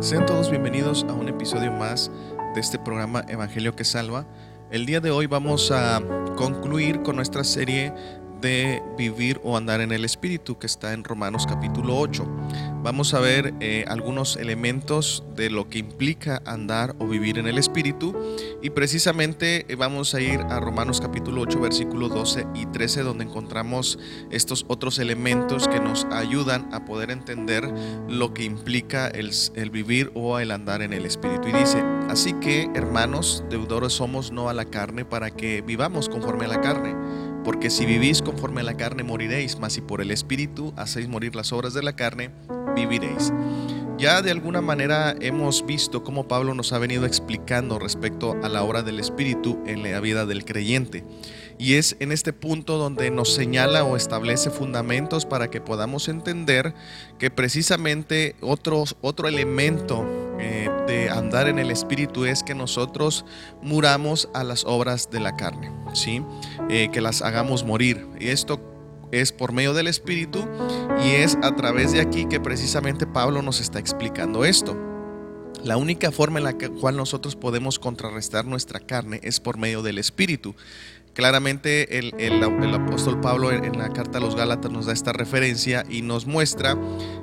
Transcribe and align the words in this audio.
Sean 0.00 0.26
todos 0.26 0.50
bienvenidos 0.50 1.06
a 1.08 1.14
un 1.14 1.28
episodio 1.28 1.72
más 1.72 2.10
de 2.54 2.60
este 2.60 2.78
programa 2.78 3.24
Evangelio 3.28 3.74
que 3.74 3.84
Salva. 3.84 4.26
El 4.70 4.84
día 4.84 5.00
de 5.00 5.10
hoy 5.10 5.26
vamos 5.26 5.70
a 5.70 6.02
concluir 6.36 7.02
con 7.02 7.16
nuestra 7.16 7.44
serie 7.44 7.92
de 8.40 8.82
vivir 8.98 9.40
o 9.42 9.56
andar 9.56 9.80
en 9.80 9.92
el 9.92 10.04
Espíritu 10.04 10.58
que 10.58 10.66
está 10.66 10.92
en 10.92 11.02
Romanos 11.02 11.46
capítulo 11.46 11.98
8. 11.98 12.26
Vamos 12.86 13.14
a 13.14 13.18
ver 13.18 13.52
eh, 13.58 13.84
algunos 13.88 14.36
elementos 14.36 15.24
de 15.34 15.50
lo 15.50 15.68
que 15.68 15.78
implica 15.80 16.40
andar 16.46 16.94
o 17.00 17.08
vivir 17.08 17.36
en 17.36 17.48
el 17.48 17.58
Espíritu 17.58 18.14
y 18.62 18.70
precisamente 18.70 19.66
eh, 19.66 19.74
vamos 19.74 20.14
a 20.14 20.20
ir 20.20 20.38
a 20.38 20.60
Romanos 20.60 21.00
capítulo 21.00 21.40
8 21.40 21.58
versículos 21.58 22.10
12 22.10 22.46
y 22.54 22.66
13 22.66 23.02
donde 23.02 23.24
encontramos 23.24 23.98
estos 24.30 24.64
otros 24.68 25.00
elementos 25.00 25.66
que 25.66 25.80
nos 25.80 26.04
ayudan 26.12 26.72
a 26.72 26.84
poder 26.84 27.10
entender 27.10 27.68
lo 28.08 28.32
que 28.32 28.44
implica 28.44 29.08
el 29.08 29.70
vivir 29.70 30.12
o 30.14 30.38
el 30.38 30.52
andar 30.52 30.80
en 30.80 30.92
el 30.92 31.06
Espíritu. 31.06 31.48
Y 31.48 31.52
dice, 31.54 31.82
así 32.08 32.34
que 32.34 32.70
hermanos, 32.76 33.42
deudores 33.50 33.94
somos 33.94 34.30
no 34.30 34.48
a 34.48 34.54
la 34.54 34.64
carne 34.64 35.04
para 35.04 35.32
que 35.32 35.60
vivamos 35.60 36.08
conforme 36.08 36.44
a 36.44 36.48
la 36.48 36.60
carne 36.60 36.94
porque 37.46 37.70
si 37.70 37.86
vivís 37.86 38.22
conforme 38.22 38.62
a 38.62 38.64
la 38.64 38.76
carne 38.76 39.04
moriréis, 39.04 39.56
mas 39.60 39.74
si 39.74 39.80
por 39.80 40.00
el 40.00 40.10
Espíritu 40.10 40.74
hacéis 40.76 41.06
morir 41.06 41.36
las 41.36 41.52
obras 41.52 41.74
de 41.74 41.82
la 41.84 41.94
carne, 41.94 42.32
viviréis. 42.74 43.32
Ya 43.98 44.20
de 44.20 44.32
alguna 44.32 44.60
manera 44.60 45.14
hemos 45.20 45.64
visto 45.64 46.02
cómo 46.02 46.26
Pablo 46.26 46.54
nos 46.54 46.72
ha 46.72 46.80
venido 46.80 47.06
explicando 47.06 47.78
respecto 47.78 48.34
a 48.42 48.48
la 48.48 48.64
obra 48.64 48.82
del 48.82 48.98
Espíritu 48.98 49.62
en 49.64 49.84
la 49.84 50.00
vida 50.00 50.26
del 50.26 50.44
creyente. 50.44 51.04
Y 51.58 51.74
es 51.74 51.96
en 52.00 52.12
este 52.12 52.32
punto 52.32 52.76
donde 52.76 53.10
nos 53.10 53.32
señala 53.32 53.84
o 53.84 53.96
establece 53.96 54.50
fundamentos 54.50 55.24
para 55.24 55.48
que 55.48 55.60
podamos 55.60 56.08
entender 56.08 56.74
que 57.18 57.30
precisamente 57.30 58.36
otros, 58.40 58.96
otro 59.00 59.26
elemento 59.28 60.04
eh, 60.38 60.68
de 60.86 61.08
andar 61.08 61.48
en 61.48 61.58
el 61.58 61.70
Espíritu 61.70 62.26
es 62.26 62.42
que 62.42 62.54
nosotros 62.54 63.24
muramos 63.62 64.28
a 64.34 64.44
las 64.44 64.64
obras 64.64 65.10
de 65.10 65.20
la 65.20 65.34
carne, 65.36 65.72
¿sí? 65.94 66.22
Eh, 66.68 66.90
que 66.92 67.00
las 67.00 67.22
hagamos 67.22 67.64
morir. 67.64 68.06
Y 68.20 68.28
esto 68.28 68.60
es 69.12 69.32
por 69.32 69.52
medio 69.52 69.72
del 69.72 69.86
Espíritu 69.86 70.46
y 71.02 71.10
es 71.10 71.38
a 71.42 71.54
través 71.56 71.92
de 71.92 72.00
aquí 72.00 72.26
que 72.26 72.40
precisamente 72.40 73.06
Pablo 73.06 73.40
nos 73.40 73.60
está 73.60 73.78
explicando 73.78 74.44
esto. 74.44 74.76
La 75.64 75.76
única 75.76 76.12
forma 76.12 76.38
en 76.38 76.44
la 76.44 76.56
cual 76.80 76.96
nosotros 76.96 77.34
podemos 77.34 77.78
contrarrestar 77.78 78.44
nuestra 78.44 78.78
carne 78.78 79.20
es 79.22 79.40
por 79.40 79.56
medio 79.56 79.82
del 79.82 79.98
Espíritu. 79.98 80.54
Claramente 81.16 81.98
el, 81.98 82.12
el, 82.18 82.74
apóstol 82.74 83.22
Pablo 83.22 83.50
en, 83.50 83.78
la 83.78 83.88
carta 83.88 84.18
a 84.18 84.20
los 84.20 84.36
Gálatas 84.36 84.70
nos 84.70 84.84
da 84.84 84.92
esta 84.92 85.14
referencia 85.14 85.82
y 85.88 86.02
nos 86.02 86.26
muestra 86.26 86.76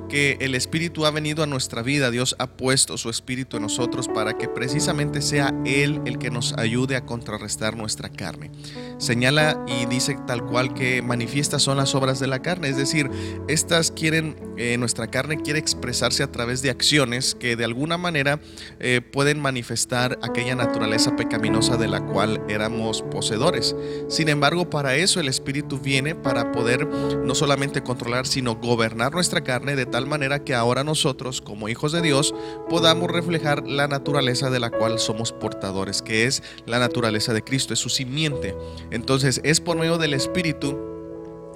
que 0.08 0.36
el 0.40 0.54
Espíritu 0.54 1.06
ha 1.06 1.10
venido 1.10 1.42
a 1.42 1.46
nuestra 1.46 1.82
vida, 1.82 2.10
Dios 2.10 2.36
ha 2.38 2.46
puesto 2.46 2.98
su 2.98 3.10
Espíritu 3.10 3.56
en 3.56 3.62
nosotros 3.62 4.08
para 4.08 4.36
que 4.36 4.48
precisamente 4.48 5.22
sea 5.22 5.54
Él 5.64 6.00
el 6.04 6.18
que 6.18 6.30
nos 6.30 6.52
ayude 6.54 6.96
a 6.96 7.04
contrarrestar 7.04 7.76
nuestra 7.76 8.08
carne. 8.08 8.50
Señala 8.98 9.64
y 9.66 9.86
dice 9.86 10.16
tal 10.26 10.44
cual 10.44 10.74
que 10.74 11.02
manifiestas 11.02 11.62
son 11.62 11.76
las 11.76 11.94
obras 11.94 12.20
de 12.20 12.26
la 12.26 12.42
carne, 12.42 12.68
es 12.68 12.76
decir, 12.76 13.10
estas 13.48 13.90
quieren, 13.90 14.36
eh, 14.56 14.76
nuestra 14.78 15.08
carne 15.08 15.40
quiere 15.42 15.58
expresarse 15.58 16.22
a 16.22 16.30
través 16.30 16.62
de 16.62 16.70
acciones 16.70 17.34
que 17.34 17.56
de 17.56 17.64
alguna 17.64 17.98
manera 17.98 18.40
eh, 18.80 19.00
pueden 19.00 19.40
manifestar 19.40 20.18
aquella 20.22 20.54
naturaleza 20.54 21.16
pecaminosa 21.16 21.76
de 21.76 21.88
la 21.88 22.00
cual 22.04 22.42
éramos 22.48 23.02
poseedores. 23.02 23.74
Sin 24.08 24.28
embargo, 24.28 24.70
para 24.70 24.96
eso 24.96 25.20
el 25.20 25.28
Espíritu 25.28 25.78
viene 25.78 26.14
para 26.14 26.52
poder 26.52 26.86
no 26.86 27.34
solamente 27.34 27.82
controlar, 27.82 28.26
sino 28.26 28.56
gobernar 28.56 29.12
nuestra 29.12 29.42
carne 29.42 29.76
de 29.76 29.86
tal 29.94 30.08
manera 30.08 30.42
que 30.42 30.56
ahora 30.56 30.82
nosotros, 30.82 31.40
como 31.40 31.68
hijos 31.68 31.92
de 31.92 32.02
Dios, 32.02 32.34
podamos 32.68 33.08
reflejar 33.08 33.64
la 33.64 33.86
naturaleza 33.86 34.50
de 34.50 34.58
la 34.58 34.70
cual 34.70 34.98
somos 34.98 35.30
portadores, 35.30 36.02
que 36.02 36.24
es 36.24 36.42
la 36.66 36.80
naturaleza 36.80 37.32
de 37.32 37.44
Cristo, 37.44 37.74
es 37.74 37.78
su 37.78 37.88
simiente. 37.88 38.56
Entonces, 38.90 39.40
es 39.44 39.60
por 39.60 39.76
medio 39.76 39.96
del 39.96 40.14
Espíritu 40.14 40.76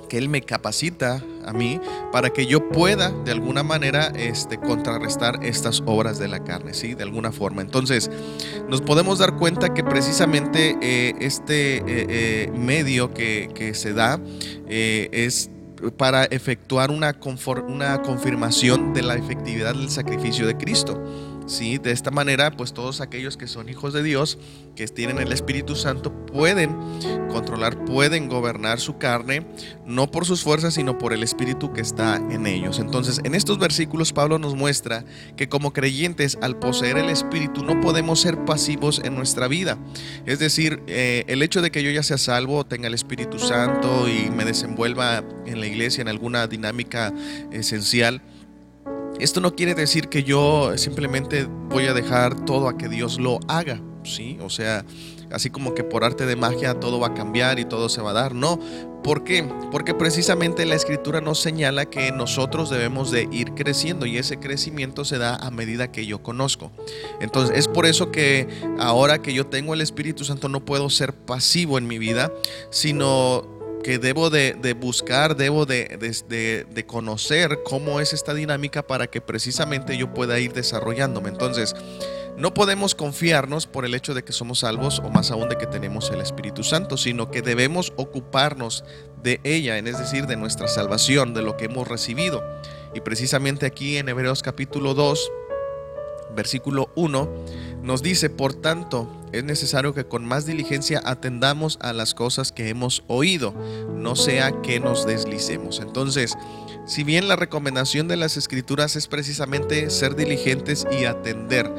que 0.09 0.19
Él 0.19 0.29
me 0.29 0.41
capacita 0.43 1.21
a 1.45 1.53
mí 1.53 1.81
para 2.13 2.31
que 2.31 2.47
yo 2.47 2.69
pueda 2.69 3.11
de 3.11 3.33
alguna 3.33 3.65
manera 3.65 4.13
este, 4.17 4.57
contrarrestar 4.59 5.45
estas 5.45 5.83
obras 5.85 6.21
de 6.21 6.29
la 6.29 6.45
carne, 6.45 6.75
¿sí? 6.75 6.95
De 6.95 7.03
alguna 7.03 7.33
forma. 7.33 7.61
Entonces, 7.61 8.09
nos 8.69 8.83
podemos 8.83 9.19
dar 9.19 9.35
cuenta 9.35 9.75
que 9.75 9.83
precisamente 9.83 10.77
eh, 10.81 11.17
este 11.19 11.79
eh, 11.79 11.83
eh, 11.89 12.53
medio 12.57 13.13
que, 13.13 13.51
que, 13.53 13.75
se 13.75 13.95
da 13.95 14.21
es 14.69 15.51
para 15.97 16.25
efectuar 16.25 16.91
una, 16.91 17.17
una 17.67 18.03
confirmación 18.03 18.95
de 18.95 19.03
la 19.03 19.15
efectividad 19.15 19.75
del 19.75 19.91
sacrificio 19.91 20.47
de 20.47 20.57
Cristo. 20.57 21.03
¿Sí? 21.49 21.79
De 21.79 21.91
esta 21.91 22.11
manera, 22.11 22.53
pues 22.53 22.73
todos 22.73 23.01
aquellos 23.01 23.37
que 23.37 23.49
son 23.49 23.69
hijos 23.69 23.93
de 23.93 24.03
Dios, 24.03 24.39
que 24.77 24.87
tienen 24.87 25.19
el 25.19 25.33
Espíritu 25.33 25.75
Santo, 25.75 26.13
pueden 26.27 26.77
controlar, 27.29 27.85
pueden 27.85 28.29
gobernar 28.29 28.79
su 28.79 28.99
carne, 28.99 29.47
no 29.85 30.11
por 30.11 30.25
sus 30.25 30.43
fuerzas, 30.43 30.75
sino 30.75 30.99
por 30.99 31.13
el 31.13 31.23
Espíritu 31.23 31.73
que 31.73 31.81
está 31.81 32.17
en 32.17 32.47
ellos. 32.47 32.79
Entonces, 32.79 33.21
en 33.25 33.35
estos 33.35 33.59
versículos 33.59 34.13
Pablo 34.13 34.39
nos 34.39 34.55
muestra 34.55 35.05
que 35.37 35.49
como 35.49 35.73
creyentes, 35.73 36.39
al 36.41 36.59
poseer 36.59 36.99
el 36.99 37.11
Espíritu, 37.11 37.65
no 37.65 37.81
podemos 37.81 38.21
ser 38.21 38.45
pasivos 38.45 39.01
en 39.05 39.17
nuestra 39.17 39.49
vida. 39.49 39.79
Es 40.27 40.39
decir, 40.39 40.83
eh, 40.87 41.25
el 41.27 41.43
hecho 41.43 41.63
de 41.63 41.71
que 41.71 41.83
yo 41.83 41.91
ya 41.91 42.03
sea 42.03 42.19
salvo, 42.19 42.65
tenga 42.65 42.87
el 42.87 42.95
Espíritu 42.95 43.39
Santo 43.39 44.09
y 44.09 44.31
me 44.31 44.45
desenvuelva 44.45 45.25
en 45.47 45.61
la 45.61 45.67
iglesia 45.67 46.03
en 46.03 46.09
alguna 46.09 46.47
dinámica 46.47 47.13
esencial, 47.51 48.23
esto 49.21 49.41
no 49.41 49.55
quiere 49.55 49.75
decir 49.75 50.09
que 50.09 50.23
yo 50.23 50.77
simplemente 50.77 51.47
voy 51.69 51.87
a 51.87 51.95
dejar 51.95 52.45
todo 52.45 52.69
a 52.69 52.79
que 52.79 52.89
Dios 52.89 53.19
lo 53.19 53.41
haga, 53.49 53.81
¿sí? 54.05 54.39
O 54.41 54.51
sea, 54.51 54.85
así 55.33 55.51
como 55.51 55.75
que 55.75 55.85
por 55.85 56.05
arte 56.05 56.27
de 56.27 56.37
magia 56.37 56.75
todo 56.75 57.01
va 57.01 57.09
a 57.09 57.15
cambiar 57.15 57.59
y 57.59 57.65
todo 57.65 57.89
se 57.89 58.01
va 58.01 58.11
a 58.11 58.15
dar. 58.15 58.35
No, 58.35 58.59
¿por 59.03 59.25
qué? 59.25 59.49
Porque 59.71 59.95
precisamente 59.95 60.65
la 60.67 60.75
escritura 60.75 61.21
nos 61.21 61.41
señala 61.41 61.87
que 61.87 62.13
nosotros 62.13 62.71
debemos 62.71 63.11
de 63.11 63.29
ir 63.31 63.55
creciendo 63.55 64.07
y 64.07 64.19
ese 64.19 64.39
crecimiento 64.39 65.05
se 65.05 65.19
da 65.19 65.37
a 65.37 65.51
medida 65.51 65.91
que 65.91 66.07
yo 66.07 66.23
conozco. 66.23 66.71
Entonces 67.21 67.59
es 67.59 67.69
por 67.69 67.87
eso 67.87 68.11
que 68.11 68.49
ahora 68.79 69.21
que 69.21 69.33
yo 69.35 69.47
tengo 69.47 69.75
el 69.75 69.81
Espíritu 69.81 70.25
Santo 70.25 70.49
no 70.49 70.65
puedo 70.65 70.91
ser 70.91 71.15
pasivo 71.15 71.79
en 71.79 71.87
mi 71.87 71.99
vida, 71.99 72.33
sino 72.71 73.58
que 73.83 73.99
debo 73.99 74.31
de, 74.31 74.77
buscar, 74.79 75.37
debo 75.37 75.67
de, 75.67 75.97
de, 76.69 76.87
conocer 76.87 77.61
cómo 77.65 78.01
es 78.01 78.13
esta 78.13 78.35
dinámica 78.35 78.87
para 78.87 79.07
que 79.07 79.21
precisamente 79.21 79.97
yo 79.97 80.13
pueda 80.13 80.39
ir 80.39 80.53
desarrollándome. 80.53 81.29
Entonces, 81.29 81.75
no 82.37 82.55
podemos 82.55 82.95
confiarnos 82.95 83.67
por 83.67 83.85
el 83.85 83.95
hecho 83.95 84.15
de 84.15 84.23
que 84.23 84.33
somos 84.33 84.61
salvos 84.61 85.01
o 85.01 85.11
más 85.11 85.31
aún 85.31 85.49
de 85.49 85.59
que 85.59 85.67
tenemos 85.67 86.11
el 86.11 86.21
Espíritu 86.21 86.63
Santo, 86.63 86.97
sino 86.97 87.31
que 87.31 87.43
debemos 87.43 87.93
ocuparnos 87.97 88.85
de 89.23 89.41
ella, 89.43 89.77
es 89.79 89.99
decir, 89.99 90.27
de 90.27 90.37
nuestra 90.37 90.69
salvación, 90.69 91.35
de 91.35 91.43
lo 91.43 91.57
que 91.57 91.65
hemos 91.65 91.89
recibido. 91.89 92.45
Y 92.95 93.01
precisamente 93.01 93.67
aquí 93.67 93.97
en 93.97 94.09
Hebreos 94.09 94.43
capítulo 94.43 94.95
2, 94.95 95.33
versículo 96.37 96.91
1, 96.95 97.29
nos 97.83 98.03
dice, 98.03 98.31
por 98.31 98.55
tanto, 98.55 99.11
es 99.33 99.45
necesario 99.45 99.95
que 99.95 100.07
con 100.07 100.25
más 100.25 100.47
diligencia 100.47 101.01
atendamos 101.05 101.79
a 101.81 101.93
las 101.93 102.15
cosas 102.15 102.53
que 102.53 102.69
hemos 102.69 103.05
oído, 103.07 103.55
no 103.95 104.17
sea 104.17 104.53
que 104.63 104.81
nos 104.81 105.07
deslicemos. 105.07 105.81
Entonces, 105.81 106.35
si 106.87 107.05
bien 107.05 107.29
la 107.29 107.37
recomendación 107.37 108.09
de 108.09 108.17
las 108.17 108.37
escrituras 108.37 108.97
es 108.97 109.09
precisamente 109.09 109.91
ser 109.91 110.17
diligentes 110.17 110.87
y 110.91 111.05
atender, 111.05 111.71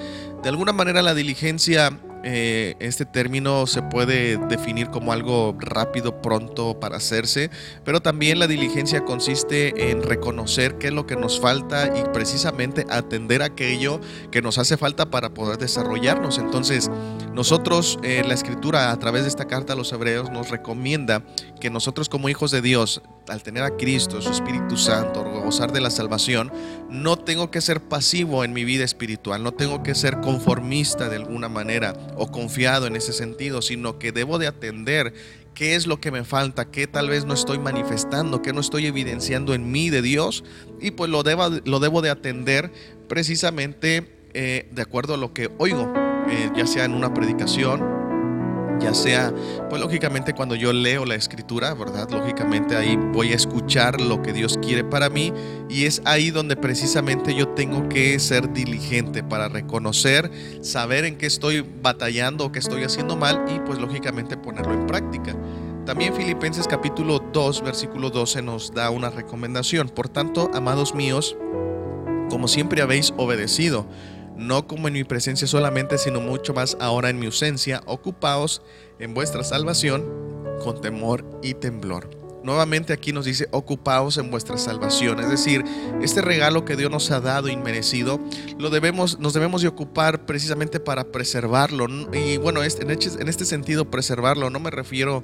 de 0.44 0.50
alguna 0.50 0.72
manera 0.72 1.02
la 1.02 1.14
diligencia 1.14 2.00
eh, 2.24 2.76
este 2.80 3.06
término 3.06 3.66
se 3.66 3.82
puede 3.82 4.36
definir 4.48 4.90
como 4.90 5.14
algo 5.14 5.56
rápido, 5.58 6.22
pronto 6.22 6.78
para 6.78 6.98
hacerse, 6.98 7.50
pero 7.86 8.02
también 8.02 8.40
la 8.40 8.48
diligencia 8.48 9.06
consiste 9.06 9.90
en 9.92 10.04
reconocer 10.04 10.78
qué 10.78 10.88
es 10.88 10.94
lo 10.94 11.08
que 11.08 11.16
nos 11.16 11.40
falta 11.40 11.88
y 11.98 12.04
precisamente 12.12 12.86
atender 12.90 13.42
aquello 13.42 14.02
que 14.32 14.42
nos 14.42 14.58
hace 14.58 14.76
falta 14.76 15.10
para 15.10 15.34
poder 15.34 15.58
desarrollarnos. 15.58 16.40
Entonces, 16.40 16.92
nosotros, 17.40 17.98
eh, 18.04 18.22
la 18.28 18.34
escritura 18.34 18.92
a 18.92 19.00
través 19.00 19.22
de 19.22 19.30
esta 19.30 19.46
carta 19.46 19.72
a 19.72 19.76
los 19.78 19.94
hebreos 19.94 20.30
nos 20.30 20.50
recomienda 20.50 21.24
que 21.62 21.70
nosotros 21.70 22.10
como 22.10 22.28
hijos 22.28 22.52
de 22.52 22.62
Dios, 22.62 23.02
al 23.30 23.44
tener 23.44 23.64
a 23.64 23.78
Cristo, 23.78 24.22
su 24.22 24.30
Espíritu 24.30 24.76
Santo, 24.76 25.24
gozar 25.24 25.72
de 25.72 25.80
la 25.80 25.90
salvación, 25.90 26.52
no 26.90 27.18
tengo 27.18 27.50
que 27.50 27.62
ser 27.62 27.80
pasivo 27.80 28.44
en 28.44 28.52
mi 28.52 28.66
vida 28.66 28.84
espiritual, 28.84 29.42
no 29.42 29.54
tengo 29.54 29.84
que 29.84 29.96
ser 29.96 30.20
conformista 30.20 31.08
de 31.08 31.16
alguna 31.16 31.48
manera 31.48 31.94
o 32.18 32.30
confiado 32.30 32.88
en 32.88 32.98
ese 32.98 33.14
sentido, 33.14 33.62
sino 33.62 34.00
que 34.00 34.12
debo 34.12 34.38
de 34.38 34.48
atender 34.48 35.14
qué 35.54 35.76
es 35.76 35.88
lo 35.88 36.02
que 36.02 36.12
me 36.12 36.26
falta, 36.26 36.70
qué 36.70 36.88
tal 36.88 37.08
vez 37.08 37.24
no 37.24 37.36
estoy 37.36 37.58
manifestando, 37.58 38.42
qué 38.42 38.52
no 38.52 38.60
estoy 38.60 38.86
evidenciando 38.86 39.54
en 39.54 39.72
mí 39.72 39.90
de 39.90 40.02
Dios 40.02 40.44
y 40.82 40.92
pues 40.92 41.10
lo 41.10 41.24
debo, 41.24 41.48
lo 41.64 41.80
debo 41.80 42.02
de 42.02 42.10
atender 42.10 42.74
precisamente 43.08 44.28
eh, 44.34 44.68
de 44.74 44.82
acuerdo 44.82 45.14
a 45.14 45.18
lo 45.18 45.34
que 45.34 45.50
oigo, 45.58 46.09
eh, 46.32 46.52
ya 46.56 46.68
sea 46.68 46.86
en 46.86 46.94
una 46.94 47.14
predicación, 47.14 48.00
ya 48.80 48.94
sea, 48.94 49.34
pues 49.70 49.82
lógicamente 49.82 50.34
cuando 50.34 50.56
yo 50.56 50.72
leo 50.72 51.06
la 51.06 51.16
escritura, 51.16 51.74
¿verdad? 51.74 52.10
Lógicamente 52.10 52.76
ahí 52.76 52.96
voy 52.96 53.34
a 53.34 53.36
escuchar 53.36 54.00
lo 54.00 54.22
que 54.22 54.32
Dios 54.32 54.58
quiere 54.62 54.84
para 54.84 55.10
mí 55.10 55.34
y 55.70 55.86
es 55.86 56.02
ahí 56.06 56.32
donde 56.32 56.56
precisamente 56.56 57.36
yo 57.36 57.50
tengo 57.50 57.90
que 57.90 58.18
ser 58.20 58.54
diligente 58.54 59.22
para 59.22 59.50
reconocer, 59.50 60.32
saber 60.62 61.06
en 61.06 61.18
qué 61.18 61.26
estoy 61.26 61.66
batallando 61.82 62.46
o 62.46 62.52
qué 62.52 62.60
estoy 62.60 62.84
haciendo 62.84 63.18
mal 63.18 63.46
y 63.54 63.60
pues 63.60 63.80
lógicamente 63.80 64.38
ponerlo 64.38 64.74
en 64.74 64.88
práctica. 64.88 65.36
También 65.86 66.14
Filipenses 66.14 66.68
capítulo 66.68 67.20
2, 67.34 67.64
versículo 67.64 68.12
12 68.12 68.42
nos 68.44 68.72
da 68.74 68.92
una 68.92 69.10
recomendación. 69.10 69.90
Por 69.90 70.08
tanto, 70.08 70.52
amados 70.54 70.94
míos, 70.94 71.36
como 72.30 72.48
siempre 72.48 72.82
habéis 72.82 73.12
obedecido, 73.18 73.88
no 74.40 74.68
como 74.68 74.88
en 74.88 74.94
mi 74.94 75.04
presencia 75.04 75.48
solamente, 75.48 75.98
sino 75.98 76.22
mucho 76.22 76.54
más 76.54 76.78
ahora 76.80 77.10
en 77.10 77.20
mi 77.20 77.28
ausencia, 77.28 77.82
ocupaos 77.86 78.62
en 79.00 79.14
vuestra 79.14 79.44
salvación 79.44 80.06
con 80.64 80.82
temor 80.82 81.26
y 81.42 81.54
temblor. 81.54 82.20
Nuevamente 82.44 82.94
aquí 82.94 83.12
nos 83.12 83.26
dice, 83.26 83.50
ocupaos 83.52 84.18
en 84.18 84.32
vuestra 84.32 84.58
salvación. 84.58 85.20
Es 85.20 85.30
decir, 85.30 85.64
este 86.02 86.22
regalo 86.22 86.64
que 86.64 86.78
Dios 86.78 86.90
nos 86.90 87.12
ha 87.12 87.20
dado 87.20 87.50
inmerecido, 87.50 88.20
lo 88.58 88.70
debemos, 88.70 89.20
nos 89.20 89.34
debemos 89.34 89.62
de 89.62 89.68
ocupar 89.68 90.26
precisamente 90.26 90.80
para 90.80 91.12
preservarlo. 91.12 91.88
Y 92.14 92.38
bueno, 92.38 92.62
en 92.64 92.90
este 92.90 93.46
sentido, 93.46 93.92
preservarlo, 93.92 94.50
no 94.50 94.60
me 94.60 94.72
refiero 94.72 95.24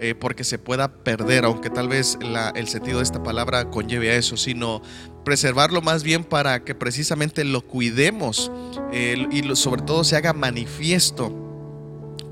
eh, 0.00 0.14
porque 0.14 0.42
se 0.42 0.58
pueda 0.58 0.92
perder, 0.92 1.44
aunque 1.44 1.70
tal 1.70 1.88
vez 1.88 2.18
el 2.54 2.68
sentido 2.68 2.98
de 2.98 3.04
esta 3.04 3.22
palabra 3.22 3.70
conlleve 3.70 4.10
a 4.10 4.16
eso, 4.16 4.36
sino 4.36 4.82
preservarlo 5.26 5.82
más 5.82 6.04
bien 6.04 6.22
para 6.22 6.62
que 6.62 6.76
precisamente 6.76 7.42
lo 7.42 7.60
cuidemos 7.66 8.52
y 8.92 9.56
sobre 9.56 9.82
todo 9.82 10.04
se 10.04 10.14
haga 10.14 10.32
manifiesto 10.32 11.45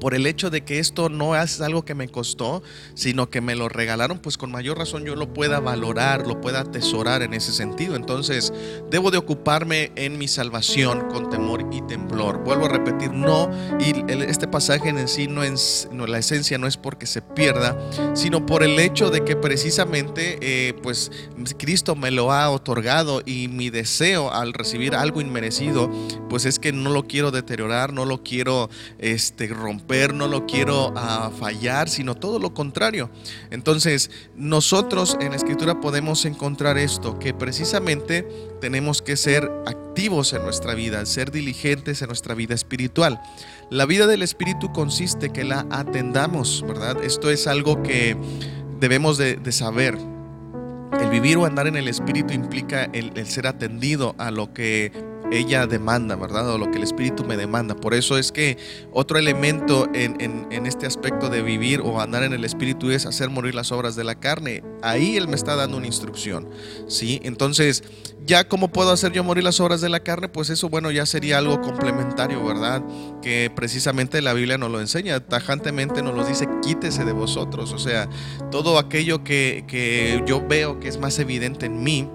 por 0.04 0.14
el 0.14 0.26
hecho 0.26 0.50
de 0.50 0.60
que 0.60 0.80
esto 0.80 1.08
no 1.08 1.34
es 1.34 1.62
algo 1.62 1.86
que 1.86 1.94
me 1.94 2.10
costó, 2.10 2.62
sino 2.92 3.30
que 3.30 3.40
me 3.40 3.54
lo 3.54 3.70
regalaron, 3.70 4.18
pues 4.18 4.36
con 4.36 4.52
mayor 4.52 4.76
razón 4.76 5.06
yo 5.06 5.16
lo 5.16 5.32
pueda 5.32 5.60
valorar, 5.60 6.26
lo 6.26 6.42
pueda 6.42 6.60
atesorar 6.60 7.22
en 7.22 7.32
ese 7.32 7.54
sentido. 7.54 7.96
Entonces, 7.96 8.52
debo 8.90 9.10
de 9.10 9.16
ocuparme 9.16 9.92
en 9.96 10.18
mi 10.18 10.28
salvación 10.28 11.08
con 11.08 11.30
temor 11.30 11.66
y 11.72 11.80
temblor. 11.86 12.44
Vuelvo 12.44 12.66
a 12.66 12.68
repetir, 12.68 13.12
no, 13.12 13.50
y 13.80 14.04
este 14.10 14.46
pasaje 14.46 14.90
en 14.90 15.08
sí 15.08 15.26
no 15.26 15.42
es, 15.42 15.88
no, 15.90 16.06
la 16.06 16.18
esencia 16.18 16.58
no 16.58 16.66
es 16.66 16.76
porque 16.76 17.06
se 17.06 17.22
pierda, 17.22 17.74
sino 18.12 18.44
por 18.44 18.62
el 18.62 18.78
hecho 18.78 19.10
de 19.10 19.24
que 19.24 19.36
precisamente, 19.36 20.38
eh, 20.42 20.74
pues 20.82 21.10
Cristo 21.56 21.96
me 21.96 22.10
lo 22.10 22.30
ha 22.30 22.50
otorgado 22.50 23.22
y 23.24 23.48
mi 23.48 23.70
deseo 23.70 24.30
al 24.30 24.52
recibir 24.52 24.96
algo 24.96 25.22
inmerecido, 25.22 25.90
pues 26.28 26.44
es 26.44 26.58
que 26.58 26.74
no 26.74 26.90
lo 26.90 27.04
quiero 27.04 27.30
deteriorar, 27.30 27.94
no 27.94 28.04
lo 28.04 28.22
quiero 28.22 28.68
este, 28.98 29.46
romper 29.46 29.93
no 30.14 30.26
lo 30.26 30.46
quiero 30.46 30.92
ah, 30.96 31.30
fallar, 31.38 31.88
sino 31.88 32.14
todo 32.14 32.38
lo 32.38 32.52
contrario. 32.52 33.10
Entonces, 33.50 34.10
nosotros 34.34 35.16
en 35.20 35.30
la 35.30 35.36
escritura 35.36 35.80
podemos 35.80 36.24
encontrar 36.24 36.78
esto, 36.78 37.18
que 37.18 37.32
precisamente 37.32 38.26
tenemos 38.60 39.02
que 39.02 39.16
ser 39.16 39.50
activos 39.66 40.32
en 40.32 40.42
nuestra 40.42 40.74
vida, 40.74 41.06
ser 41.06 41.30
diligentes 41.30 42.02
en 42.02 42.08
nuestra 42.08 42.34
vida 42.34 42.54
espiritual. 42.54 43.20
La 43.70 43.86
vida 43.86 44.06
del 44.06 44.22
espíritu 44.22 44.72
consiste 44.72 45.30
que 45.30 45.44
la 45.44 45.66
atendamos, 45.70 46.64
¿verdad? 46.66 47.02
Esto 47.04 47.30
es 47.30 47.46
algo 47.46 47.82
que 47.82 48.16
debemos 48.80 49.16
de, 49.16 49.38
saber. 49.52 49.96
El 51.00 51.10
vivir 51.10 51.36
o 51.36 51.44
andar 51.44 51.68
en 51.68 51.76
el 51.76 51.86
espíritu 51.88 52.34
implica 52.34 52.84
el 52.84 53.26
ser 53.26 53.46
atendido 53.46 54.14
a 54.18 54.30
lo 54.30 54.52
que 54.52 55.13
ella 55.32 55.66
demanda, 55.66 56.16
¿verdad? 56.16 56.50
O 56.50 56.58
lo 56.58 56.70
que 56.70 56.78
el 56.78 56.82
Espíritu 56.82 57.24
me 57.24 57.36
demanda. 57.36 57.74
Por 57.74 57.94
eso 57.94 58.18
es 58.18 58.32
que 58.32 58.58
otro 58.92 59.18
elemento 59.18 59.88
en, 59.94 60.66
este 60.66 60.86
aspecto 60.86 61.28
de 61.28 61.42
vivir 61.42 61.80
o 61.80 62.00
andar 62.00 62.22
en 62.22 62.32
el 62.32 62.44
Espíritu 62.44 62.90
es 62.90 63.06
hacer 63.06 63.30
morir 63.30 63.54
las 63.54 63.72
obras 63.72 63.96
de 63.96 64.04
la 64.04 64.14
carne. 64.14 64.62
Ahí 64.82 65.16
Él 65.16 65.28
me 65.28 65.34
está 65.34 65.56
dando 65.56 65.76
una 65.76 65.86
instrucción, 65.86 66.48
¿sí? 66.88 67.20
Entonces, 67.22 67.82
ya 68.26 68.48
cómo 68.48 68.68
puedo 68.68 68.90
hacer 68.90 69.12
yo 69.12 69.22
morir 69.24 69.44
las 69.44 69.60
obras 69.60 69.80
de 69.80 69.88
la 69.88 70.00
carne, 70.00 70.28
pues 70.28 70.50
eso, 70.50 70.68
bueno, 70.68 70.90
ya 70.90 71.04
sería 71.06 71.38
algo 71.38 71.60
complementario, 71.60 72.44
¿verdad? 72.44 72.82
Que 73.20 73.50
precisamente 73.54 74.22
la 74.22 74.32
Biblia 74.32 74.58
nos 74.58 74.70
lo 74.70 74.80
enseña, 74.80 75.20
tajantemente 75.20 76.02
nos 76.02 76.14
lo 76.14 76.24
dice, 76.24 76.48
quítese 76.62 77.04
de 77.04 77.12
vosotros. 77.12 77.72
O 77.72 77.78
sea, 77.78 78.08
todo 78.50 78.78
aquello 78.78 79.24
que, 79.24 79.64
que 79.66 80.22
yo 80.26 80.46
veo 80.46 80.80
que 80.80 80.88
es 80.88 80.98
más 80.98 81.18
evidente 81.18 81.66
en 81.66 81.82
mí, 81.82 82.08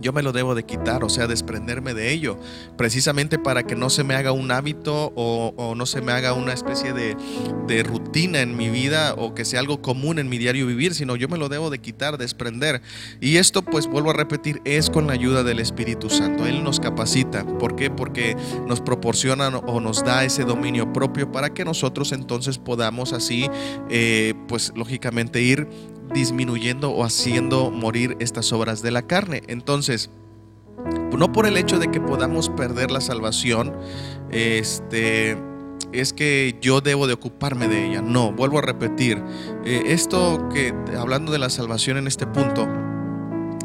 yo 0.00 0.12
me 0.12 0.22
lo 0.22 0.32
debo 0.32 0.54
de 0.54 0.64
quitar, 0.64 1.04
o 1.04 1.08
sea, 1.08 1.26
desprenderme 1.26 1.94
de 1.94 2.12
ello, 2.12 2.38
precisamente 2.76 3.38
para 3.38 3.64
que 3.64 3.76
no 3.76 3.90
se 3.90 4.04
me 4.04 4.14
haga 4.14 4.32
un 4.32 4.50
hábito 4.50 5.12
o, 5.14 5.74
no 5.76 5.86
se 5.86 6.00
me 6.00 6.12
haga 6.12 6.32
una 6.32 6.52
especie 6.52 6.92
de, 6.92 7.16
rutina 7.82 8.40
en 8.40 8.56
mi 8.56 8.70
vida 8.70 9.14
o 9.16 9.34
que 9.34 9.44
sea 9.44 9.60
algo 9.60 9.80
común 9.82 10.18
en 10.18 10.28
mi 10.28 10.38
diario 10.38 10.66
vivir, 10.66 10.94
sino 10.94 11.16
yo 11.16 11.28
me 11.28 11.38
lo 11.38 11.48
debo 11.48 11.70
de 11.70 11.78
quitar, 11.78 12.18
desprender. 12.18 12.82
Y 13.20 13.36
esto, 13.36 13.62
pues 13.62 13.86
vuelvo 13.86 14.10
a 14.10 14.14
repetir, 14.14 14.60
es 14.64 14.90
con 14.90 15.06
la 15.06 15.12
ayuda 15.12 15.42
del 15.42 15.60
Espíritu 15.60 16.10
Santo. 16.10 16.46
Él 16.46 16.64
nos 16.64 16.80
capacita. 16.80 17.44
¿Por 17.58 17.76
qué? 17.76 17.90
Porque 17.90 18.36
nos 18.66 18.80
proporciona 18.80 19.48
o 19.48 19.80
nos 19.80 20.04
da 20.04 20.24
ese 20.24 20.44
dominio 20.44 20.92
propio 20.92 21.30
para 21.30 21.50
que 21.50 21.64
nosotros 21.64 22.12
entonces 22.12 22.58
podamos 22.58 23.12
así, 23.12 23.48
eh, 23.90 24.34
pues 24.48 24.72
lógicamente 24.74 25.40
ir 25.40 25.68
disminuyendo 26.12 26.90
o 26.90 27.04
haciendo 27.04 27.70
morir 27.70 28.16
estas 28.20 28.52
obras 28.52 28.82
de 28.82 28.90
la 28.90 29.02
carne. 29.02 29.42
Entonces, 29.46 30.10
no 31.16 31.32
por 31.32 31.46
el 31.46 31.56
hecho 31.56 31.78
de 31.78 31.90
que 31.90 32.00
podamos 32.00 32.48
perder 32.50 32.90
la 32.90 33.00
salvación, 33.00 33.74
este 34.30 35.36
es 35.92 36.12
que 36.12 36.58
yo 36.60 36.80
debo 36.80 37.06
de 37.06 37.14
ocuparme 37.14 37.68
de 37.68 37.86
ella. 37.86 38.02
No, 38.02 38.32
vuelvo 38.32 38.58
a 38.58 38.62
repetir, 38.62 39.22
eh, 39.64 39.82
esto 39.86 40.48
que 40.52 40.74
hablando 40.96 41.32
de 41.32 41.38
la 41.38 41.50
salvación 41.50 41.96
en 41.96 42.06
este 42.06 42.26
punto, 42.26 42.68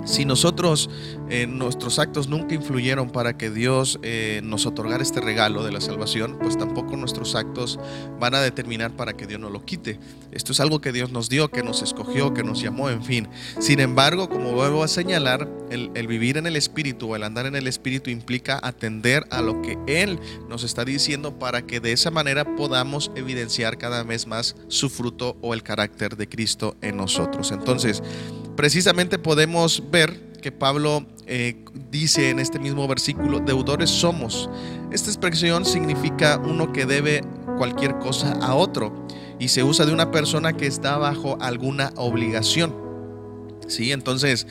si 0.05 0.25
nosotros, 0.25 0.89
eh, 1.29 1.47
nuestros 1.47 1.99
actos 1.99 2.27
nunca 2.27 2.55
influyeron 2.55 3.09
para 3.09 3.37
que 3.37 3.49
Dios 3.49 3.99
eh, 4.03 4.41
nos 4.43 4.65
otorgara 4.65 5.01
este 5.01 5.21
regalo 5.21 5.63
de 5.63 5.71
la 5.71 5.81
salvación, 5.81 6.37
pues 6.41 6.57
tampoco 6.57 6.97
nuestros 6.97 7.35
actos 7.35 7.79
van 8.19 8.35
a 8.35 8.41
determinar 8.41 8.95
para 8.95 9.13
que 9.13 9.27
Dios 9.27 9.39
nos 9.39 9.51
lo 9.51 9.65
quite. 9.65 9.99
Esto 10.31 10.51
es 10.51 10.59
algo 10.59 10.81
que 10.81 10.91
Dios 10.91 11.11
nos 11.11 11.29
dio, 11.29 11.49
que 11.49 11.63
nos 11.63 11.81
escogió, 11.81 12.33
que 12.33 12.43
nos 12.43 12.61
llamó, 12.61 12.89
en 12.89 13.03
fin. 13.03 13.27
Sin 13.59 13.79
embargo, 13.79 14.29
como 14.29 14.51
vuelvo 14.51 14.83
a 14.83 14.87
señalar, 14.87 15.49
el, 15.69 15.91
el 15.95 16.07
vivir 16.07 16.37
en 16.37 16.47
el 16.47 16.55
Espíritu 16.55 17.11
o 17.11 17.15
el 17.15 17.23
andar 17.23 17.45
en 17.45 17.55
el 17.55 17.67
Espíritu 17.67 18.09
implica 18.09 18.59
atender 18.61 19.25
a 19.31 19.41
lo 19.41 19.61
que 19.61 19.77
Él 19.87 20.19
nos 20.49 20.63
está 20.63 20.85
diciendo 20.85 21.39
para 21.39 21.63
que 21.63 21.79
de 21.79 21.93
esa 21.93 22.11
manera 22.11 22.55
podamos 22.55 23.11
evidenciar 23.15 23.77
cada 23.77 24.03
vez 24.03 24.27
más 24.27 24.55
su 24.67 24.89
fruto 24.89 25.37
o 25.41 25.53
el 25.53 25.63
carácter 25.63 26.17
de 26.17 26.27
Cristo 26.27 26.75
en 26.81 26.97
nosotros. 26.97 27.51
Entonces, 27.51 28.03
precisamente 28.55 29.17
podemos 29.19 29.83
ver 29.91 30.33
que 30.41 30.51
Pablo 30.51 31.05
eh, 31.25 31.63
dice 31.89 32.29
en 32.29 32.39
este 32.39 32.59
mismo 32.59 32.87
versículo, 32.87 33.39
deudores 33.39 33.89
somos. 33.89 34.49
Esta 34.91 35.09
expresión 35.09 35.65
significa 35.65 36.37
uno 36.37 36.73
que 36.73 36.85
debe 36.85 37.21
cualquier 37.57 37.97
cosa 37.99 38.33
a 38.41 38.53
otro 38.53 39.07
y 39.39 39.47
se 39.47 39.63
usa 39.63 39.85
de 39.85 39.93
una 39.93 40.11
persona 40.11 40.53
que 40.53 40.67
está 40.67 40.97
bajo 40.97 41.37
alguna 41.41 41.91
obligación. 41.95 42.75
¿Sí? 43.67 43.93
Entonces, 43.93 44.45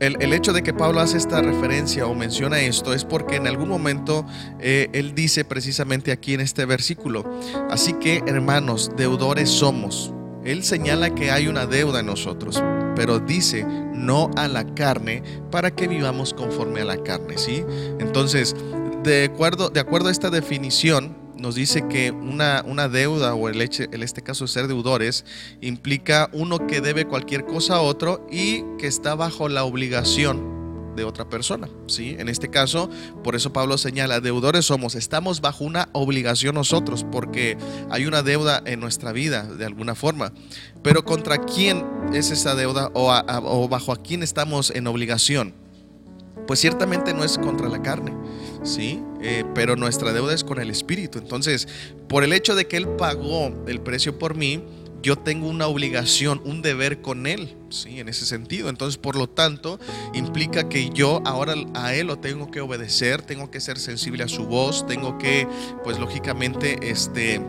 el, 0.00 0.32
hecho 0.32 0.52
de 0.52 0.62
que 0.62 0.74
Pablo 0.74 1.00
hace 1.00 1.16
esta 1.16 1.40
referencia 1.40 2.06
o 2.06 2.14
menciona 2.14 2.60
esto 2.60 2.94
es 2.94 3.04
porque 3.04 3.36
en 3.36 3.46
algún 3.46 3.68
momento 3.68 4.26
eh, 4.58 4.88
él 4.92 5.14
dice 5.14 5.44
precisamente 5.44 6.10
aquí 6.10 6.34
en 6.34 6.40
este 6.40 6.64
versículo, 6.64 7.24
así 7.70 7.92
que 7.94 8.22
hermanos, 8.26 8.90
deudores 8.96 9.48
somos. 9.50 10.12
Él 10.44 10.64
señala 10.64 11.14
que 11.14 11.30
hay 11.30 11.46
una 11.46 11.66
deuda 11.66 12.00
en 12.00 12.06
nosotros, 12.06 12.62
pero 12.94 13.18
dice 13.18 13.64
no 13.64 14.30
a 14.36 14.48
la 14.48 14.74
carne 14.74 15.22
para 15.50 15.70
que 15.70 15.88
vivamos 15.88 16.34
conforme 16.34 16.80
a 16.80 16.84
la 16.84 17.02
carne, 17.02 17.38
¿sí? 17.38 17.64
Entonces, 17.98 18.54
de 19.02 19.24
acuerdo, 19.24 19.70
de 19.70 19.80
acuerdo 19.80 20.08
a 20.08 20.12
esta 20.12 20.30
definición, 20.30 21.16
nos 21.36 21.54
dice 21.54 21.86
que 21.88 22.10
una, 22.10 22.64
una 22.66 22.88
deuda 22.88 23.34
o 23.34 23.48
el, 23.48 23.60
hecho, 23.60 23.82
en 23.84 24.02
este 24.02 24.22
caso 24.22 24.46
ser 24.46 24.66
deudores 24.66 25.24
implica 25.60 26.30
uno 26.32 26.66
que 26.66 26.80
debe 26.80 27.04
cualquier 27.04 27.44
cosa 27.44 27.76
a 27.76 27.80
otro 27.80 28.26
y 28.30 28.62
que 28.78 28.86
está 28.86 29.14
bajo 29.14 29.48
la 29.48 29.64
obligación 29.64 30.63
de 30.94 31.04
otra 31.04 31.28
persona. 31.28 31.68
¿sí? 31.86 32.16
En 32.18 32.28
este 32.28 32.48
caso, 32.48 32.90
por 33.22 33.34
eso 33.36 33.52
Pablo 33.52 33.78
señala, 33.78 34.20
deudores 34.20 34.66
somos, 34.66 34.94
estamos 34.94 35.40
bajo 35.40 35.64
una 35.64 35.88
obligación 35.92 36.54
nosotros, 36.54 37.04
porque 37.10 37.56
hay 37.90 38.06
una 38.06 38.22
deuda 38.22 38.62
en 38.64 38.80
nuestra 38.80 39.12
vida, 39.12 39.44
de 39.44 39.64
alguna 39.64 39.94
forma. 39.94 40.32
Pero 40.82 41.04
¿contra 41.04 41.38
quién 41.38 41.84
es 42.12 42.30
esa 42.30 42.54
deuda 42.54 42.90
o, 42.94 43.68
bajo 43.68 43.92
a 43.92 43.96
quién 43.96 44.22
estamos 44.22 44.70
en 44.70 44.86
obligación? 44.86 45.54
Pues 46.46 46.60
ciertamente 46.60 47.14
no 47.14 47.24
es 47.24 47.38
contra 47.38 47.68
la 47.68 47.80
carne, 47.80 48.12
¿sí? 48.62 49.02
Eh, 49.22 49.44
pero 49.54 49.76
nuestra 49.76 50.12
deuda 50.12 50.34
es 50.34 50.44
con 50.44 50.60
el 50.60 50.68
Espíritu. 50.68 51.18
Entonces, 51.18 51.66
por 52.06 52.22
el 52.22 52.34
hecho 52.34 52.54
de 52.54 52.66
que 52.66 52.76
Él 52.76 52.86
pagó 52.86 53.54
el 53.66 53.80
precio 53.80 54.18
por 54.18 54.34
mí, 54.34 54.62
yo 55.04 55.16
tengo 55.16 55.48
una 55.48 55.66
obligación, 55.66 56.40
un 56.46 56.62
deber 56.62 57.02
con 57.02 57.26
Él, 57.26 57.54
¿sí? 57.68 58.00
En 58.00 58.08
ese 58.08 58.24
sentido. 58.24 58.70
Entonces, 58.70 58.96
por 58.96 59.16
lo 59.16 59.28
tanto, 59.28 59.78
implica 60.14 60.70
que 60.70 60.88
yo 60.88 61.20
ahora 61.26 61.54
a 61.74 61.94
Él 61.94 62.06
lo 62.06 62.18
tengo 62.18 62.50
que 62.50 62.62
obedecer, 62.62 63.20
tengo 63.20 63.50
que 63.50 63.60
ser 63.60 63.78
sensible 63.78 64.24
a 64.24 64.28
su 64.28 64.46
voz, 64.46 64.86
tengo 64.86 65.18
que, 65.18 65.46
pues 65.84 65.98
lógicamente, 65.98 66.90
este 66.90 67.42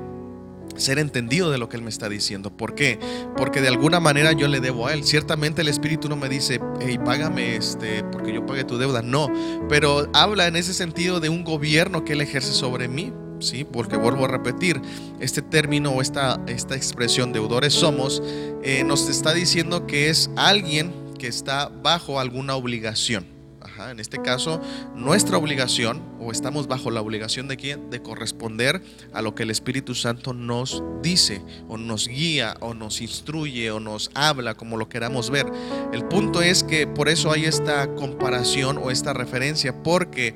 ser 0.76 1.00
entendido 1.00 1.50
de 1.50 1.58
lo 1.58 1.70
que 1.70 1.78
Él 1.78 1.84
me 1.84 1.90
está 1.90 2.10
diciendo. 2.10 2.52
¿Por 2.56 2.76
qué? 2.76 3.00
Porque 3.38 3.62
de 3.62 3.70
alguna 3.70 4.02
manera 4.02 4.34
yo 4.34 4.50
le 4.50 4.60
debo 4.60 4.88
a 4.88 4.94
Él. 4.94 5.06
Ciertamente 5.06 5.62
el 5.62 5.70
Espíritu 5.70 6.10
no 6.10 6.18
me 6.18 6.28
dice, 6.28 6.60
hey, 6.82 7.00
págame 7.06 7.56
este, 7.56 8.04
porque 8.04 8.34
yo 8.34 8.46
pague 8.46 8.66
tu 8.66 8.78
deuda. 8.78 9.02
No, 9.02 9.32
pero 9.70 10.10
habla 10.14 10.48
en 10.48 10.58
ese 10.58 10.74
sentido 10.74 11.22
de 11.22 11.30
un 11.30 11.46
gobierno 11.46 12.04
que 12.04 12.14
Él 12.14 12.22
ejerce 12.22 12.52
sobre 12.52 12.90
mí. 12.90 13.14
Sí, 13.40 13.64
porque 13.64 13.98
vuelvo 13.98 14.26
a 14.26 14.28
repetir, 14.28 14.82
este 15.20 15.42
término 15.42 15.92
o 15.92 16.02
esta, 16.02 16.40
esta 16.48 16.76
expresión 16.76 17.34
deudores 17.34 17.74
somos, 17.74 18.24
eh, 18.64 18.84
nos 18.84 19.10
está 19.10 19.34
diciendo 19.34 19.86
que 19.86 20.10
es 20.10 20.30
alguien 20.36 20.94
que 21.20 21.28
está 21.28 21.70
bajo 21.70 22.20
alguna 22.20 22.56
obligación 22.56 23.35
en 23.78 24.00
este 24.00 24.22
caso, 24.22 24.62
nuestra 24.96 25.38
obligación, 25.38 26.02
o 26.20 26.32
estamos 26.32 26.68
bajo 26.68 26.92
la 26.92 27.02
obligación 27.02 27.48
de 27.48 27.58
quién? 27.58 27.90
De 27.90 28.02
corresponder 28.02 28.82
a 29.14 29.22
lo 29.22 29.36
que 29.36 29.44
el 29.44 29.52
Espíritu 29.52 29.96
Santo 29.96 30.34
nos 30.34 30.84
dice, 31.02 31.42
o 31.68 31.78
nos 31.78 32.08
guía, 32.08 32.56
o 32.62 32.74
nos 32.74 33.02
instruye, 33.02 33.72
o 33.72 33.80
nos 33.80 34.12
habla, 34.14 34.56
como 34.56 34.78
lo 34.78 34.90
queramos 34.90 35.30
ver. 35.30 35.46
El 35.92 36.06
punto 36.06 36.42
es 36.42 36.64
que 36.64 36.88
por 36.88 37.10
eso 37.10 37.32
hay 37.32 37.46
esta 37.46 37.94
comparación 37.96 38.78
o 38.78 38.92
esta 38.92 39.14
referencia, 39.14 39.84
porque 39.84 40.36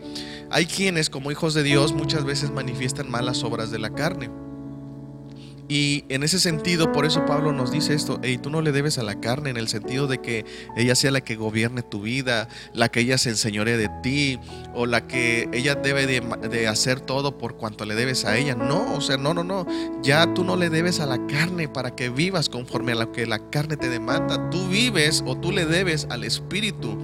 hay 0.51 0.65
quienes 0.65 1.09
como 1.09 1.31
hijos 1.31 1.53
de 1.53 1.63
Dios 1.63 1.93
muchas 1.93 2.25
veces 2.25 2.51
manifiestan 2.51 3.09
malas 3.09 3.43
obras 3.43 3.71
de 3.71 3.79
la 3.79 3.91
carne. 3.91 4.29
Y 5.71 6.03
en 6.09 6.23
ese 6.23 6.39
sentido, 6.39 6.91
por 6.91 7.05
eso 7.05 7.27
Pablo 7.27 7.53
nos 7.53 7.71
dice 7.71 7.93
esto, 7.93 8.19
y 8.23 8.39
tú 8.39 8.49
no 8.49 8.63
le 8.63 8.71
debes 8.71 8.97
a 8.97 9.03
la 9.03 9.21
carne 9.21 9.51
en 9.51 9.57
el 9.57 9.67
sentido 9.67 10.07
de 10.07 10.17
que 10.17 10.43
ella 10.75 10.95
sea 10.95 11.11
la 11.11 11.21
que 11.21 11.35
gobierne 11.35 11.83
tu 11.83 12.01
vida, 12.01 12.49
la 12.73 12.89
que 12.89 13.01
ella 13.01 13.19
se 13.19 13.29
enseñore 13.29 13.77
de 13.77 13.87
ti, 14.01 14.39
o 14.73 14.87
la 14.87 15.05
que 15.05 15.47
ella 15.53 15.75
debe 15.75 16.07
de, 16.07 16.67
hacer 16.67 16.99
todo 17.01 17.37
por 17.37 17.55
cuanto 17.57 17.85
le 17.85 17.93
debes 17.93 18.25
a 18.25 18.35
ella. 18.35 18.55
No, 18.55 18.95
o 18.95 19.01
sea, 19.01 19.17
no, 19.17 19.35
no, 19.35 19.43
no. 19.43 19.67
Ya 20.01 20.33
tú 20.33 20.43
no 20.43 20.55
le 20.55 20.71
debes 20.71 20.99
a 21.01 21.05
la 21.05 21.23
carne 21.27 21.67
para 21.67 21.95
que 21.95 22.09
vivas 22.09 22.49
conforme 22.49 22.93
a 22.93 22.95
lo 22.95 23.11
que 23.11 23.27
la 23.27 23.37
carne 23.51 23.77
te 23.77 23.89
demanda. 23.89 24.49
Tú 24.49 24.67
vives 24.69 25.23
o 25.27 25.37
tú 25.37 25.51
le 25.51 25.67
debes 25.67 26.07
al 26.09 26.23
Espíritu. 26.23 26.97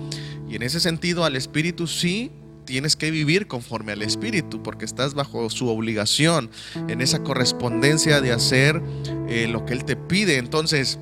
Y 0.49 0.55
en 0.55 0.63
ese 0.63 0.79
sentido, 0.79 1.23
al 1.23 1.35
Espíritu 1.35 1.85
sí 1.85 2.31
tienes 2.65 2.95
que 2.95 3.11
vivir 3.11 3.47
conforme 3.47 3.93
al 3.93 4.01
Espíritu, 4.01 4.61
porque 4.61 4.85
estás 4.85 5.13
bajo 5.13 5.49
su 5.49 5.69
obligación 5.69 6.49
en 6.87 7.01
esa 7.01 7.23
correspondencia 7.23 8.21
de 8.21 8.31
hacer 8.31 8.81
eh, 9.29 9.47
lo 9.47 9.65
que 9.65 9.73
Él 9.73 9.85
te 9.85 9.95
pide. 9.95 10.37
Entonces, 10.37 10.99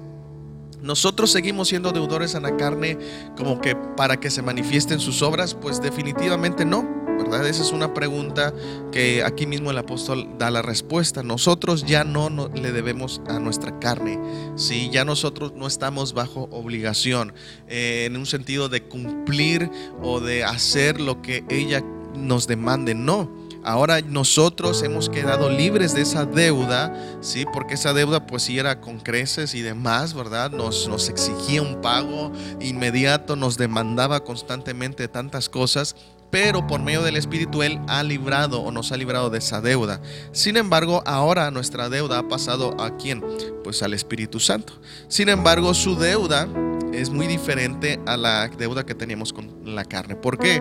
nosotros 0.82 1.32
seguimos 1.32 1.70
siendo 1.70 1.92
deudores 1.92 2.36
a 2.36 2.42
la 2.42 2.58
carne 2.58 2.98
como 3.38 3.62
que 3.62 3.76
para 3.76 4.20
que 4.20 4.30
se 4.30 4.42
manifiesten 4.42 5.00
sus 5.00 5.22
obras, 5.22 5.56
pues 5.56 5.82
definitivamente 5.82 6.66
no. 6.66 7.03
¿Verdad? 7.18 7.48
Esa 7.48 7.62
es 7.64 7.72
una 7.72 7.94
pregunta 7.94 8.54
que 8.92 9.24
aquí 9.24 9.46
mismo 9.46 9.72
el 9.72 9.78
apóstol 9.78 10.28
da 10.38 10.52
la 10.52 10.62
respuesta. 10.62 11.24
Nosotros 11.24 11.86
ya 11.86 12.04
no, 12.04 12.30
le 12.54 12.72
debemos 12.72 13.22
a 13.28 13.40
nuestra 13.40 13.80
carne, 13.80 14.20
¿sí? 14.56 14.90
ya 14.92 15.06
nosotros 15.06 15.54
no 15.56 15.68
estamos 15.68 16.14
bajo 16.14 16.48
obligación 16.52 17.34
eh, 17.68 18.06
en 18.06 18.18
un 18.18 18.26
sentido 18.26 18.70
de 18.70 18.84
cumplir 18.84 19.70
o 20.02 20.20
de 20.20 20.44
hacer 20.44 21.00
lo 21.00 21.22
que 21.22 21.44
ella 21.50 21.84
nos 22.16 22.48
demande, 22.48 22.94
no. 22.96 23.44
Ahora 23.66 24.02
nosotros 24.02 24.84
hemos 24.84 25.08
quedado 25.08 25.50
libres 25.50 25.94
de 25.94 26.02
esa 26.02 26.26
deuda, 26.26 26.94
¿sí? 27.22 27.46
Porque 27.54 27.76
esa 27.76 27.94
deuda 27.94 28.28
pues 28.28 28.44
sí 28.44 28.60
era 28.60 28.82
con 28.82 29.00
creces 29.00 29.56
y 29.56 29.62
demás, 29.62 30.14
¿verdad? 30.14 30.52
Nos, 30.52 30.90
nos 30.90 31.08
exigía 31.08 31.62
un 31.62 31.80
pago 31.80 32.34
inmediato, 32.60 33.38
nos 33.38 33.58
demandaba 33.58 34.26
constantemente 34.26 35.08
tantas 35.08 35.48
cosas 35.48 35.96
pero 36.34 36.66
por 36.66 36.82
medio 36.82 37.04
del 37.04 37.16
Espíritu 37.16 37.62
Él 37.62 37.80
ha 37.88 38.02
librado 38.02 38.60
o 38.60 38.72
nos 38.72 38.92
ha 38.92 38.98
librado 38.98 39.30
de 39.30 39.38
esa 39.38 39.62
deuda. 39.62 40.02
Sin 40.32 40.58
embargo, 40.58 41.04
ahora 41.06 41.52
nuestra 41.52 41.90
deuda 41.90 42.18
ha 42.18 42.28
pasado 42.28 42.76
a 42.82 42.98
quién? 42.98 43.24
Pues 43.64 43.84
al 43.84 43.94
Espíritu 43.94 44.40
Santo. 44.40 44.74
Sin 45.08 45.30
embargo, 45.30 45.76
su 45.76 45.96
deuda 45.96 46.48
es 46.92 47.12
muy 47.12 47.28
diferente 47.28 48.00
a 48.08 48.18
la 48.18 48.48
deuda 48.48 48.84
que 48.84 48.96
teníamos 48.96 49.32
con 49.32 49.76
la 49.76 49.86
carne. 49.86 50.16
¿Por 50.16 50.40
qué? 50.40 50.60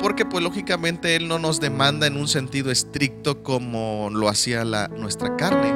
Porque 0.00 0.24
pues 0.24 0.42
lógicamente 0.42 1.14
Él 1.14 1.28
no 1.28 1.38
nos 1.38 1.60
demanda 1.60 2.08
en 2.08 2.16
un 2.16 2.26
sentido 2.26 2.72
estricto 2.72 3.44
como 3.44 4.10
lo 4.10 4.28
hacía 4.28 4.64
la, 4.64 4.88
nuestra 4.88 5.36
carne. 5.36 5.72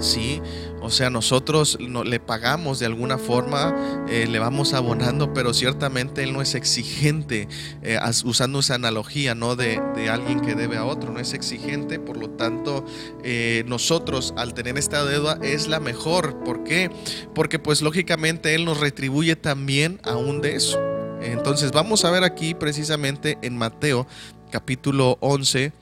Sí, 0.00 0.42
o 0.84 0.90
sea, 0.90 1.08
nosotros 1.08 1.78
no, 1.80 2.04
le 2.04 2.20
pagamos 2.20 2.78
de 2.78 2.84
alguna 2.84 3.16
forma, 3.16 4.04
eh, 4.06 4.26
le 4.28 4.38
vamos 4.38 4.74
abonando, 4.74 5.32
pero 5.32 5.54
ciertamente 5.54 6.22
Él 6.22 6.34
no 6.34 6.42
es 6.42 6.54
exigente, 6.54 7.48
eh, 7.82 7.98
usando 8.24 8.58
esa 8.58 8.74
analogía, 8.74 9.34
¿no? 9.34 9.56
De, 9.56 9.80
alguien 10.10 10.40
que 10.40 10.54
debe 10.54 10.76
a 10.76 10.84
otro, 10.84 11.10
no 11.10 11.20
es 11.20 11.32
exigente, 11.32 11.98
por 11.98 12.18
lo 12.18 12.28
tanto, 12.28 12.84
eh, 13.22 13.64
nosotros 13.66 14.34
al 14.36 14.52
tener 14.52 14.76
esta 14.76 15.04
deuda 15.06 15.38
es 15.42 15.68
la 15.68 15.80
mejor. 15.80 16.44
¿Por 16.44 16.62
qué? 16.64 16.90
Porque 17.34 17.58
pues 17.58 17.80
lógicamente 17.80 18.54
Él 18.54 18.66
nos 18.66 18.78
retribuye 18.78 19.34
también 19.36 20.00
aún 20.04 20.42
de 20.42 20.56
eso. 20.56 20.78
Entonces 21.22 21.72
vamos 21.72 22.04
a 22.04 22.10
ver 22.10 22.22
aquí 22.22 22.52
precisamente 22.52 23.38
en 23.40 23.56
Mateo 23.56 24.06
capítulo 24.50 25.16
11 25.20 25.72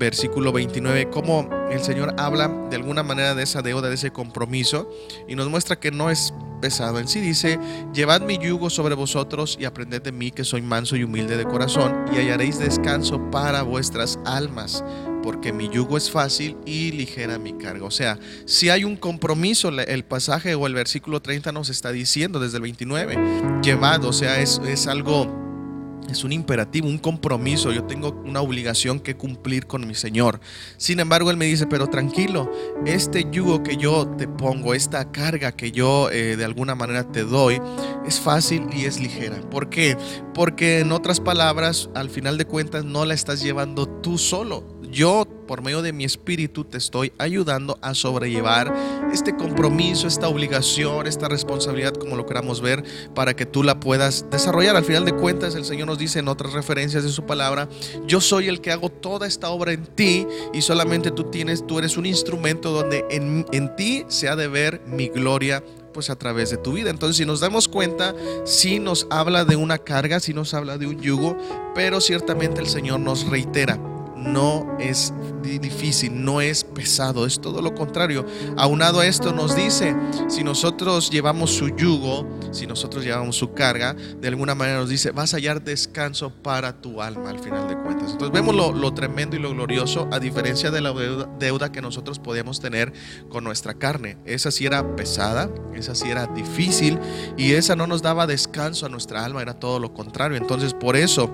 versículo 0.00 0.50
29, 0.50 1.10
cómo 1.10 1.48
el 1.70 1.80
Señor 1.80 2.14
habla 2.18 2.48
de 2.70 2.76
alguna 2.76 3.04
manera 3.04 3.34
de 3.34 3.44
esa 3.44 3.60
deuda, 3.62 3.88
de 3.88 3.94
ese 3.94 4.10
compromiso, 4.10 4.90
y 5.28 5.36
nos 5.36 5.48
muestra 5.48 5.78
que 5.78 5.92
no 5.92 6.10
es 6.10 6.32
pesado 6.60 6.98
en 6.98 7.06
sí. 7.06 7.20
Dice, 7.20 7.60
llevad 7.92 8.22
mi 8.22 8.38
yugo 8.38 8.70
sobre 8.70 8.94
vosotros 8.94 9.56
y 9.60 9.66
aprended 9.66 10.02
de 10.02 10.10
mí 10.10 10.30
que 10.30 10.42
soy 10.42 10.62
manso 10.62 10.96
y 10.96 11.04
humilde 11.04 11.36
de 11.36 11.44
corazón, 11.44 12.06
y 12.12 12.16
hallaréis 12.16 12.58
descanso 12.58 13.30
para 13.30 13.62
vuestras 13.62 14.18
almas, 14.24 14.82
porque 15.22 15.52
mi 15.52 15.68
yugo 15.68 15.98
es 15.98 16.10
fácil 16.10 16.56
y 16.64 16.92
ligera 16.92 17.38
mi 17.38 17.52
carga. 17.52 17.84
O 17.84 17.90
sea, 17.90 18.18
si 18.46 18.70
hay 18.70 18.84
un 18.84 18.96
compromiso, 18.96 19.68
el 19.68 20.04
pasaje 20.04 20.54
o 20.54 20.66
el 20.66 20.72
versículo 20.72 21.20
30 21.20 21.52
nos 21.52 21.68
está 21.68 21.92
diciendo 21.92 22.40
desde 22.40 22.56
el 22.56 22.62
29, 22.62 23.60
llevad, 23.62 24.02
o 24.06 24.14
sea, 24.14 24.40
es, 24.40 24.62
es 24.66 24.86
algo 24.86 25.49
es 26.12 26.24
un 26.24 26.32
imperativo, 26.32 26.88
un 26.88 26.98
compromiso. 26.98 27.72
Yo 27.72 27.84
tengo 27.84 28.20
una 28.24 28.40
obligación 28.40 29.00
que 29.00 29.16
cumplir 29.16 29.66
con 29.66 29.86
mi 29.86 29.94
Señor. 29.94 30.40
Sin 30.76 31.00
embargo, 31.00 31.30
Él 31.30 31.36
me 31.36 31.46
dice, 31.46 31.66
pero 31.66 31.88
tranquilo, 31.88 32.50
este 32.86 33.26
yugo 33.30 33.62
que 33.62 33.76
yo 33.76 34.06
te 34.18 34.28
pongo, 34.28 34.74
esta 34.74 35.10
carga 35.10 35.52
que 35.52 35.72
yo 35.72 36.10
eh, 36.10 36.36
de 36.36 36.44
alguna 36.44 36.74
manera 36.74 37.10
te 37.10 37.24
doy, 37.24 37.60
es 38.06 38.20
fácil 38.20 38.66
y 38.72 38.84
es 38.84 39.00
ligera. 39.00 39.40
¿Por 39.50 39.70
qué? 39.70 39.96
Porque 40.34 40.80
en 40.80 40.92
otras 40.92 41.20
palabras, 41.20 41.90
al 41.94 42.10
final 42.10 42.38
de 42.38 42.44
cuentas, 42.44 42.84
no 42.84 43.04
la 43.04 43.14
estás 43.14 43.42
llevando 43.42 43.86
tú 43.86 44.18
solo 44.18 44.79
yo 44.90 45.26
por 45.46 45.62
medio 45.62 45.82
de 45.82 45.92
mi 45.92 46.04
espíritu 46.04 46.64
te 46.64 46.78
estoy 46.78 47.12
ayudando 47.18 47.78
a 47.82 47.94
sobrellevar 47.94 48.72
este 49.12 49.34
compromiso, 49.36 50.06
esta 50.06 50.28
obligación, 50.28 51.06
esta 51.06 51.28
responsabilidad, 51.28 51.94
como 51.94 52.16
lo 52.16 52.26
queramos 52.26 52.60
ver, 52.60 52.84
para 53.14 53.34
que 53.34 53.46
tú 53.46 53.62
la 53.62 53.80
puedas 53.80 54.26
desarrollar. 54.30 54.76
Al 54.76 54.84
final 54.84 55.04
de 55.04 55.12
cuentas, 55.12 55.54
el 55.54 55.64
Señor 55.64 55.88
nos 55.88 55.98
dice 55.98 56.18
en 56.18 56.28
otras 56.28 56.52
referencias 56.52 57.02
de 57.02 57.10
su 57.10 57.24
palabra, 57.24 57.68
yo 58.06 58.20
soy 58.20 58.48
el 58.48 58.60
que 58.60 58.70
hago 58.72 58.90
toda 58.90 59.26
esta 59.26 59.50
obra 59.50 59.72
en 59.72 59.86
ti 59.86 60.26
y 60.52 60.62
solamente 60.62 61.10
tú 61.10 61.24
tienes, 61.24 61.66
tú 61.66 61.78
eres 61.78 61.96
un 61.96 62.06
instrumento 62.06 62.70
donde 62.70 63.04
en, 63.10 63.46
en 63.52 63.74
ti 63.76 64.04
se 64.08 64.28
ha 64.28 64.36
de 64.36 64.48
ver 64.48 64.82
mi 64.86 65.08
gloria 65.08 65.64
pues 65.92 66.10
a 66.10 66.16
través 66.16 66.50
de 66.50 66.56
tu 66.56 66.72
vida. 66.72 66.90
Entonces, 66.90 67.16
si 67.16 67.26
nos 67.26 67.40
damos 67.40 67.68
cuenta, 67.68 68.14
sí 68.44 68.78
nos 68.78 69.06
habla 69.10 69.44
de 69.44 69.56
una 69.56 69.78
carga, 69.78 70.20
sí 70.20 70.32
nos 70.32 70.54
habla 70.54 70.78
de 70.78 70.86
un 70.86 71.00
yugo, 71.00 71.36
pero 71.74 72.00
ciertamente 72.00 72.60
el 72.60 72.68
Señor 72.68 73.00
nos 73.00 73.26
reitera, 73.28 73.78
no 74.20 74.76
es 74.78 75.12
difícil, 75.42 76.24
no 76.24 76.40
es 76.40 76.64
pesado, 76.64 77.26
es 77.26 77.40
todo 77.40 77.62
lo 77.62 77.74
contrario. 77.74 78.26
Aunado 78.56 79.00
a 79.00 79.06
esto 79.06 79.32
nos 79.32 79.56
dice, 79.56 79.96
si 80.28 80.44
nosotros 80.44 81.10
llevamos 81.10 81.50
su 81.50 81.68
yugo, 81.68 82.26
si 82.50 82.66
nosotros 82.66 83.04
llevamos 83.04 83.36
su 83.36 83.52
carga, 83.52 83.94
de 83.94 84.28
alguna 84.28 84.54
manera 84.54 84.78
nos 84.78 84.88
dice, 84.88 85.10
vas 85.10 85.34
a 85.34 85.38
hallar 85.38 85.62
descanso 85.62 86.30
para 86.30 86.80
tu 86.80 87.00
alma 87.00 87.30
al 87.30 87.38
final 87.38 87.68
de 87.68 87.76
cuentas. 87.76 88.12
Entonces 88.12 88.32
vemos 88.32 88.54
lo, 88.54 88.94
tremendo 88.94 89.36
y 89.36 89.38
lo 89.38 89.50
glorioso, 89.50 90.08
a 90.12 90.18
diferencia 90.18 90.70
de 90.70 90.80
la 90.80 90.92
deuda, 90.92 91.28
deuda 91.38 91.72
que 91.72 91.80
nosotros 91.80 92.18
podíamos 92.18 92.60
tener 92.60 92.92
con 93.28 93.44
nuestra 93.44 93.74
carne. 93.74 94.18
Esa 94.24 94.50
sí 94.50 94.66
era 94.66 94.96
pesada, 94.96 95.50
esa 95.74 95.94
sí 95.94 96.10
era 96.10 96.26
difícil 96.26 96.98
y 97.36 97.52
esa 97.52 97.76
no 97.76 97.86
nos 97.86 98.02
daba 98.02 98.26
descanso 98.26 98.86
a 98.86 98.88
nuestra 98.88 99.24
alma, 99.24 99.42
era 99.42 99.54
todo 99.54 99.78
lo 99.78 99.94
contrario. 99.94 100.36
Entonces 100.36 100.74
por 100.74 100.96
eso 100.96 101.30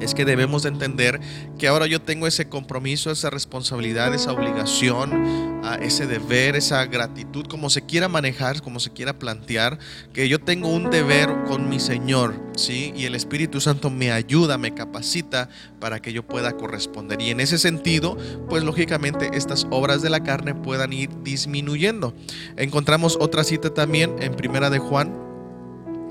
es 0.00 0.14
que 0.14 0.24
debemos 0.24 0.62
de 0.62 0.70
entender 0.70 1.20
que 1.58 1.68
ahora 1.68 1.86
yo 1.86 2.00
tengo 2.00 2.26
ese 2.26 2.48
compromiso, 2.48 3.10
esa 3.10 3.30
responsabilidad, 3.30 4.14
esa 4.14 4.32
obligación, 4.32 5.60
ah, 5.64 5.78
ese 5.80 6.06
deber, 6.06 6.56
esa 6.56 6.84
gratitud, 6.86 7.46
como 7.46 7.70
se 7.70 7.82
quiera 7.82 8.08
manejar, 8.08 8.62
como 8.62 8.80
se 8.80 8.90
quiera 8.90 9.18
plantear, 9.18 9.78
que 10.12 10.28
yo 10.28 10.40
tengo 10.40 10.68
un 10.68 10.90
deber 10.90 11.44
con 11.46 11.68
mi 11.68 11.80
Señor, 11.80 12.34
¿sí? 12.56 12.92
Y 12.96 13.04
el 13.04 13.14
Espíritu 13.14 13.60
Santo 13.60 13.90
me 13.90 14.10
ayuda, 14.10 14.58
me 14.58 14.74
capacita 14.74 15.48
para 15.78 16.00
que 16.00 16.12
yo 16.12 16.26
pueda 16.26 16.52
corresponder. 16.52 17.20
Y 17.20 17.30
en 17.30 17.40
ese 17.40 17.58
sentido, 17.58 18.16
pues 18.48 18.64
lógicamente 18.64 19.30
estas 19.34 19.66
obras 19.70 20.02
de 20.02 20.10
la 20.10 20.22
carne 20.22 20.54
puedan 20.54 20.92
ir 20.92 21.10
disminuyendo. 21.22 22.14
Encontramos 22.56 23.18
otra 23.20 23.44
cita 23.44 23.72
también 23.74 24.16
en 24.20 24.34
Primera 24.34 24.70
de 24.70 24.78
Juan, 24.78 25.14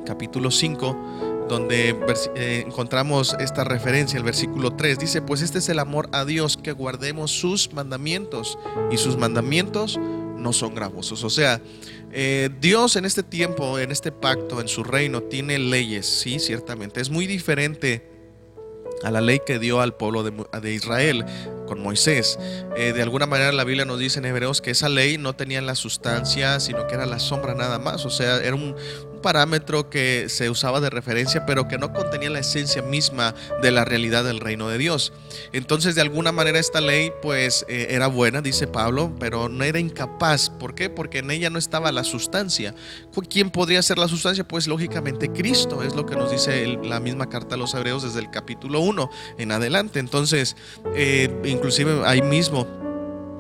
capítulo 0.06 0.52
5 0.52 1.29
donde 1.50 1.96
eh, 2.36 2.64
encontramos 2.66 3.36
esta 3.40 3.64
referencia, 3.64 4.18
el 4.18 4.24
versículo 4.24 4.76
3, 4.76 5.00
dice, 5.00 5.22
pues 5.22 5.42
este 5.42 5.58
es 5.58 5.68
el 5.68 5.80
amor 5.80 6.08
a 6.14 6.24
Dios, 6.24 6.56
que 6.56 6.72
guardemos 6.72 7.32
sus 7.32 7.74
mandamientos 7.74 8.58
y 8.92 8.98
sus 8.98 9.18
mandamientos 9.18 10.00
no 10.38 10.54
son 10.54 10.74
gravosos. 10.74 11.24
O 11.24 11.30
sea, 11.30 11.62
eh, 12.12 12.50
Dios 12.62 12.96
en 12.96 13.06
este 13.06 13.24
tiempo, 13.24 13.78
en 13.80 13.92
este 13.92 14.12
pacto, 14.12 14.62
en 14.62 14.68
su 14.68 14.84
reino, 14.84 15.24
tiene 15.24 15.60
leyes, 15.60 16.06
sí, 16.06 16.40
ciertamente. 16.40 17.02
Es 17.02 17.10
muy 17.10 17.28
diferente 17.28 18.08
a 19.04 19.12
la 19.12 19.22
ley 19.22 19.40
que 19.46 19.60
dio 19.60 19.82
al 19.82 19.96
pueblo 19.96 20.24
de, 20.24 20.74
Israel 20.74 21.26
con 21.68 21.82
Moisés. 21.82 22.38
Eh, 22.76 22.94
de 22.94 23.02
alguna 23.02 23.26
manera 23.26 23.52
la 23.52 23.64
Biblia 23.64 23.86
nos 23.86 24.00
dice 24.00 24.20
en 24.20 24.26
Hebreos 24.26 24.62
que 24.62 24.72
esa 24.72 24.90
ley 24.90 25.18
no 25.18 25.34
tenía 25.34 25.62
la 25.62 25.76
sustancia, 25.76 26.60
sino 26.60 26.88
que 26.88 26.96
era 26.96 27.06
la 27.06 27.20
sombra 27.20 27.54
nada 27.54 27.80
más. 27.80 28.06
O 28.06 28.10
sea, 28.10 28.38
era 28.38 28.56
un, 28.56 28.76
parámetro 29.22 29.90
que 29.90 30.28
se 30.30 30.50
usaba 30.50 30.80
de 30.80 30.90
referencia, 30.90 31.46
pero 31.46 31.68
que 31.68 31.78
no 31.78 31.94
contenía 31.94 32.30
la 32.30 32.40
esencia 32.40 32.82
misma 32.82 33.34
de 33.62 33.72
la 33.72 33.86
realidad 33.86 34.24
del 34.24 34.40
reino 34.40 34.70
de 34.70 34.78
Dios. 34.78 35.14
Entonces, 35.54 35.96
de 35.96 36.02
alguna 36.02 36.32
manera 36.32 36.60
esta 36.60 36.82
ley 36.82 37.12
pues 37.22 37.66
eh, 37.68 37.88
era 37.92 38.08
buena, 38.08 38.42
dice 38.42 38.68
Pablo, 38.68 39.14
pero 39.20 39.50
no 39.50 39.64
era 39.64 39.80
incapaz. 39.80 40.50
¿Por 40.50 40.76
qué? 40.76 40.90
Porque 40.90 41.20
en 41.20 41.32
ella 41.32 41.50
no 41.50 41.60
estaba 41.60 41.92
la 41.92 42.04
sustancia. 42.04 42.76
¿Quién 43.30 43.52
podría 43.52 43.82
ser 43.82 43.98
la 43.98 44.08
sustancia? 44.08 44.48
Pues 44.48 44.68
lógicamente 44.68 45.30
Cristo, 45.32 45.84
es 45.84 45.96
lo 45.96 46.06
que 46.06 46.16
nos 46.16 46.32
dice 46.32 46.80
la 46.84 47.00
misma 47.00 47.30
carta 47.30 47.56
a 47.56 47.58
los 47.58 47.74
hebreos 47.74 48.04
desde 48.04 48.20
el 48.20 48.30
capítulo 48.32 48.80
1 48.82 49.10
en 49.38 49.52
adelante. 49.52 50.00
Entonces, 50.00 50.56
eh, 50.96 51.30
inclusive 51.46 52.02
ahí 52.06 52.22
mismo 52.22 52.89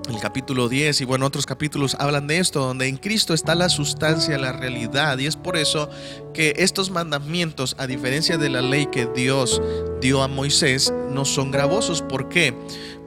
el 0.09 0.19
capítulo 0.19 0.69
10 0.69 1.01
y 1.01 1.05
bueno, 1.05 1.25
otros 1.25 1.45
capítulos 1.45 1.95
hablan 1.99 2.27
de 2.27 2.39
esto, 2.39 2.59
donde 2.59 2.87
en 2.87 2.97
Cristo 2.97 3.33
está 3.33 3.55
la 3.55 3.69
sustancia, 3.69 4.37
la 4.37 4.51
realidad. 4.51 5.17
Y 5.17 5.25
es 5.25 5.35
por 5.35 5.57
eso 5.57 5.89
que 6.33 6.53
estos 6.57 6.89
mandamientos, 6.91 7.75
a 7.77 7.87
diferencia 7.87 8.37
de 8.37 8.49
la 8.49 8.61
ley 8.61 8.87
que 8.87 9.07
Dios 9.07 9.61
dio 10.01 10.23
a 10.23 10.27
Moisés, 10.27 10.93
no 11.11 11.25
son 11.25 11.51
gravosos. 11.51 12.01
¿Por 12.01 12.29
qué? 12.29 12.53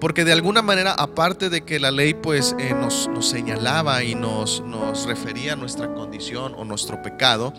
Porque 0.00 0.24
de 0.24 0.32
alguna 0.32 0.62
manera, 0.62 0.92
aparte 0.92 1.50
de 1.50 1.62
que 1.62 1.78
la 1.78 1.90
ley 1.90 2.14
pues 2.14 2.56
eh, 2.58 2.74
nos, 2.74 3.08
nos, 3.08 3.28
señalaba 3.28 4.02
y 4.04 4.14
nos, 4.14 4.62
nos 4.62 5.06
refería 5.06 5.54
a 5.54 5.56
nuestra 5.56 5.92
condición 5.94 6.54
o 6.56 6.64
nuestro 6.64 7.02
pecado, 7.02 7.52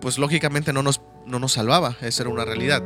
pues 0.00 0.18
lógicamente 0.18 0.72
no 0.72 0.82
nos, 0.82 1.00
no 1.26 1.38
nos 1.38 1.52
salvaba. 1.52 1.96
Esa 2.00 2.22
era 2.22 2.30
una 2.30 2.44
realidad. 2.44 2.82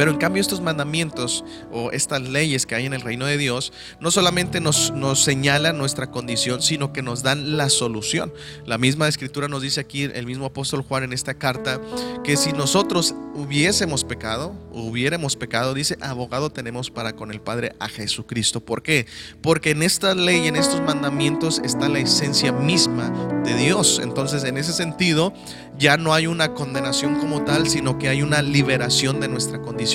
Pero 0.00 0.12
en 0.12 0.16
cambio 0.16 0.40
estos 0.40 0.62
mandamientos 0.62 1.44
o 1.70 1.90
estas 1.90 2.22
leyes 2.22 2.64
que 2.64 2.74
hay 2.74 2.86
en 2.86 2.94
el 2.94 3.02
reino 3.02 3.26
de 3.26 3.36
Dios 3.36 3.70
no 4.00 4.10
solamente 4.10 4.58
nos, 4.58 4.92
nos 4.92 5.22
señalan 5.22 5.76
nuestra 5.76 6.10
condición, 6.10 6.62
sino 6.62 6.90
que 6.90 7.02
nos 7.02 7.22
dan 7.22 7.58
la 7.58 7.68
solución. 7.68 8.32
La 8.64 8.78
misma 8.78 9.08
escritura 9.08 9.46
nos 9.46 9.60
dice 9.60 9.78
aquí 9.78 10.04
el 10.04 10.24
mismo 10.24 10.46
apóstol 10.46 10.80
Juan 10.80 11.02
en 11.02 11.12
esta 11.12 11.34
carta 11.34 11.82
que 12.24 12.38
si 12.38 12.54
nosotros 12.54 13.14
hubiésemos 13.34 14.04
pecado, 14.04 14.54
hubiéramos 14.72 15.36
pecado, 15.36 15.74
dice, 15.74 15.98
abogado 16.00 16.48
tenemos 16.50 16.90
para 16.90 17.12
con 17.14 17.30
el 17.30 17.42
Padre 17.42 17.74
a 17.78 17.88
Jesucristo. 17.88 18.60
¿Por 18.60 18.82
qué? 18.82 19.06
Porque 19.42 19.72
en 19.72 19.82
esta 19.82 20.14
ley, 20.14 20.46
en 20.46 20.56
estos 20.56 20.80
mandamientos 20.80 21.60
está 21.62 21.90
la 21.90 21.98
esencia 21.98 22.52
misma 22.52 23.10
de 23.44 23.54
Dios. 23.54 24.00
Entonces, 24.02 24.44
en 24.44 24.56
ese 24.56 24.72
sentido, 24.72 25.34
ya 25.78 25.96
no 25.96 26.12
hay 26.12 26.26
una 26.26 26.54
condenación 26.54 27.18
como 27.18 27.44
tal, 27.44 27.68
sino 27.68 27.98
que 27.98 28.08
hay 28.08 28.22
una 28.22 28.42
liberación 28.42 29.20
de 29.20 29.28
nuestra 29.28 29.60
condición. 29.60 29.89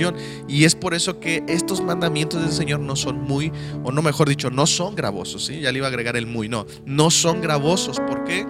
Y 0.47 0.65
es 0.65 0.75
por 0.75 0.93
eso 0.93 1.19
que 1.19 1.43
estos 1.47 1.81
mandamientos 1.81 2.41
del 2.41 2.51
Señor 2.51 2.79
no 2.79 2.95
son 2.95 3.21
muy, 3.21 3.51
o 3.83 3.91
no 3.91 4.01
mejor 4.01 4.29
dicho, 4.29 4.49
no 4.49 4.67
son 4.67 4.95
gravosos. 4.95 5.47
Ya 5.47 5.71
le 5.71 5.77
iba 5.79 5.87
a 5.87 5.89
agregar 5.89 6.17
el 6.17 6.27
muy, 6.27 6.49
no, 6.49 6.65
no 6.85 7.11
son 7.11 7.41
gravosos. 7.41 7.99
¿Por 7.99 8.23
qué? 8.23 8.45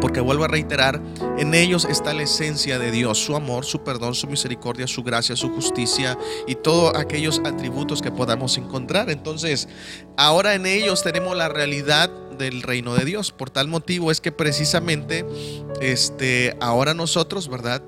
Porque 0.00 0.20
vuelvo 0.20 0.44
a 0.44 0.48
reiterar, 0.48 1.02
en 1.38 1.54
ellos 1.54 1.84
está 1.84 2.14
la 2.14 2.22
esencia 2.22 2.78
de 2.78 2.92
Dios, 2.92 3.18
su 3.18 3.34
amor, 3.34 3.64
su 3.64 3.82
perdón, 3.82 4.14
su 4.14 4.28
misericordia, 4.28 4.86
su 4.86 5.02
gracia, 5.02 5.34
su 5.34 5.48
justicia 5.50 6.16
y 6.46 6.54
todos 6.54 6.94
aquellos 6.96 7.40
atributos 7.44 8.00
que 8.00 8.12
podamos 8.12 8.56
encontrar. 8.58 9.10
Entonces, 9.10 9.68
ahora 10.16 10.54
en 10.54 10.66
ellos 10.66 11.02
tenemos 11.02 11.36
la 11.36 11.48
realidad 11.48 12.10
del 12.38 12.62
reino 12.62 12.94
de 12.94 13.04
Dios. 13.04 13.32
Por 13.32 13.50
tal 13.50 13.68
motivo 13.68 14.10
es 14.10 14.20
que 14.20 14.30
precisamente 14.30 15.26
este 15.80 16.56
ahora 16.60 16.94
nosotros, 16.94 17.48
¿verdad? 17.48 17.82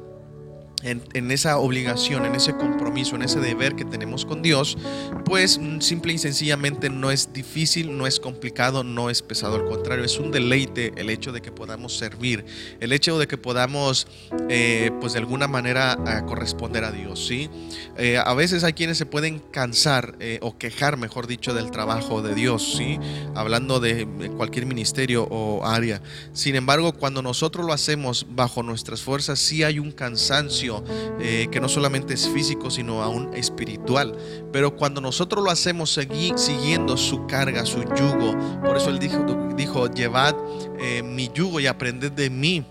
En, 0.84 1.30
esa 1.30 1.58
obligación, 1.58 2.26
en 2.26 2.34
ese 2.34 2.54
compromiso, 2.54 3.16
en 3.16 3.22
ese 3.22 3.40
deber 3.40 3.74
que 3.74 3.84
tenemos 3.84 4.24
con 4.24 4.42
Dios, 4.42 4.76
pues 5.24 5.58
mm, 5.58 5.80
simple 5.80 6.12
y 6.12 6.18
sencillamente 6.18 6.90
no 6.90 7.10
es 7.10 7.32
difícil, 7.32 7.96
no 7.96 8.06
es 8.06 8.20
complicado, 8.20 8.84
no 8.84 9.10
es 9.10 9.22
pesado, 9.22 9.56
al 9.56 9.64
contrario, 9.64 10.04
es 10.04 10.18
un 10.18 10.30
deleite 10.30 10.92
el 10.96 11.10
hecho 11.10 11.32
de 11.32 11.40
que 11.40 11.50
podamos 11.50 11.96
servir, 11.96 12.44
el 12.80 12.92
hecho 12.92 13.18
de 13.18 13.26
que 13.26 13.38
podamos, 13.38 14.06
eh, 14.48 14.90
pues 15.00 15.14
de 15.14 15.20
alguna 15.20 15.48
manera, 15.48 15.96
corresponder 16.26 16.84
a 16.84 16.92
Dios, 16.92 17.26
¿sí? 17.26 17.48
Eh, 17.96 18.18
a 18.18 18.34
veces 18.34 18.64
hay 18.64 18.74
quienes 18.74 18.98
se 18.98 19.06
pueden 19.06 19.38
cansar 19.38 20.16
eh, 20.20 20.38
o 20.42 20.58
quejar, 20.58 20.96
mejor 20.96 21.26
dicho, 21.26 21.54
del 21.54 21.70
trabajo 21.70 22.22
de 22.22 22.34
Dios, 22.34 22.74
¿sí? 22.76 22.98
Hablando 23.34 23.80
de 23.80 24.06
cualquier 24.36 24.66
ministerio 24.66 25.24
o 25.24 25.64
área. 25.66 26.02
Sin 26.32 26.56
embargo, 26.56 26.92
cuando 26.92 27.22
nosotros 27.22 27.64
lo 27.64 27.72
hacemos 27.72 28.26
bajo 28.30 28.62
nuestras 28.62 29.02
fuerzas, 29.02 29.38
sí 29.38 29.62
hay 29.62 29.78
un 29.78 29.92
cansancio 29.92 30.73
eh, 31.20 31.48
que 31.50 31.60
no 31.60 31.68
solamente 31.68 32.14
es 32.14 32.28
físico, 32.28 32.70
sino 32.70 33.02
aún 33.02 33.34
espiritual. 33.34 34.16
Pero 34.52 34.76
cuando 34.76 35.00
nosotros 35.00 35.44
lo 35.44 35.50
hacemos 35.50 35.98
siguiendo 36.36 36.96
su 36.96 37.26
carga, 37.26 37.66
su 37.66 37.82
yugo, 37.82 38.34
por 38.64 38.76
eso 38.76 38.90
él 38.90 38.98
dijo, 38.98 39.24
dijo 39.56 39.86
llevad 39.88 40.34
eh, 40.78 41.02
mi 41.02 41.30
yugo 41.32 41.60
y 41.60 41.66
aprended 41.66 42.12
de 42.12 42.30
mí. 42.30 42.64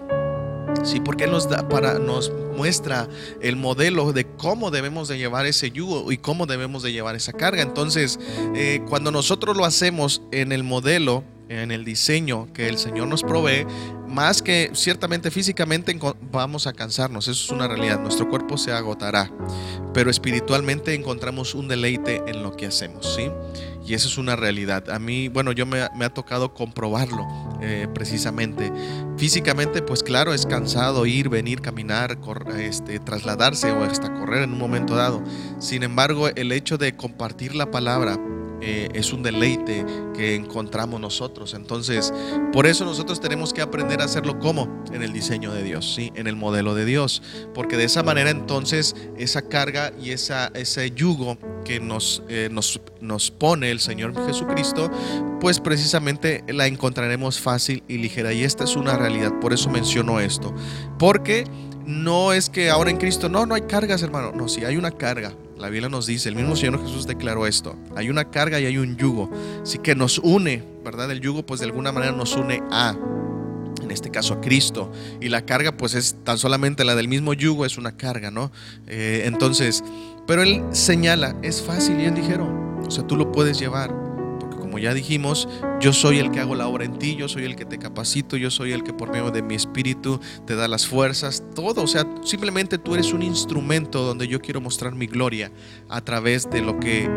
Sí, 0.83 0.99
porque 0.99 1.27
nos 1.27 1.47
da 1.47 1.69
para 1.69 1.99
nos 1.99 2.31
muestra 2.57 3.07
el 3.41 3.55
modelo 3.55 4.11
de 4.11 4.25
cómo 4.25 4.71
debemos 4.71 5.07
de 5.07 5.17
llevar 5.17 5.45
ese 5.45 5.71
yugo 5.71 6.11
y 6.11 6.17
cómo 6.17 6.45
debemos 6.45 6.83
de 6.83 6.91
llevar 6.91 7.15
esa 7.15 7.33
carga. 7.33 7.61
Entonces, 7.61 8.19
eh, 8.55 8.81
cuando 8.89 9.11
nosotros 9.11 9.55
lo 9.55 9.65
hacemos 9.65 10.21
en 10.31 10.51
el 10.51 10.63
modelo, 10.63 11.23
en 11.49 11.71
el 11.71 11.85
diseño 11.85 12.47
que 12.53 12.67
el 12.67 12.77
Señor 12.77 13.07
nos 13.07 13.23
provee, 13.23 13.65
más 14.13 14.41
que 14.41 14.71
ciertamente 14.73 15.31
físicamente 15.31 15.97
vamos 16.31 16.67
a 16.67 16.73
cansarnos, 16.73 17.27
eso 17.27 17.45
es 17.45 17.51
una 17.51 17.67
realidad, 17.67 17.99
nuestro 17.99 18.29
cuerpo 18.29 18.57
se 18.57 18.71
agotará, 18.71 19.31
pero 19.93 20.09
espiritualmente 20.09 20.93
encontramos 20.93 21.55
un 21.55 21.67
deleite 21.67 22.23
en 22.27 22.43
lo 22.43 22.55
que 22.55 22.67
hacemos, 22.67 23.15
¿sí? 23.15 23.29
Y 23.85 23.95
eso 23.95 24.07
es 24.07 24.17
una 24.17 24.35
realidad. 24.35 24.89
A 24.89 24.99
mí, 24.99 25.27
bueno, 25.27 25.51
yo 25.51 25.65
me, 25.65 25.81
ha 25.81 26.13
tocado 26.13 26.53
comprobarlo 26.53 27.27
eh, 27.61 27.87
precisamente. 27.93 28.71
Físicamente, 29.17 29.81
pues 29.81 30.03
claro, 30.03 30.33
es 30.33 30.45
cansado 30.45 31.05
ir, 31.05 31.27
venir, 31.27 31.61
caminar, 31.61 32.17
este, 32.57 32.99
trasladarse 32.99 33.71
o 33.71 33.83
hasta 33.83 34.13
correr 34.13 34.43
en 34.43 34.53
un 34.53 34.59
momento 34.59 34.95
dado. 34.95 35.21
Sin 35.59 35.83
embargo, 35.83 36.29
el 36.29 36.53
hecho 36.53 36.77
de 36.77 36.95
compartir 36.95 37.55
la 37.55 37.71
palabra, 37.71 38.17
eh, 38.65 38.87
es 38.93 39.11
un 39.11 39.23
deleite 39.23 39.85
que 40.15 40.35
encontramos 40.35 41.01
nosotros. 41.01 41.53
Entonces, 41.53 42.13
por 42.53 42.65
eso 42.65 42.85
nosotros 42.85 43.19
tenemos 43.19 43.51
que 43.53 43.61
aprender 43.61 43.99
a 43.99 44.05
hacerlo 44.05 44.39
como 44.39 44.83
en 44.93 45.03
el 45.03 45.11
diseño 45.11 45.53
de 45.53 45.63
Dios, 45.63 45.93
¿sí? 45.93 46.13
en 46.15 46.27
el 46.27 46.37
modelo 46.37 46.73
de 46.73 46.85
Dios. 46.85 47.21
Porque 47.53 47.75
de 47.75 47.83
esa 47.83 48.03
manera 48.03 48.29
entonces 48.29 48.95
esa 49.17 49.41
carga 49.41 49.91
y 50.01 50.11
esa, 50.11 50.47
ese 50.53 50.91
yugo 50.91 51.37
que 51.65 51.81
nos, 51.81 52.23
eh, 52.29 52.47
nos, 52.49 52.79
nos 53.01 53.31
pone 53.31 53.69
el 53.69 53.81
Señor 53.81 54.13
Jesucristo, 54.25 54.89
pues 55.41 55.59
precisamente 55.59 56.45
la 56.47 56.67
encontraremos 56.67 57.41
fácil 57.41 57.83
y 57.89 57.97
ligera. 57.97 58.31
Y 58.31 58.45
esta 58.45 58.63
es 58.63 58.77
una 58.77 58.95
realidad. 58.95 59.39
Por 59.41 59.51
eso 59.51 59.69
menciono 59.69 60.21
esto. 60.21 60.53
Porque 60.97 61.43
no 61.85 62.31
es 62.31 62.49
que 62.49 62.69
ahora 62.69 62.91
en 62.91 62.97
Cristo, 62.97 63.27
no, 63.27 63.45
no 63.45 63.55
hay 63.55 63.63
cargas, 63.63 64.01
hermano. 64.03 64.31
No, 64.31 64.47
sí 64.47 64.63
hay 64.63 64.77
una 64.77 64.91
carga. 64.91 65.33
La 65.63 65.69
Biblia 65.69 65.87
nos 65.87 66.05
dice, 66.05 66.27
el 66.27 66.35
mismo 66.35 66.57
Señor 66.57 66.81
Jesús 66.81 67.07
declaró 67.07 67.47
esto. 67.47 67.77
Hay 67.95 68.09
una 68.09 68.29
carga 68.29 68.59
y 68.59 68.65
hay 68.65 68.77
un 68.77 68.97
yugo. 68.97 69.31
Así 69.61 69.77
que 69.77 69.95
nos 69.95 70.19
une, 70.19 70.61
¿verdad? 70.83 71.09
El 71.09 71.21
yugo 71.21 71.45
pues 71.45 71.61
de 71.61 71.67
alguna 71.67 71.93
manera 71.93 72.11
nos 72.11 72.35
une 72.35 72.61
a, 72.69 72.97
en 73.81 73.89
este 73.89 74.11
caso 74.11 74.33
a 74.33 74.41
Cristo. 74.41 74.91
Y 75.21 75.29
la 75.29 75.45
carga 75.45 75.77
pues 75.77 75.93
es 75.93 76.17
tan 76.25 76.37
solamente 76.37 76.83
la 76.83 76.95
del 76.95 77.07
mismo 77.07 77.33
yugo, 77.33 77.65
es 77.65 77.77
una 77.77 77.95
carga, 77.95 78.29
¿no? 78.29 78.51
Eh, 78.87 79.21
entonces, 79.23 79.85
pero 80.27 80.43
Él 80.43 80.61
señala, 80.73 81.37
es 81.43 81.61
fácil 81.61 81.97
y 82.01 82.07
es 82.07 82.13
ligero. 82.13 82.45
O 82.85 82.91
sea, 82.91 83.07
tú 83.07 83.15
lo 83.15 83.31
puedes 83.31 83.57
llevar 83.57 83.95
como 84.73 84.81
ya 84.81 84.95
dijimos, 84.95 85.47
yo 85.79 85.93
soy 85.93 86.17
el 86.17 86.31
que 86.31 86.39
hago 86.39 86.55
la 86.55 86.67
obra 86.67 86.83
en 86.83 86.97
ti, 86.97 87.15
yo 87.15 87.29
soy 87.29 87.43
el 87.43 87.55
que 87.55 87.63
te 87.63 87.77
capacito, 87.77 88.37
yo 88.37 88.49
soy 88.49 88.71
el 88.71 88.81
que 88.81 88.91
por 88.91 89.11
medio 89.11 89.29
de 89.29 89.43
mi 89.43 89.53
espíritu 89.53 90.19
te 90.47 90.55
da 90.55 90.67
las 90.67 90.87
fuerzas, 90.87 91.43
todo. 91.53 91.83
O 91.83 91.87
sea, 91.87 92.07
simplemente 92.23 92.79
tú 92.79 92.95
eres 92.95 93.13
un 93.13 93.21
instrumento 93.21 94.01
donde 94.01 94.27
yo 94.27 94.41
quiero 94.41 94.61
mostrar 94.61 94.95
mi 94.95 95.05
gloria 95.05 95.51
a 95.89 96.01
través 96.01 96.49
de 96.49 96.61
lo 96.61 96.79
que 96.79 97.07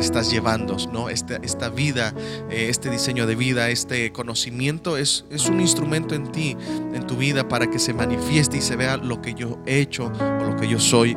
estás 0.00 0.32
llevando, 0.32 0.78
¿no? 0.92 1.10
Esta, 1.10 1.36
esta 1.36 1.68
vida, 1.68 2.12
eh, 2.50 2.66
este 2.68 2.90
diseño 2.90 3.24
de 3.28 3.36
vida, 3.36 3.70
este 3.70 4.10
conocimiento 4.10 4.96
es, 4.96 5.26
es 5.30 5.46
un 5.46 5.60
instrumento 5.60 6.16
en 6.16 6.32
ti, 6.32 6.56
en 6.92 7.06
tu 7.06 7.16
vida, 7.16 7.46
para 7.46 7.70
que 7.70 7.78
se 7.78 7.94
manifieste 7.94 8.56
y 8.56 8.62
se 8.62 8.74
vea 8.74 8.96
lo 8.96 9.22
que 9.22 9.34
yo 9.34 9.60
he 9.64 9.78
hecho 9.78 10.06
o 10.06 10.44
lo 10.44 10.56
que 10.56 10.66
yo 10.66 10.80
soy 10.80 11.16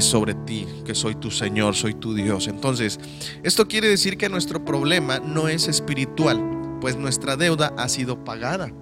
sobre 0.00 0.34
ti, 0.34 0.66
que 0.84 0.94
soy 0.94 1.14
tu 1.14 1.30
Señor, 1.30 1.74
soy 1.74 1.94
tu 1.94 2.14
Dios. 2.14 2.48
Entonces, 2.48 2.98
esto 3.42 3.66
quiere 3.66 3.88
decir 3.88 4.16
que 4.16 4.28
nuestro 4.28 4.64
problema 4.64 5.18
no 5.18 5.48
es 5.48 5.68
espiritual, 5.68 6.40
pues 6.80 6.96
nuestra 6.96 7.36
deuda 7.36 7.72
ha 7.76 7.88
sido 7.88 8.24
pagada. 8.24 8.72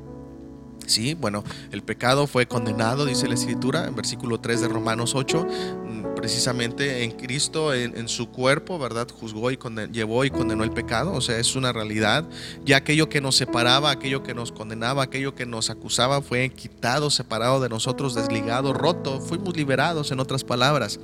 Sí, 0.87 1.15
bueno, 1.15 1.45
el 1.71 1.83
pecado 1.83 2.27
fue 2.27 2.47
condenado, 2.47 3.07
dice 3.07 3.29
la 3.29 3.35
Escritura, 3.35 3.87
en 3.87 3.95
versículo 3.95 4.41
3 4.41 4.63
de 4.63 4.69
Romanos 4.69 5.15
8, 5.15 5.47
mm, 5.47 5.90
precisamente 6.17 7.05
en 7.05 7.13
Cristo, 7.13 7.75
en, 7.75 8.09
su 8.09 8.31
cuerpo, 8.31 8.79
¿verdad? 8.79 9.09
Juzgó 9.09 9.51
y 9.51 9.59
llevó 9.93 10.25
y 10.25 10.31
condenó 10.31 10.65
el 10.65 10.71
pecado, 10.71 11.13
o 11.13 11.21
sea, 11.21 11.39
es 11.39 11.57
una 11.57 11.73
realidad. 11.73 12.29
Ya 12.65 12.79
aquello 12.79 13.09
que 13.09 13.21
nos 13.21 13.37
separaba, 13.37 13.91
aquello 13.91 14.23
que 14.23 14.35
nos 14.35 14.53
condenaba, 14.53 15.03
aquello 15.03 15.35
que 15.35 15.47
nos 15.47 15.71
acusaba, 15.71 16.23
fue 16.23 16.49
quitado, 16.51 17.11
separado 17.11 17.61
de 17.61 17.69
nosotros, 17.69 18.15
desligado, 18.15 18.73
roto, 18.73 19.21
fuimos 19.21 19.57
liberados, 19.57 20.11
en 20.11 20.21
otras 20.21 20.45
palabras. 20.45 20.99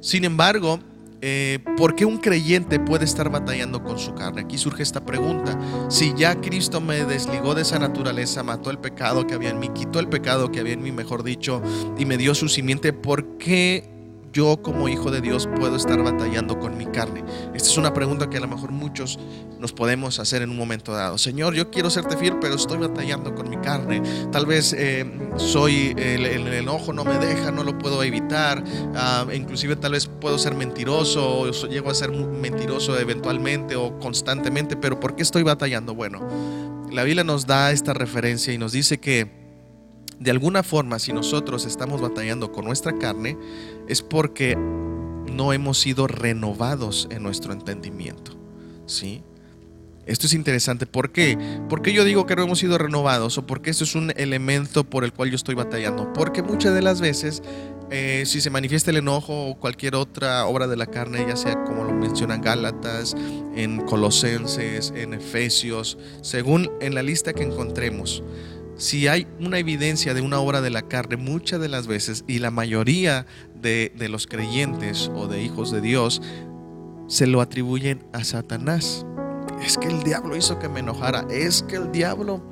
Sin 0.00 0.24
embargo, 0.24 0.80
eh, 1.22 1.58
¿por 1.76 1.94
qué 1.94 2.06
un 2.06 2.18
creyente 2.18 2.80
puede 2.80 3.04
estar 3.04 3.28
batallando 3.30 3.82
con 3.82 3.98
su 3.98 4.14
carne? 4.14 4.42
Aquí 4.42 4.56
surge 4.56 4.82
esta 4.82 5.04
pregunta. 5.04 5.58
Si 5.90 6.14
ya 6.16 6.40
Cristo 6.40 6.80
me 6.80 7.04
desligó 7.04 7.54
de 7.54 7.62
esa 7.62 7.78
naturaleza, 7.78 8.42
mató 8.42 8.70
el 8.70 8.78
pecado 8.78 9.26
que 9.26 9.34
había 9.34 9.50
en 9.50 9.58
mí, 9.58 9.68
quitó 9.68 10.00
el 10.00 10.08
pecado 10.08 10.50
que 10.50 10.60
había 10.60 10.72
en 10.72 10.82
mí, 10.82 10.92
mejor 10.92 11.22
dicho, 11.22 11.62
y 11.98 12.06
me 12.06 12.16
dio 12.16 12.34
su 12.34 12.48
simiente, 12.48 12.92
¿por 12.92 13.36
qué 13.36 13.89
yo 14.32 14.62
como 14.62 14.88
hijo 14.88 15.10
de 15.10 15.20
Dios 15.20 15.48
puedo 15.56 15.76
estar 15.76 16.02
batallando 16.02 16.58
con 16.58 16.76
mi 16.76 16.86
carne? 16.86 17.24
Esta 17.54 17.68
es 17.68 17.76
una 17.76 17.92
pregunta 17.92 18.30
que 18.30 18.36
a 18.36 18.40
lo 18.40 18.48
mejor 18.48 18.70
muchos 18.70 19.18
nos 19.58 19.72
podemos 19.72 20.18
hacer 20.18 20.42
en 20.42 20.50
un 20.50 20.56
momento 20.56 20.92
dado. 20.92 21.18
Señor, 21.18 21.54
yo 21.54 21.70
quiero 21.70 21.90
serte 21.90 22.16
fiel, 22.16 22.36
pero 22.40 22.54
estoy 22.54 22.78
batallando 22.78 23.34
con 23.34 23.50
mi 23.50 23.56
carne. 23.58 24.02
Tal 24.32 24.46
vez 24.46 24.74
eh, 24.76 25.04
soy 25.36 25.94
el, 25.96 26.26
enojo 26.48 26.92
no 26.92 27.04
me 27.04 27.18
deja, 27.18 27.50
no 27.50 27.64
lo 27.64 27.78
puedo 27.78 28.02
evitar. 28.02 28.62
Ah, 28.94 29.26
inclusive 29.32 29.76
tal 29.76 29.92
vez 29.92 30.06
puedo 30.06 30.38
ser 30.38 30.54
mentiroso 30.54 31.40
o 31.40 31.50
llego 31.68 31.90
a 31.90 31.94
ser 31.94 32.10
mentiroso 32.10 32.98
eventualmente 32.98 33.76
o 33.76 33.98
constantemente, 33.98 34.76
pero 34.76 35.00
¿por 35.00 35.16
qué 35.16 35.22
estoy 35.22 35.42
batallando? 35.42 35.94
Bueno, 35.94 36.20
la 36.90 37.04
Biblia 37.04 37.24
nos 37.24 37.46
da 37.46 37.70
esta 37.72 37.94
referencia 37.94 38.52
y 38.52 38.58
nos 38.58 38.72
dice 38.72 38.98
que 38.98 39.39
de 40.20 40.30
alguna 40.30 40.62
forma, 40.62 40.98
si 40.98 41.12
nosotros 41.14 41.64
estamos 41.64 42.02
batallando 42.02 42.52
con 42.52 42.66
nuestra 42.66 42.96
carne, 42.98 43.38
es 43.88 44.02
porque 44.02 44.54
no 44.54 45.52
hemos 45.54 45.78
sido 45.78 46.06
renovados 46.06 47.08
en 47.10 47.22
nuestro 47.22 47.54
entendimiento. 47.54 48.38
¿Sí? 48.86 49.22
Esto 50.04 50.26
es 50.26 50.34
interesante. 50.34 50.86
¿Por 50.86 51.10
qué? 51.10 51.38
¿Por 51.68 51.80
qué 51.80 51.92
yo 51.92 52.04
digo 52.04 52.26
que 52.26 52.36
no 52.36 52.42
hemos 52.42 52.58
sido 52.58 52.76
renovados? 52.76 53.38
¿O 53.38 53.46
porque 53.46 53.70
esto 53.70 53.84
es 53.84 53.94
un 53.94 54.12
elemento 54.16 54.84
por 54.84 55.04
el 55.04 55.12
cual 55.12 55.30
yo 55.30 55.36
estoy 55.36 55.54
batallando? 55.54 56.12
Porque 56.12 56.42
muchas 56.42 56.74
de 56.74 56.82
las 56.82 57.00
veces, 57.00 57.42
eh, 57.90 58.24
si 58.26 58.42
se 58.42 58.50
manifiesta 58.50 58.90
el 58.90 58.98
enojo 58.98 59.50
o 59.50 59.58
cualquier 59.58 59.94
otra 59.94 60.44
obra 60.46 60.66
de 60.66 60.76
la 60.76 60.86
carne, 60.86 61.24
ya 61.26 61.36
sea 61.36 61.62
como 61.64 61.84
lo 61.84 61.92
mencionan 61.92 62.42
Gálatas, 62.42 63.14
en 63.54 63.86
Colosenses, 63.86 64.92
en 64.94 65.14
Efesios, 65.14 65.96
según 66.22 66.70
en 66.80 66.94
la 66.94 67.02
lista 67.02 67.32
que 67.32 67.44
encontremos, 67.44 68.22
si 68.80 69.08
hay 69.08 69.26
una 69.38 69.58
evidencia 69.58 70.14
de 70.14 70.22
una 70.22 70.40
obra 70.40 70.62
de 70.62 70.70
la 70.70 70.80
carne, 70.80 71.18
muchas 71.18 71.60
de 71.60 71.68
las 71.68 71.86
veces, 71.86 72.24
y 72.26 72.38
la 72.38 72.50
mayoría 72.50 73.26
de, 73.54 73.92
los 74.08 74.26
creyentes 74.26 75.10
o 75.14 75.26
de 75.26 75.42
hijos 75.42 75.70
de 75.70 75.82
Dios, 75.82 76.22
se 77.06 77.26
lo 77.26 77.42
atribuyen 77.42 78.02
a 78.14 78.24
Satanás. 78.24 79.04
Es 79.62 79.76
que 79.76 79.88
el 79.88 80.02
diablo 80.02 80.34
hizo 80.34 80.58
que 80.58 80.70
me 80.70 80.80
enojara, 80.80 81.26
es 81.30 81.62
que 81.62 81.76
el 81.76 81.92
diablo 81.92 82.42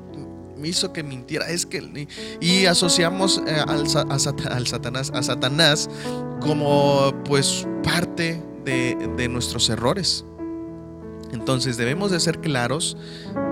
me 0.58 0.68
hizo 0.68 0.92
que 0.92 1.02
mintiera, 1.02 1.48
es 1.48 1.64
que... 1.64 2.06
Y 2.42 2.66
asociamos 2.66 3.42
eh, 3.46 3.56
al, 3.66 3.86
al, 4.10 4.66
Satanás, 4.66 5.10
a 5.14 5.22
Satanás 5.22 5.88
como 6.40 7.10
pues 7.24 7.66
parte 7.82 8.42
de, 8.66 8.96
de 9.16 9.28
nuestros 9.28 9.70
errores. 9.70 10.26
Entonces 11.32 11.76
debemos 11.76 12.10
de 12.10 12.20
ser 12.20 12.40
claros. 12.40 12.96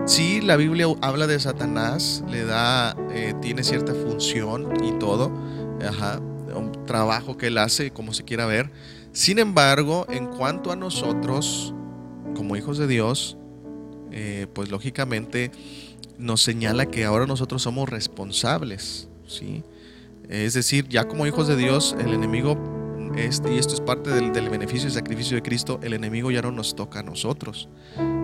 Si 0.07 0.41
la 0.41 0.57
Biblia 0.57 0.87
habla 1.03 1.27
de 1.27 1.39
Satanás, 1.39 2.25
le 2.29 2.45
da, 2.45 2.97
eh, 3.11 3.35
tiene 3.41 3.63
cierta 3.65 3.95
función 3.95 4.85
y 4.85 4.93
todo, 4.99 5.33
un 6.55 6.73
trabajo 6.87 7.37
que 7.37 7.49
él 7.49 7.59
hace, 7.59 7.91
como 7.91 8.15
se 8.15 8.25
quiera 8.25 8.47
ver. 8.47 8.71
Sin 9.13 9.39
embargo, 9.39 10.07
en 10.09 10.27
cuanto 10.27 10.73
a 10.73 10.77
nosotros, 10.77 11.75
como 12.35 12.57
hijos 12.57 12.79
de 12.79 12.87
Dios, 12.87 13.37
eh, 14.13 14.47
pues 14.53 14.71
lógicamente 14.71 15.51
nos 16.19 16.43
señala 16.43 16.87
que 16.87 17.05
ahora 17.05 17.27
nosotros 17.27 17.63
somos 17.63 17.89
responsables, 17.89 19.09
¿sí? 19.27 19.63
Es 20.29 20.55
decir, 20.55 20.89
ya 20.89 21.05
como 21.05 21.27
hijos 21.27 21.47
de 21.49 21.57
Dios, 21.57 21.95
el 22.01 22.13
enemigo 22.13 22.59
este, 23.17 23.55
y 23.55 23.59
esto 23.59 23.75
es 23.75 23.81
parte 23.81 24.11
del, 24.11 24.51
beneficio 24.51 24.89
y 24.89 24.93
sacrificio 24.93 25.37
de 25.37 25.43
Cristo, 25.43 25.79
el 25.83 25.93
enemigo 25.93 26.31
ya 26.31 26.43
no 26.43 26.51
nos 26.51 26.75
toca 26.75 27.01
a 27.01 27.03
nosotros. 27.03 27.69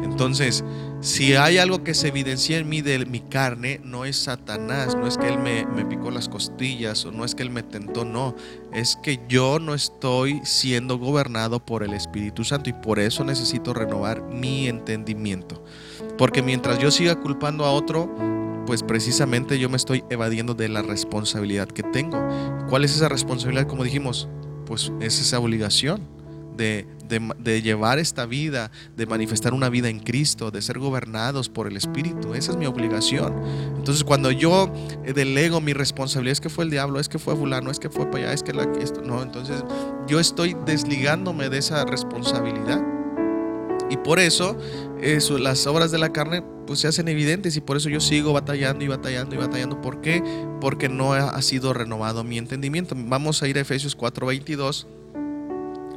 Entonces, 0.03 0.65
si 1.01 1.35
hay 1.35 1.59
algo 1.59 1.85
que 1.85 1.95
se 1.95 2.09
evidencia 2.09 2.59
en 2.59 2.69
mí 2.69 2.83
de 2.83 3.05
mi 3.07 3.21
carne, 3.21 3.81
no 3.85 4.05
es 4.05 4.17
Satanás, 4.17 4.97
no 4.97 5.07
es 5.07 5.17
que 5.17 5.29
él 5.29 5.39
me, 5.39 5.65
me 5.67 5.85
picó 5.85 6.11
las 6.11 6.29
costillas 6.29 7.05
o 7.05 7.13
no 7.13 7.25
es 7.25 7.35
que 7.35 7.43
él 7.43 7.51
me 7.51 7.63
tentó, 7.63 8.05
no, 8.05 8.35
es 8.73 8.97
que 9.03 9.21
yo 9.29 9.59
no 9.59 9.75
estoy 9.75 10.41
siendo 10.45 10.99
gobernado 10.99 11.65
por 11.65 11.83
el 11.83 11.95
Espíritu 11.95 12.45
Santo 12.45 12.71
y 12.71 12.73
por 12.73 12.99
eso 12.99 13.25
necesito 13.25 13.75
renovar 13.75 14.23
mi 14.23 14.69
entendimiento. 14.69 15.65
Porque 16.19 16.43
mientras 16.43 16.79
yo 16.79 16.91
siga 16.91 17.21
culpando 17.21 17.65
a 17.65 17.73
otro, 17.73 18.11
pues 18.67 18.83
precisamente 18.83 19.59
yo 19.59 19.69
me 19.69 19.77
estoy 19.77 20.05
evadiendo 20.11 20.55
de 20.55 20.69
la 20.69 20.83
responsabilidad 20.83 21.69
que 21.69 21.83
tengo. 21.83 22.19
¿Cuál 22.69 22.85
es 22.85 22.95
esa 22.95 23.09
responsabilidad? 23.09 23.67
Como 23.67 23.85
dijimos, 23.85 24.29
pues 24.73 24.91
es 25.01 25.21
esa 25.21 25.39
obligación 25.39 26.01
de, 26.57 26.87
llevar 27.63 27.99
esta 27.99 28.25
vida, 28.25 28.71
de 28.97 29.05
manifestar 29.05 29.53
una 29.53 29.69
vida 29.69 29.91
en 29.91 29.99
Cristo, 29.99 30.51
de 30.51 30.63
ser 30.63 30.79
gobernados 30.79 31.51
por 31.51 31.67
el 31.67 31.77
Espíritu. 31.77 32.33
Esa 32.33 32.53
es 32.53 32.57
mi 32.57 32.65
obligación. 32.65 33.35
Entonces 33.77 34.03
cuando 34.03 34.31
yo 34.31 34.73
eh, 35.05 35.13
delego 35.13 35.61
mi 35.61 35.75
responsabilidad, 35.75 36.33
es 36.33 36.41
que 36.41 36.49
fue 36.49 36.65
el 36.65 36.71
diablo, 36.71 37.01
es 37.01 37.11
que 37.11 37.19
fue 37.19 37.37
fulano, 37.37 37.71
es 37.71 37.79
que 37.79 37.91
fue 37.91 38.07
para 38.07 38.25
allá, 38.25 38.33
es 38.33 38.43
que 38.43 38.55
la, 38.55 38.63
esto, 38.81 39.03
no, 39.03 39.23
entonces 39.23 39.63
yo 40.09 40.19
estoy 40.19 40.57
desligándome 40.65 41.51
de 41.51 41.59
esa 41.59 41.85
responsabilidad. 41.85 42.83
Y 43.91 43.99
por 43.99 44.21
eso, 44.21 44.57
eso, 45.03 45.37
las 45.37 45.67
obras 45.67 45.91
de 45.91 45.99
la 45.99 46.15
carne 46.15 46.43
pues 46.67 46.81
se 46.81 46.89
hacen 46.89 47.09
evidentes 47.09 47.57
y 47.57 47.61
por 47.61 47.77
eso 47.77 47.89
yo 47.89 48.01
sigo 48.01 48.33
batallando 48.33 48.85
y 48.85 48.89
batallando 48.89 49.35
y 49.35 49.39
batallando. 49.39 49.81
¿Por 49.81 50.01
qué? 50.01 50.23
Porque 50.61 50.89
no 50.89 51.13
ha 51.13 51.41
sido 51.43 51.73
renovado 51.73 52.25
mi 52.25 52.39
entendimiento. 52.39 52.95
Vamos 52.97 53.43
a 53.43 53.49
ir 53.49 53.59
a 53.59 53.61
Efesios 53.61 53.97
4:22 53.97 54.87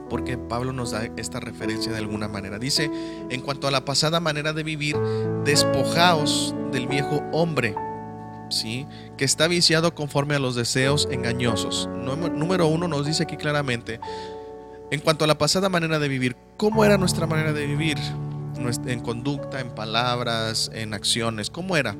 porque 0.09 0.37
Pablo 0.37 0.71
nos 0.71 0.91
da 0.91 1.09
esta 1.17 1.39
referencia 1.39 1.91
de 1.91 1.97
alguna 1.97 2.27
manera. 2.27 2.59
Dice, 2.59 2.89
en 3.29 3.41
cuanto 3.41 3.67
a 3.67 3.71
la 3.71 3.85
pasada 3.85 4.19
manera 4.19 4.53
de 4.53 4.63
vivir, 4.63 4.95
despojaos 5.43 6.53
del 6.71 6.87
viejo 6.87 7.21
hombre, 7.31 7.75
¿sí? 8.49 8.85
que 9.17 9.25
está 9.25 9.47
viciado 9.47 9.95
conforme 9.95 10.35
a 10.35 10.39
los 10.39 10.55
deseos 10.55 11.07
engañosos. 11.11 11.89
Número 12.35 12.67
uno 12.67 12.87
nos 12.87 13.05
dice 13.05 13.23
aquí 13.23 13.37
claramente, 13.37 13.99
en 14.91 14.99
cuanto 14.99 15.25
a 15.25 15.27
la 15.27 15.37
pasada 15.37 15.69
manera 15.69 15.99
de 15.99 16.07
vivir, 16.07 16.35
¿cómo 16.57 16.85
era 16.85 16.97
nuestra 16.97 17.25
manera 17.25 17.53
de 17.53 17.65
vivir? 17.65 17.97
En 18.57 18.99
conducta, 19.01 19.59
en 19.59 19.69
palabras, 19.69 20.71
en 20.73 20.93
acciones, 20.93 21.49
¿cómo 21.49 21.77
era? 21.77 21.95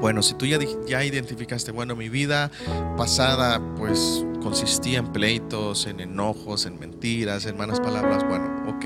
Bueno, 0.00 0.22
si 0.22 0.34
tú 0.34 0.46
ya, 0.46 0.58
ya 0.86 1.04
identificaste, 1.04 1.72
bueno, 1.72 1.96
mi 1.96 2.08
vida 2.08 2.50
pasada 2.96 3.60
pues 3.76 4.24
consistía 4.42 5.00
en 5.00 5.12
pleitos, 5.12 5.86
en 5.86 6.00
enojos, 6.00 6.66
en 6.66 6.78
mentiras, 6.78 7.46
en 7.46 7.56
malas 7.56 7.80
palabras, 7.80 8.24
bueno, 8.28 8.64
ok. 8.68 8.84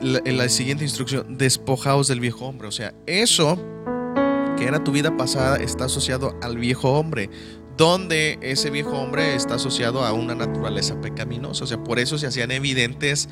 en 0.00 0.36
la 0.36 0.48
siguiente 0.50 0.84
instrucción, 0.84 1.38
despojaos 1.38 2.06
del 2.08 2.20
viejo 2.20 2.46
hombre. 2.46 2.68
O 2.68 2.72
sea, 2.72 2.92
eso 3.06 3.58
que 4.58 4.66
era 4.66 4.84
tu 4.84 4.92
vida 4.92 5.16
pasada 5.16 5.56
está 5.56 5.86
asociado 5.86 6.38
al 6.42 6.58
viejo 6.58 6.90
hombre 6.98 7.30
donde 7.80 8.38
ese 8.42 8.68
viejo 8.68 8.90
hombre 8.90 9.34
está 9.34 9.54
asociado 9.54 10.04
a 10.04 10.12
una 10.12 10.34
naturaleza 10.34 11.00
pecaminosa. 11.00 11.64
O 11.64 11.66
sea, 11.66 11.82
por 11.82 11.98
eso 11.98 12.18
se 12.18 12.26
hacían 12.26 12.50
evidentes 12.50 13.30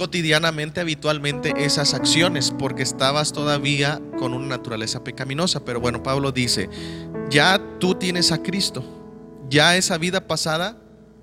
cotidianamente, 0.00 0.80
habitualmente 0.80 1.52
esas 1.58 1.92
acciones, 1.92 2.54
porque 2.58 2.82
estabas 2.82 3.34
todavía 3.34 4.00
con 4.18 4.32
una 4.32 4.46
naturaleza 4.46 5.04
pecaminosa. 5.04 5.62
Pero 5.62 5.78
bueno, 5.78 6.02
Pablo 6.02 6.32
dice, 6.32 6.70
ya 7.28 7.60
tú 7.78 7.94
tienes 7.94 8.32
a 8.32 8.42
Cristo, 8.42 8.82
ya 9.50 9.76
esa 9.76 9.98
vida 9.98 10.26
pasada, 10.26 10.78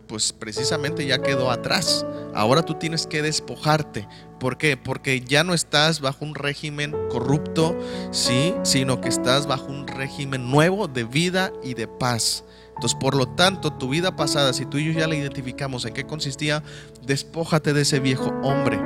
pues 0.06 0.32
precisamente 0.32 1.08
ya 1.08 1.24
quedó 1.24 1.50
atrás. 1.50 2.06
Ahora 2.36 2.62
tú 2.62 2.76
tienes 2.76 3.08
que 3.08 3.24
despojarte. 3.24 4.08
¿Por 4.40 4.60
qué? 4.60 4.78
Porque 4.78 5.22
ya 5.22 5.44
no 5.44 5.56
estás 5.56 6.00
bajo 6.00 6.24
un 6.24 6.36
régimen 6.36 6.96
corrupto, 7.10 7.76
sí, 8.12 8.54
sino 8.62 9.02
que 9.02 9.10
estás 9.10 9.48
bajo 9.48 9.66
un 9.72 9.88
régimen 9.88 10.52
nuevo 10.52 10.88
de 10.88 11.04
vida 11.04 11.52
y 11.64 11.74
de 11.74 11.88
paz. 11.88 12.44
Entonces, 12.78 12.96
por 13.00 13.16
lo 13.16 13.28
tanto, 13.28 13.74
tu 13.74 13.90
vida 13.90 14.16
pasada, 14.16 14.54
si 14.54 14.68
tú 14.68 14.78
y 14.78 14.86
yo 14.86 14.92
ya 14.92 15.08
la 15.08 15.16
identificamos 15.16 15.84
en 15.86 15.96
qué 15.96 16.06
consistía, 16.06 16.62
despójate 17.08 17.74
de 17.74 17.82
ese 17.82 18.00
viejo 18.00 18.30
hombre, 18.44 18.80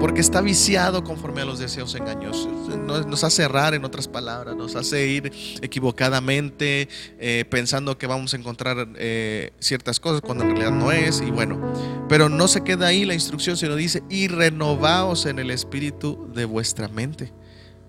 porque 0.00 0.22
está 0.22 0.40
viciado 0.40 1.04
conforme 1.04 1.42
a 1.42 1.44
los 1.44 1.58
deseos 1.58 1.94
engañosos. 1.94 2.48
Nos 2.86 3.24
hace 3.24 3.42
errar, 3.42 3.74
en 3.74 3.84
otras 3.84 4.08
palabras, 4.08 4.56
nos 4.56 4.76
hace 4.76 5.08
ir 5.08 5.30
equivocadamente, 5.60 6.88
eh, 7.18 7.44
pensando 7.50 7.98
que 7.98 8.06
vamos 8.06 8.32
a 8.32 8.38
encontrar 8.38 8.88
eh, 8.96 9.52
ciertas 9.58 10.00
cosas 10.00 10.22
cuando 10.22 10.44
en 10.44 10.50
realidad 10.56 10.72
no 10.72 10.90
es, 10.90 11.20
y 11.20 11.30
bueno, 11.30 11.60
pero 12.08 12.30
no 12.30 12.48
se 12.48 12.62
queda 12.62 12.86
ahí 12.86 13.04
la 13.04 13.12
instrucción, 13.12 13.58
sino 13.58 13.76
dice, 13.76 14.02
y 14.08 14.28
renovaos 14.28 15.26
en 15.26 15.38
el 15.38 15.50
espíritu 15.50 16.30
de 16.32 16.46
vuestra 16.46 16.88
mente. 16.88 17.30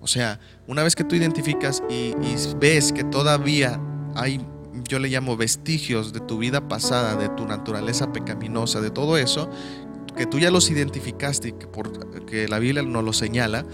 O 0.01 0.07
sea, 0.07 0.41
una 0.67 0.83
vez 0.83 0.97
que 0.97 1.05
tú 1.05 1.15
identificas 1.15 1.81
y 1.89 2.13
ves 2.59 2.91
que 2.91 3.05
todavía 3.05 3.79
hay, 4.15 4.45
yo 4.87 4.99
le 4.99 5.09
llamo 5.09 5.37
vestigios 5.37 6.13
de 6.13 6.19
tu 6.19 6.37
vida 6.37 6.67
pasada, 6.67 7.15
de 7.15 7.29
tu 7.29 7.45
naturaleza 7.45 8.11
pecaminosa, 8.11 8.81
de 8.81 8.89
todo 8.89 9.17
eso, 9.17 9.49
que 10.15 10.25
tú 10.25 10.39
ya 10.39 10.51
los 10.51 10.69
identificaste 10.69 11.49
y 11.49 11.51
que, 11.53 11.67
por, 11.67 12.25
que 12.25 12.47
la 12.47 12.59
Biblia 12.59 12.83
nos 12.83 13.03
lo 13.03 13.13
señala, 13.13 13.65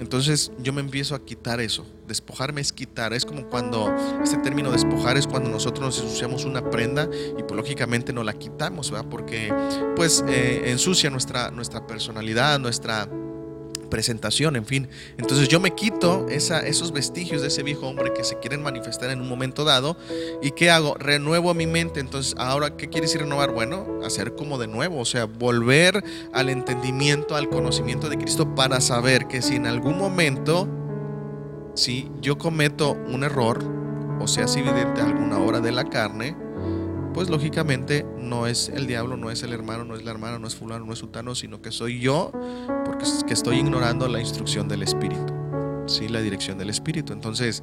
entonces 0.00 0.50
yo 0.58 0.72
me 0.72 0.80
empiezo 0.80 1.14
a 1.14 1.24
quitar 1.24 1.60
eso. 1.60 1.84
Despojarme 2.08 2.62
es 2.62 2.72
quitar. 2.72 3.12
Es 3.12 3.26
como 3.26 3.48
cuando, 3.48 3.94
este 4.24 4.38
término 4.38 4.72
despojar 4.72 5.18
es 5.18 5.26
cuando 5.26 5.50
nosotros 5.50 5.84
nos 5.84 6.00
ensuciamos 6.02 6.46
una 6.46 6.70
prenda 6.70 7.06
y 7.38 7.42
pues 7.42 7.52
lógicamente 7.52 8.14
no 8.14 8.24
la 8.24 8.32
quitamos, 8.32 8.90
¿verdad? 8.90 9.10
Porque 9.10 9.52
pues 9.96 10.24
eh, 10.26 10.62
ensucia 10.70 11.10
nuestra, 11.10 11.50
nuestra 11.50 11.86
personalidad, 11.86 12.58
nuestra 12.58 13.10
presentación, 13.90 14.56
en 14.56 14.64
fin. 14.64 14.88
Entonces 15.18 15.48
yo 15.48 15.60
me 15.60 15.72
quito 15.72 16.26
esos 16.30 16.92
vestigios 16.92 17.42
de 17.42 17.48
ese 17.48 17.62
viejo 17.62 17.86
hombre 17.88 18.12
que 18.14 18.24
se 18.24 18.38
quieren 18.38 18.62
manifestar 18.62 19.10
en 19.10 19.20
un 19.20 19.28
momento 19.28 19.64
dado. 19.64 19.96
¿Y 20.40 20.52
qué 20.52 20.70
hago? 20.70 20.94
Renuevo 20.94 21.52
mi 21.52 21.66
mente. 21.66 22.00
Entonces, 22.00 22.34
ahora, 22.38 22.76
¿qué 22.76 22.88
quiere 22.88 23.06
decir 23.06 23.20
renovar? 23.20 23.52
Bueno, 23.52 24.00
hacer 24.04 24.34
como 24.34 24.56
de 24.56 24.68
nuevo, 24.68 25.00
o 25.00 25.04
sea, 25.04 25.24
volver 25.26 26.02
al 26.32 26.48
entendimiento, 26.48 27.36
al 27.36 27.48
conocimiento 27.48 28.08
de 28.08 28.16
Cristo 28.16 28.54
para 28.54 28.80
saber 28.80 29.26
que 29.26 29.42
si 29.42 29.56
en 29.56 29.66
algún 29.66 29.98
momento, 29.98 30.68
si 31.74 32.10
yo 32.20 32.38
cometo 32.38 32.92
un 32.92 33.24
error, 33.24 33.62
o 34.20 34.28
sea, 34.28 34.46
si 34.46 34.60
evidente 34.60 35.00
alguna 35.00 35.38
obra 35.38 35.60
de 35.60 35.72
la 35.72 35.84
carne, 35.84 36.36
pues 37.12 37.28
lógicamente 37.28 38.06
no 38.18 38.46
es 38.46 38.68
el 38.68 38.86
diablo, 38.86 39.16
no 39.16 39.30
es 39.30 39.42
el 39.42 39.52
hermano, 39.52 39.84
no 39.84 39.94
es 39.94 40.04
la 40.04 40.10
hermana, 40.10 40.38
no 40.38 40.46
es 40.46 40.54
fulano, 40.54 40.84
no 40.84 40.92
es 40.92 40.98
sultano, 40.98 41.34
sino 41.34 41.60
que 41.62 41.70
soy 41.70 42.00
yo 42.00 42.32
porque 42.84 43.04
que 43.26 43.34
estoy 43.34 43.58
ignorando 43.58 44.08
la 44.08 44.20
instrucción 44.20 44.68
del 44.68 44.82
Espíritu, 44.82 45.32
¿sí? 45.86 46.08
la 46.08 46.20
dirección 46.20 46.58
del 46.58 46.70
Espíritu. 46.70 47.12
Entonces, 47.12 47.62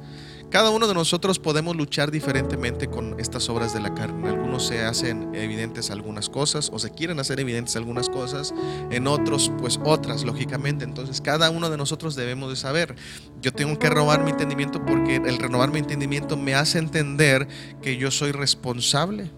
cada 0.50 0.70
uno 0.70 0.86
de 0.86 0.94
nosotros 0.94 1.38
podemos 1.38 1.76
luchar 1.76 2.10
diferentemente 2.10 2.88
con 2.88 3.18
estas 3.20 3.48
obras 3.48 3.72
de 3.72 3.80
la 3.80 3.94
carne. 3.94 4.28
algunos 4.28 4.66
se 4.66 4.82
hacen 4.82 5.34
evidentes 5.34 5.90
algunas 5.90 6.28
cosas 6.28 6.70
o 6.72 6.78
se 6.78 6.90
quieren 6.90 7.20
hacer 7.20 7.40
evidentes 7.40 7.76
algunas 7.76 8.08
cosas, 8.08 8.54
en 8.90 9.06
otros 9.06 9.52
pues 9.58 9.78
otras, 9.84 10.24
lógicamente. 10.24 10.84
Entonces, 10.84 11.20
cada 11.20 11.50
uno 11.50 11.70
de 11.70 11.76
nosotros 11.76 12.14
debemos 12.16 12.50
de 12.50 12.56
saber, 12.56 12.96
yo 13.40 13.52
tengo 13.52 13.78
que 13.78 13.88
renovar 13.88 14.24
mi 14.24 14.30
entendimiento 14.30 14.84
porque 14.84 15.16
el 15.16 15.38
renovar 15.38 15.70
mi 15.70 15.78
entendimiento 15.78 16.36
me 16.36 16.54
hace 16.54 16.78
entender 16.78 17.46
que 17.82 17.96
yo 17.96 18.10
soy 18.10 18.32
responsable 18.32 19.30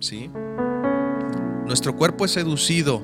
¿sí? 0.00 0.30
Nuestro 1.66 1.96
cuerpo 1.96 2.24
es 2.24 2.30
seducido, 2.30 3.02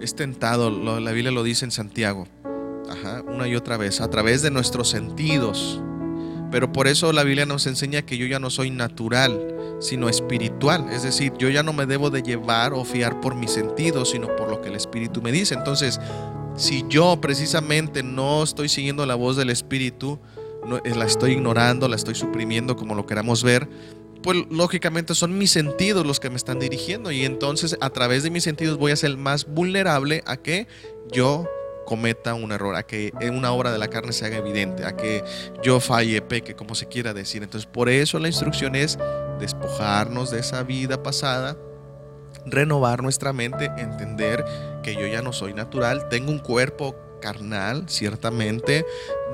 es 0.00 0.14
tentado, 0.14 0.70
la 0.70 1.12
Biblia 1.12 1.30
lo 1.30 1.42
dice 1.42 1.64
en 1.64 1.70
Santiago, 1.70 2.26
una 3.26 3.48
y 3.48 3.54
otra 3.54 3.76
vez, 3.76 4.00
a 4.00 4.08
través 4.08 4.42
de 4.42 4.50
nuestros 4.50 4.88
sentidos. 4.88 5.82
Pero 6.50 6.72
por 6.72 6.88
eso 6.88 7.12
la 7.12 7.24
Biblia 7.24 7.44
nos 7.44 7.66
enseña 7.66 8.02
que 8.02 8.16
yo 8.16 8.26
ya 8.26 8.38
no 8.38 8.48
soy 8.48 8.70
natural, 8.70 9.54
sino 9.80 10.08
espiritual. 10.08 10.86
Es 10.90 11.02
decir, 11.02 11.34
yo 11.38 11.50
ya 11.50 11.62
no 11.62 11.74
me 11.74 11.84
debo 11.84 12.08
de 12.08 12.22
llevar 12.22 12.72
o 12.72 12.84
fiar 12.84 13.20
por 13.20 13.34
mis 13.34 13.50
sentidos, 13.50 14.10
sino 14.10 14.34
por 14.34 14.48
lo 14.48 14.62
que 14.62 14.68
el 14.68 14.74
Espíritu 14.74 15.20
me 15.20 15.30
dice. 15.30 15.54
Entonces, 15.54 16.00
si 16.56 16.86
yo 16.88 17.20
precisamente 17.20 18.02
no 18.02 18.42
estoy 18.42 18.70
siguiendo 18.70 19.04
la 19.04 19.14
voz 19.14 19.36
del 19.36 19.50
Espíritu, 19.50 20.18
la 20.84 21.04
estoy 21.04 21.32
ignorando, 21.32 21.86
la 21.86 21.96
estoy 21.96 22.14
suprimiendo, 22.14 22.76
como 22.76 22.94
lo 22.94 23.04
queramos 23.04 23.42
ver, 23.44 23.68
pues 24.22 24.38
lógicamente 24.50 25.14
son 25.14 25.38
mis 25.38 25.50
sentidos 25.50 26.06
los 26.06 26.20
que 26.20 26.30
me 26.30 26.36
están 26.36 26.58
dirigiendo 26.58 27.10
y 27.12 27.24
entonces 27.24 27.76
a 27.80 27.90
través 27.90 28.22
de 28.22 28.30
mis 28.30 28.44
sentidos 28.44 28.78
voy 28.78 28.92
a 28.92 28.96
ser 28.96 29.16
más 29.16 29.46
vulnerable 29.46 30.22
a 30.26 30.36
que 30.36 30.66
yo 31.12 31.48
cometa 31.86 32.34
un 32.34 32.52
error, 32.52 32.76
a 32.76 32.82
que 32.82 33.12
una 33.32 33.50
obra 33.52 33.72
de 33.72 33.78
la 33.78 33.88
carne 33.88 34.12
se 34.12 34.26
haga 34.26 34.36
evidente, 34.36 34.84
a 34.84 34.94
que 34.94 35.24
yo 35.62 35.80
falle, 35.80 36.20
peque, 36.20 36.54
como 36.54 36.74
se 36.74 36.86
quiera 36.86 37.14
decir. 37.14 37.42
Entonces 37.42 37.66
por 37.66 37.88
eso 37.88 38.18
la 38.18 38.28
instrucción 38.28 38.74
es 38.74 38.98
despojarnos 39.40 40.30
de 40.30 40.40
esa 40.40 40.62
vida 40.64 41.02
pasada, 41.02 41.56
renovar 42.44 43.02
nuestra 43.02 43.32
mente, 43.32 43.70
entender 43.78 44.44
que 44.82 44.94
yo 44.96 45.06
ya 45.06 45.22
no 45.22 45.32
soy 45.32 45.54
natural, 45.54 46.08
tengo 46.10 46.30
un 46.30 46.40
cuerpo 46.40 46.94
carnal, 47.20 47.84
ciertamente, 47.88 48.84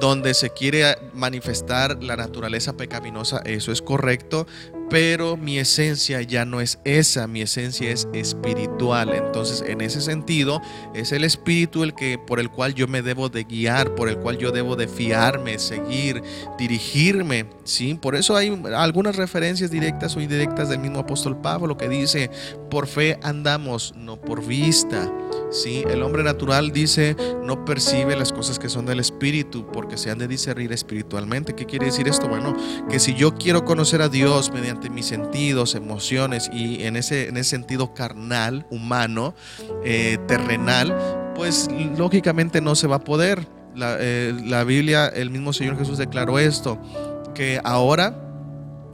donde 0.01 0.35
se 0.35 0.51
quiere 0.51 0.97
manifestar 1.13 2.03
la 2.03 2.17
naturaleza 2.17 2.77
pecaminosa, 2.77 3.39
eso 3.45 3.73
es 3.73 3.83
correcto, 3.83 4.47
pero 4.91 5.37
mi 5.37 5.59
esencia 5.59 6.23
ya 6.23 6.45
no 6.45 6.61
es 6.61 6.79
esa, 6.85 7.27
mi 7.27 7.43
esencia 7.43 7.91
es 7.91 8.09
espiritual. 8.13 9.11
Entonces, 9.15 9.65
en 9.67 9.81
ese 9.81 10.01
sentido, 10.01 10.61
es 10.95 11.13
el 11.13 11.25
espíritu 11.25 11.83
el 11.83 11.95
que 11.95 12.19
por 12.19 12.41
el 12.41 12.51
cual 12.51 12.75
yo 12.75 12.87
me 12.87 13.03
debo 13.03 13.29
de 13.29 13.45
guiar, 13.45 13.95
por 13.95 14.09
el 14.09 14.19
cual 14.19 14.39
yo 14.39 14.53
debo 14.53 14.77
de 14.77 14.89
fiarme, 14.89 15.59
seguir, 15.59 16.23
dirigirme, 16.59 17.47
¿sí? 17.65 17.95
Por 17.95 18.15
eso 18.15 18.37
hay 18.37 18.57
algunas 18.75 19.17
referencias 19.17 19.71
directas 19.71 20.17
o 20.17 20.21
indirectas 20.21 20.69
del 20.69 20.79
mismo 20.79 21.01
apóstol 21.01 21.41
Pablo 21.41 21.77
que 21.77 21.89
dice, 21.89 22.31
"Por 22.75 22.89
fe 22.89 23.21
andamos, 23.23 23.95
no 23.97 24.21
por 24.21 24.45
vista." 24.45 25.09
Sí, 25.53 25.85
el 25.89 26.03
hombre 26.03 26.25
natural 26.25 26.73
dice, 26.73 27.17
no 27.45 27.65
percibe 27.65 28.17
las 28.17 28.33
cosas 28.33 28.59
que 28.59 28.69
son 28.69 28.87
del 28.87 28.99
espíritu 28.99 29.65
porque 29.73 29.97
se 29.97 30.11
han 30.11 30.19
de 30.19 30.27
discernir 30.27 30.73
espiritualmente. 30.73 31.55
¿Qué 31.55 31.67
quiere 31.67 31.87
decir 31.87 32.09
esto? 32.09 32.27
Bueno, 32.27 32.57
que 32.91 32.99
si 32.99 33.15
yo 33.15 33.37
quiero 33.37 33.65
conocer 33.65 34.03
a 34.03 34.09
Dios 34.09 34.51
mediante 34.53 34.91
mis 34.91 35.07
sentidos, 35.07 35.77
emociones 35.77 36.51
y 36.53 36.83
en 36.83 36.97
ese, 36.97 37.29
en 37.29 37.37
ese 37.37 37.51
sentido 37.51 37.95
carnal, 37.95 38.67
humano, 38.71 39.37
eh, 39.85 40.19
terrenal, 40.27 41.33
pues 41.37 41.69
lógicamente 41.97 42.61
no 42.61 42.75
se 42.75 42.89
va 42.89 42.97
a 42.97 43.05
poder. 43.05 43.47
Eh, 43.77 44.35
la 44.45 44.65
Biblia, 44.65 45.07
el 45.07 45.31
mismo 45.31 45.53
Señor 45.53 45.79
Jesús 45.79 45.99
declaró 45.99 46.41
esto, 46.41 46.81
que 47.33 47.61
ahora 47.63 48.34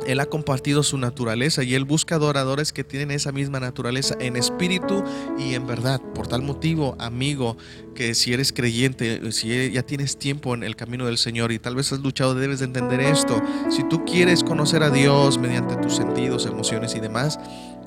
él 0.06 0.20
ha 0.20 0.26
compartido 0.26 0.82
su 0.82 0.98
naturaleza 0.98 1.62
y 1.62 1.74
Él 1.74 1.84
busca 1.84 2.16
adoradores 2.16 2.72
que 2.72 2.84
tienen 2.84 3.10
esa 3.10 3.32
misma 3.32 3.60
naturaleza 3.60 4.16
en 4.20 4.36
espíritu 4.36 5.04
y 5.38 5.54
en 5.54 5.66
verdad. 5.66 6.00
Por 6.14 6.26
tal 6.26 6.42
motivo, 6.42 6.96
amigo, 6.98 7.56
que 7.94 8.14
si 8.14 8.32
eres 8.32 8.52
creyente, 8.52 9.32
si 9.32 9.70
ya 9.70 9.82
tienes 9.82 10.18
tiempo 10.18 10.54
en 10.54 10.62
el 10.62 10.76
camino 10.76 11.06
del 11.06 11.18
Señor 11.18 11.52
y 11.52 11.58
tal 11.58 11.76
vez 11.76 11.92
has 11.92 12.00
luchado, 12.00 12.34
debes 12.34 12.60
de 12.60 12.66
entender 12.66 13.00
esto. 13.00 13.40
Si 13.70 13.84
tú 13.84 14.04
quieres 14.04 14.42
conocer 14.42 14.82
a 14.82 14.90
Dios 14.90 15.38
mediante 15.38 15.76
tus 15.76 15.96
sentidos, 15.96 16.46
emociones 16.46 16.94
y 16.94 17.00
demás, 17.00 17.38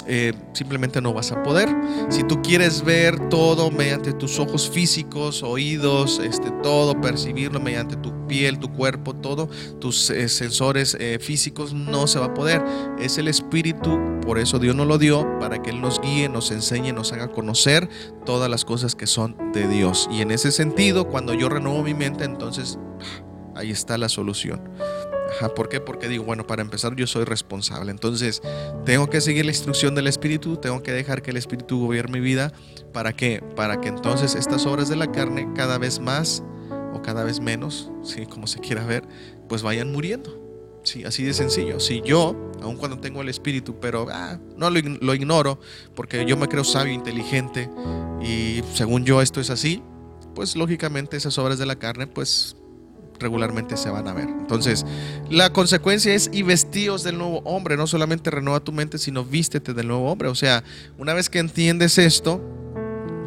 eh, 0.08 0.34
simplemente 0.54 1.02
no 1.02 1.14
vas 1.14 1.32
a 1.32 1.42
poder. 1.44 1.70
Si 2.10 2.24
tú 2.24 2.42
quieres 2.42 2.84
ver 2.84 3.30
todo 3.30 3.72
mediante 3.72 4.14
tus 4.14 4.40
ojos 4.40 4.70
físicos, 4.70 5.44
oídos, 5.44 6.20
este, 6.20 6.52
todo, 6.62 7.00
percibirlo 7.00 7.60
mediante 7.60 7.96
tu 7.96 8.28
piel, 8.28 8.60
tu 8.60 8.72
cuerpo, 8.72 9.16
todo, 9.16 9.50
tus 9.80 10.10
eh, 10.10 10.28
sensores 10.30 10.98
eh, 11.00 11.20
físicos, 11.20 11.74
no 11.74 12.08
se 12.08 12.20
va 12.20 12.28
a 12.28 12.34
poder. 12.34 12.64
Es 13.00 13.18
el 13.18 13.28
Espíritu, 13.28 14.00
por 14.26 14.40
eso 14.40 14.60
Dios 14.60 14.76
nos 14.76 14.88
lo 14.88 14.98
dio, 14.98 15.28
para 15.40 15.62
que 15.62 15.70
Él 15.70 15.82
nos 15.82 16.02
guíe, 16.02 16.30
nos 16.30 16.52
enseñe, 16.52 16.94
nos 16.94 17.14
haga 17.14 17.30
conocer 17.30 17.90
todas 18.26 18.50
las 18.50 18.66
cosas 18.66 18.96
que 18.96 19.08
son 19.08 19.36
de 19.54 19.68
Dios. 19.68 20.10
Y 20.12 20.22
en 20.22 20.32
ese 20.32 20.52
sentido, 20.52 21.08
cuando 21.08 21.34
yo 21.34 21.50
renuevo 21.50 21.84
mi 21.84 21.94
mente, 21.94 22.24
entonces 22.26 22.78
ahí 23.56 23.72
está 23.72 23.98
la 23.98 24.10
solución. 24.10 24.62
¿Por 25.56 25.70
qué? 25.70 25.80
Porque 25.80 26.08
digo, 26.08 26.24
bueno, 26.24 26.46
para 26.46 26.62
empezar 26.62 26.96
yo 26.96 27.08
soy 27.08 27.26
responsable. 27.26 27.92
Entonces, 27.92 28.42
tengo 28.86 29.10
que 29.10 29.22
seguir 29.22 29.46
la 29.46 29.52
instrucción 29.52 29.96
del 29.96 30.08
Espíritu, 30.08 30.58
tengo 30.58 30.84
que 30.84 30.92
dejar 30.92 31.22
que 31.22 31.32
el 31.32 31.38
Espíritu 31.38 31.80
gobierne 31.80 32.14
mi 32.14 32.20
vida. 32.20 32.54
¿Para 32.92 33.14
qué? 33.14 33.44
Para 33.56 33.82
que 33.82 33.90
entonces 33.90 34.36
estas 34.36 34.66
obras 34.66 34.90
de 34.90 34.96
la 34.96 35.12
carne 35.12 35.50
cada 35.56 35.78
vez 35.78 36.00
más 36.00 36.44
o 36.94 37.02
cada 37.02 37.24
vez 37.24 37.40
menos, 37.40 37.92
¿sí? 38.04 38.26
como 38.26 38.48
se 38.48 38.60
quiera 38.60 38.86
ver, 38.86 39.04
pues 39.50 39.64
vayan 39.64 39.92
muriendo. 39.92 40.40
Sí, 40.84 41.06
así 41.06 41.24
de 41.24 41.34
sencillo. 41.34 41.80
Si 41.80 42.02
yo, 42.02 42.36
aun 42.62 42.76
cuando 42.76 43.00
tengo 43.00 43.22
el 43.22 43.30
Espíritu, 43.30 43.80
pero 43.80 44.08
ah, 44.12 44.38
no 44.58 44.70
lo, 44.70 44.80
lo 44.82 45.16
ignoro 45.16 45.60
porque 45.96 46.26
yo 46.26 46.36
me 46.36 46.48
creo 46.48 46.64
sabio, 46.64 46.94
inteligente 46.94 47.70
y 48.22 48.62
según 48.74 49.06
yo 49.06 49.22
esto 49.22 49.40
es 49.40 49.50
así, 49.50 49.82
pues 50.36 50.56
lógicamente 50.56 51.16
esas 51.16 51.38
obras 51.38 51.58
de 51.58 51.66
la 51.66 51.78
carne 51.78 52.08
pues 52.08 52.58
regularmente 53.20 53.78
se 53.78 53.90
van 53.90 54.08
a 54.08 54.14
ver. 54.14 54.28
Entonces, 54.28 54.86
la 55.30 55.52
consecuencia 55.52 56.14
es 56.14 56.30
y 56.34 56.44
vestíos 56.44 57.04
del 57.04 57.18
nuevo 57.18 57.40
hombre, 57.40 57.78
no 57.78 57.88
solamente 57.88 58.30
renueva 58.30 58.60
tu 58.60 58.72
mente, 58.72 58.98
sino 58.98 59.24
vístete 59.24 59.74
del 59.74 59.88
nuevo 59.88 60.12
hombre. 60.12 60.30
O 60.30 60.36
sea, 60.36 60.64
una 60.98 61.14
vez 61.14 61.30
que 61.30 61.40
entiendes 61.40 61.98
esto, 61.98 62.42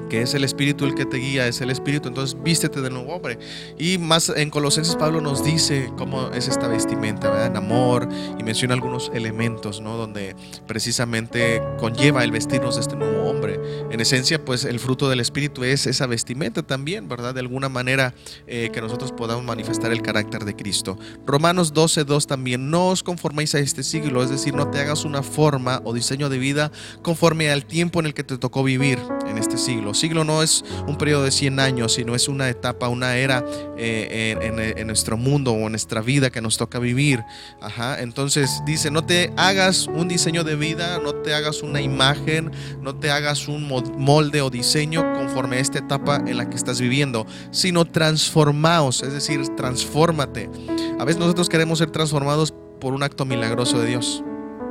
que 0.09 0.23
es 0.23 0.35
el 0.35 0.45
Espíritu 0.45 0.85
el 0.85 0.95
que 0.95 1.05
te 1.05 1.19
guía, 1.19 1.47
es 1.47 1.61
el 1.61 1.71
Espíritu, 1.71 2.09
entonces 2.09 2.37
vístete 2.43 2.81
de 2.81 2.91
nuevo 2.91 3.15
hombre. 3.15 3.39
Y 3.79 3.99
más 3.99 4.29
en 4.29 4.51
Colosenses 4.51 4.97
Pablo 4.97 5.21
nos 5.21 5.45
dice 5.45 5.91
cómo 5.97 6.31
es 6.31 6.49
esta 6.49 6.69
vestimenta, 6.69 7.31
¿verdad? 7.31 7.47
En 7.47 7.57
amor, 7.57 8.09
y 8.39 8.43
menciona 8.43 8.75
algunos 8.75 9.11
elementos, 9.15 9.81
¿no? 9.81 9.97
Donde 9.97 10.37
precisamente 10.67 11.63
conlleva 11.79 12.25
el 12.25 12.31
vestirnos 12.31 12.77
de 12.77 12.81
este 12.83 12.97
nuevo 12.97 13.29
hombre. 13.29 13.61
en 13.91 14.01
esencia, 14.01 14.45
pues 14.45 14.65
el 14.65 14.79
fruto 14.79 15.09
del 15.09 15.21
Espíritu 15.21 15.65
es 15.65 15.87
esa 15.87 16.07
vestimenta 16.07 16.63
también, 16.63 17.09
¿verdad? 17.09 17.35
De 17.35 17.41
alguna 17.41 17.69
manera 17.69 18.15
eh, 18.47 18.71
que 18.73 18.81
nosotros 18.81 19.13
podamos 19.13 19.45
manifestar 19.45 19.93
el 19.93 20.03
carácter 20.03 20.45
de 20.45 20.55
Cristo. 20.55 20.99
Romanos 21.25 21.73
12, 21.73 22.05
2 22.05 22.27
también, 22.27 22.71
no 22.71 22.89
os 22.89 23.03
conforméis 23.03 23.55
a 23.55 23.59
este 23.59 23.83
siglo, 23.83 24.23
es 24.23 24.31
decir, 24.31 24.55
no 24.55 24.71
te 24.71 24.79
hagas 24.79 25.05
una 25.05 25.23
forma 25.23 25.81
o 25.85 25.93
diseño 25.93 26.29
de 26.29 26.39
vida 26.39 26.71
conforme 27.03 27.51
al 27.51 27.65
tiempo 27.65 28.01
en 28.01 28.07
el 28.07 28.15
que 28.15 28.25
te 28.25 28.39
tocó 28.39 28.63
vivir 28.63 28.99
en 29.27 29.39
este 29.39 29.57
siglo. 29.57 29.95
Siglo 29.97 30.25
no 30.25 30.43
es 30.43 30.65
un 30.87 30.97
periodo 30.97 31.25
de 31.25 31.31
100 31.31 31.61
años, 31.61 31.95
sino 31.95 32.15
es 32.15 32.29
una 32.29 32.49
etapa, 32.49 32.89
una 32.89 33.17
era 33.17 33.45
eh, 33.77 34.75
en, 34.77 34.87
nuestro 34.87 35.17
mundo 35.17 35.53
o 35.53 35.67
en 35.67 35.71
nuestra 35.73 36.01
vida 36.01 36.31
que 36.31 36.41
nos 36.41 36.57
toca 36.57 36.79
vivir. 36.79 37.23
Ajá. 37.61 38.01
Entonces 38.01 38.63
dice, 38.65 38.91
no 38.91 39.05
te 39.05 39.33
hagas 39.37 39.87
un 39.87 40.09
diseño 40.09 40.45
de 40.45 40.57
vida, 40.57 40.99
no 41.03 41.15
te 41.15 41.35
hagas 41.35 41.63
una 41.63 41.81
imagen, 41.81 42.51
no 42.81 42.95
te 42.95 43.11
hagas 43.11 43.49
un 43.49 43.69
molde 43.99 44.43
o 44.43 44.51
diseño 44.51 45.13
conforme 45.15 45.57
a 45.57 45.61
esta 45.61 45.79
etapa 45.79 46.23
en 46.27 46.37
la 46.37 46.49
que 46.49 46.57
estás 46.57 46.81
viviendo, 46.81 47.27
sino 47.51 47.85
transformaos, 47.85 49.03
es 49.03 49.13
decir, 49.13 49.41
transfórmate. 49.57 50.51
A 50.99 51.05
veces 51.05 51.21
nosotros 51.21 51.49
queremos 51.49 51.79
ser 51.79 51.91
transformados 51.91 52.55
por 52.81 52.95
un 52.95 53.03
acto 53.03 53.25
milagroso 53.25 53.81
de 53.81 53.89
Dios. 53.89 54.23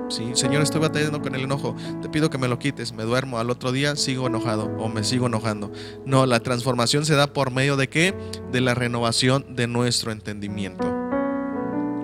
Sí, 0.08 0.32
Señor, 0.34 0.62
estoy 0.62 0.82
batallando 0.82 1.22
con 1.22 1.36
el 1.36 1.42
enojo. 1.42 1.76
Te 2.02 2.10
pido 2.10 2.30
que 2.30 2.38
me 2.38 2.48
lo 2.48 2.60
quites. 2.60 2.94
Me 2.94 3.04
duermo. 3.04 3.40
Al 3.40 3.50
otro 3.50 3.72
día 3.72 3.96
sigo 3.96 4.28
enojado 4.28 4.66
o 4.78 4.88
me 4.88 5.04
sigo 5.04 5.28
enojando. 5.28 5.72
No, 6.06 6.26
la 6.26 6.40
transformación 6.42 7.06
se 7.06 7.16
da 7.16 7.28
por 7.28 7.52
medio 7.52 7.76
de 7.76 7.90
qué? 7.90 8.14
De 8.52 8.62
la 8.62 8.76
renovación 8.76 9.56
de 9.56 9.68
nuestro 9.68 10.12
entendimiento. 10.12 10.86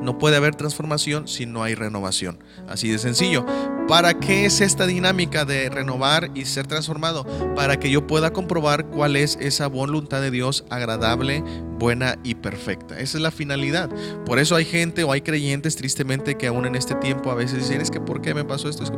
No 0.01 0.17
puede 0.17 0.35
haber 0.35 0.55
transformación 0.55 1.27
si 1.27 1.45
no 1.45 1.61
hay 1.61 1.75
renovación. 1.75 2.43
Así 2.67 2.89
de 2.89 2.97
sencillo. 2.97 3.45
¿Para 3.91 4.17
qué 4.17 4.45
es 4.45 4.61
esta 4.61 4.87
dinámica 4.87 5.43
de 5.43 5.69
renovar 5.69 6.31
y 6.33 6.45
ser 6.45 6.65
transformado? 6.65 7.25
Para 7.57 7.77
que 7.77 7.91
yo 7.91 8.07
pueda 8.07 8.31
comprobar 8.31 8.85
cuál 8.85 9.17
es 9.17 9.37
esa 9.41 9.67
voluntad 9.67 10.21
de 10.21 10.31
Dios 10.31 10.63
agradable, 10.69 11.43
buena 11.77 12.17
y 12.23 12.35
perfecta. 12.35 12.99
Esa 12.99 13.17
es 13.17 13.21
la 13.21 13.31
finalidad. 13.31 13.89
Por 14.23 14.37
eso 14.37 14.55
hay 14.55 14.63
gente 14.63 15.03
o 15.03 15.11
hay 15.11 15.21
creyentes 15.21 15.75
tristemente 15.75 16.35
que 16.35 16.47
aún 16.47 16.65
en 16.67 16.75
este 16.75 16.93
tiempo 16.95 17.31
a 17.31 17.35
veces 17.35 17.57
dicen, 17.57 17.81
es 17.81 17.89
que 17.89 17.99
¿por 17.99 18.21
qué 18.21 18.33
me 18.33 18.45
pasó 18.45 18.69
esto? 18.69 18.83
Es 18.83 18.91
que 18.91 18.97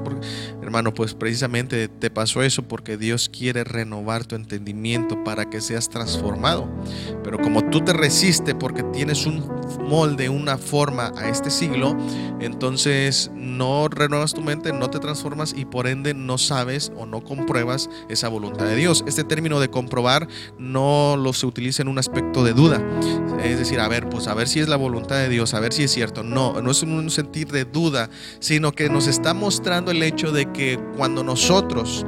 Hermano, 0.62 0.94
pues 0.94 1.14
precisamente 1.14 1.88
te 1.88 2.12
pasó 2.12 2.44
eso 2.44 2.64
porque 2.64 2.98
Dios 2.98 3.30
quiere 3.30 3.64
renovar 3.64 4.26
tu 4.26 4.36
entendimiento 4.36 5.24
para 5.24 5.50
que 5.50 5.62
seas 5.62 5.90
transformado. 5.90 6.70
Pero 7.24 7.40
como 7.40 7.64
tú 7.70 7.82
te 7.82 7.94
resistes 7.94 8.54
porque 8.54 8.84
tienes 8.84 9.26
un 9.26 9.50
molde, 9.88 10.28
una 10.28 10.58
forma 10.58 11.14
a 11.18 11.30
este 11.30 11.50
siglo, 11.50 11.96
entonces 12.42 13.32
no 13.34 13.88
renuevas 13.88 14.34
tu 14.34 14.42
mente, 14.42 14.74
no 14.74 14.83
te 14.90 15.00
transformas 15.00 15.54
y 15.56 15.66
por 15.66 15.88
ende 15.88 16.14
no 16.14 16.38
sabes 16.38 16.92
o 16.98 17.06
no 17.06 17.24
compruebas 17.24 17.90
esa 18.10 18.28
voluntad 18.30 18.66
de 18.66 18.76
Dios. 18.76 19.04
Este 19.08 19.24
término 19.24 19.60
de 19.60 19.70
comprobar 19.70 20.28
no 20.58 21.18
lo 21.18 21.34
se 21.34 21.46
utiliza 21.46 21.82
en 21.82 21.88
un 21.88 22.00
aspecto 22.00 22.44
de 22.44 22.54
duda. 22.54 22.82
Es 23.44 23.58
decir, 23.58 23.80
a 23.80 23.88
ver, 23.88 24.10
pues 24.10 24.28
a 24.28 24.34
ver 24.34 24.48
si 24.48 24.60
es 24.60 24.68
la 24.68 24.76
voluntad 24.76 25.18
de 25.18 25.30
Dios, 25.30 25.54
a 25.54 25.60
ver 25.60 25.74
si 25.74 25.84
es 25.84 25.92
cierto. 25.92 26.24
No, 26.24 26.62
no 26.62 26.72
es 26.72 26.82
un 26.84 27.10
sentir 27.10 27.52
de 27.52 27.66
duda, 27.66 28.10
sino 28.40 28.72
que 28.72 28.90
nos 28.90 29.08
está 29.08 29.34
mostrando 29.34 29.92
el 29.92 30.02
hecho 30.04 30.32
de 30.32 30.52
que 30.52 30.80
cuando 30.96 31.24
nosotros 31.24 32.06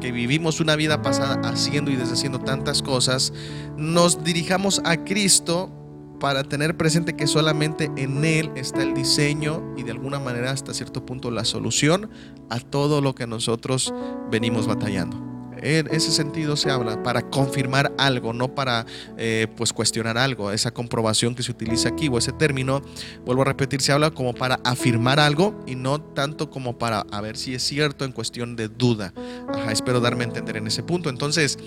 que 0.00 0.12
vivimos 0.12 0.60
una 0.60 0.76
vida 0.76 1.00
pasada 1.00 1.40
haciendo 1.48 1.90
y 1.90 1.96
deshaciendo 1.96 2.38
tantas 2.38 2.82
cosas, 2.82 3.32
nos 3.78 4.22
dirijamos 4.22 4.82
a 4.84 4.98
Cristo 4.98 5.70
para 6.20 6.44
tener 6.44 6.76
presente 6.76 7.16
que 7.16 7.26
solamente 7.26 7.90
en 7.96 8.24
Él 8.24 8.50
está 8.56 8.82
el 8.82 8.94
diseño 8.94 9.74
y 9.76 9.82
de 9.82 9.90
alguna 9.90 10.18
manera 10.18 10.50
hasta 10.50 10.74
cierto 10.74 11.04
punto 11.04 11.30
la 11.30 11.44
solución 11.44 12.10
a 12.50 12.60
todo 12.60 13.00
lo 13.00 13.14
que 13.14 13.26
nosotros 13.26 13.92
venimos 14.30 14.66
batallando. 14.66 15.34
En 15.64 15.86
ese 15.94 16.12
sentido 16.12 16.56
se 16.56 16.70
habla 16.70 17.02
para 17.02 17.22
confirmar 17.30 17.92
algo, 17.96 18.34
no 18.34 18.54
para 18.54 18.84
eh, 19.16 19.46
pues 19.56 19.72
cuestionar 19.72 20.18
algo. 20.18 20.50
Esa 20.50 20.72
comprobación 20.72 21.34
que 21.34 21.42
se 21.42 21.50
utiliza 21.50 21.88
aquí 21.88 22.08
o 22.08 22.18
ese 22.18 22.32
término, 22.32 22.82
vuelvo 23.24 23.42
a 23.42 23.46
repetir, 23.46 23.80
se 23.80 23.92
habla 23.92 24.10
como 24.10 24.34
para 24.34 24.60
afirmar 24.64 25.18
algo 25.18 25.58
y 25.66 25.74
no 25.74 26.02
tanto 26.02 26.50
como 26.50 26.76
para 26.76 27.06
a 27.10 27.20
ver 27.22 27.38
si 27.38 27.54
es 27.54 27.62
cierto 27.62 28.04
en 28.04 28.12
cuestión 28.12 28.56
de 28.56 28.68
duda. 28.68 29.14
Ajá, 29.48 29.72
espero 29.72 30.00
darme 30.00 30.24
a 30.24 30.28
entender 30.28 30.58
en 30.58 30.66
ese 30.66 30.82
punto. 30.82 31.08
Entonces, 31.08 31.58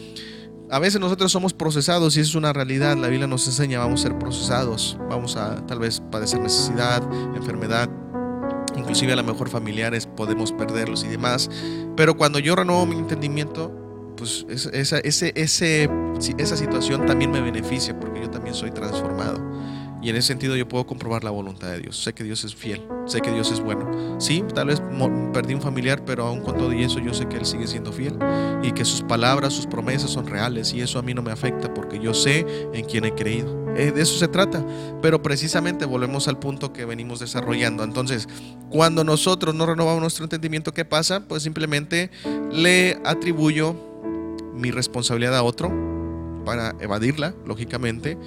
a 0.69 0.79
veces 0.79 0.99
nosotros 0.99 1.31
somos 1.31 1.53
procesados 1.53 2.17
y 2.17 2.19
eso 2.19 2.29
es 2.29 2.35
una 2.35 2.53
realidad. 2.53 2.97
La 2.97 3.07
Biblia 3.07 3.27
nos 3.27 3.47
enseña, 3.47 3.79
vamos 3.79 4.01
a 4.01 4.03
ser 4.09 4.19
procesados, 4.19 4.97
vamos 5.09 5.35
a 5.35 5.65
tal 5.65 5.79
vez 5.79 6.01
padecer 6.11 6.39
necesidad, 6.41 7.01
enfermedad, 7.35 7.89
inclusive 8.75 9.13
a 9.13 9.15
lo 9.15 9.23
mejor 9.23 9.49
familiares 9.49 10.07
podemos 10.07 10.51
perderlos 10.51 11.03
y 11.03 11.07
demás. 11.07 11.49
Pero 11.95 12.17
cuando 12.17 12.39
yo 12.39 12.55
renuevo 12.55 12.85
mi 12.85 12.97
entendimiento, 12.97 13.71
pues 14.17 14.45
esa, 14.49 14.97
ese, 14.99 15.33
esa 15.35 16.57
situación 16.57 17.05
también 17.05 17.31
me 17.31 17.39
beneficia 17.39 17.97
porque 17.97 18.21
yo 18.21 18.29
también 18.29 18.55
soy 18.55 18.71
transformado. 18.71 19.39
Y 20.01 20.09
en 20.09 20.15
ese 20.15 20.27
sentido 20.27 20.55
yo 20.55 20.67
puedo 20.67 20.85
comprobar 20.85 21.23
la 21.23 21.31
voluntad 21.31 21.69
de 21.69 21.79
Dios. 21.79 22.01
Sé 22.01 22.13
que 22.13 22.23
Dios 22.23 22.43
es 22.43 22.55
fiel, 22.55 22.81
sé 23.05 23.21
que 23.21 23.31
Dios 23.31 23.51
es 23.51 23.59
bueno. 23.59 24.19
Sí, 24.19 24.43
tal 24.53 24.67
vez 24.67 24.81
perdí 25.33 25.53
un 25.53 25.61
familiar, 25.61 26.03
pero 26.05 26.25
aún 26.25 26.41
con 26.41 26.57
todo 26.57 26.71
y 26.73 26.83
eso 26.83 26.99
yo 26.99 27.13
sé 27.13 27.27
que 27.27 27.37
Él 27.37 27.45
sigue 27.45 27.67
siendo 27.67 27.91
fiel 27.91 28.17
y 28.61 28.71
que 28.71 28.85
sus 28.85 29.01
palabras, 29.01 29.53
sus 29.53 29.65
promesas 29.65 30.11
son 30.11 30.27
reales 30.27 30.73
y 30.73 30.81
eso 30.81 30.99
a 30.99 31.01
mí 31.01 31.13
no 31.13 31.21
me 31.21 31.31
afecta 31.31 31.73
porque 31.73 31.99
yo 31.99 32.13
sé 32.13 32.45
en 32.73 32.85
quién 32.85 33.05
he 33.05 33.13
creído. 33.13 33.67
Eh, 33.75 33.91
de 33.91 34.01
eso 34.01 34.17
se 34.17 34.27
trata. 34.27 34.65
Pero 35.01 35.21
precisamente 35.21 35.85
volvemos 35.85 36.27
al 36.27 36.39
punto 36.39 36.73
que 36.73 36.85
venimos 36.85 37.19
desarrollando. 37.19 37.83
Entonces, 37.83 38.27
cuando 38.69 39.03
nosotros 39.03 39.53
no 39.53 39.65
renovamos 39.65 40.01
nuestro 40.01 40.25
entendimiento, 40.25 40.73
¿qué 40.73 40.85
pasa? 40.85 41.27
Pues 41.27 41.43
simplemente 41.43 42.09
le 42.51 42.99
atribuyo 43.05 43.75
mi 44.53 44.71
responsabilidad 44.71 45.35
a 45.35 45.43
otro 45.43 45.71
para 46.43 46.75
evadirla, 46.79 47.35
lógicamente, 47.45 48.17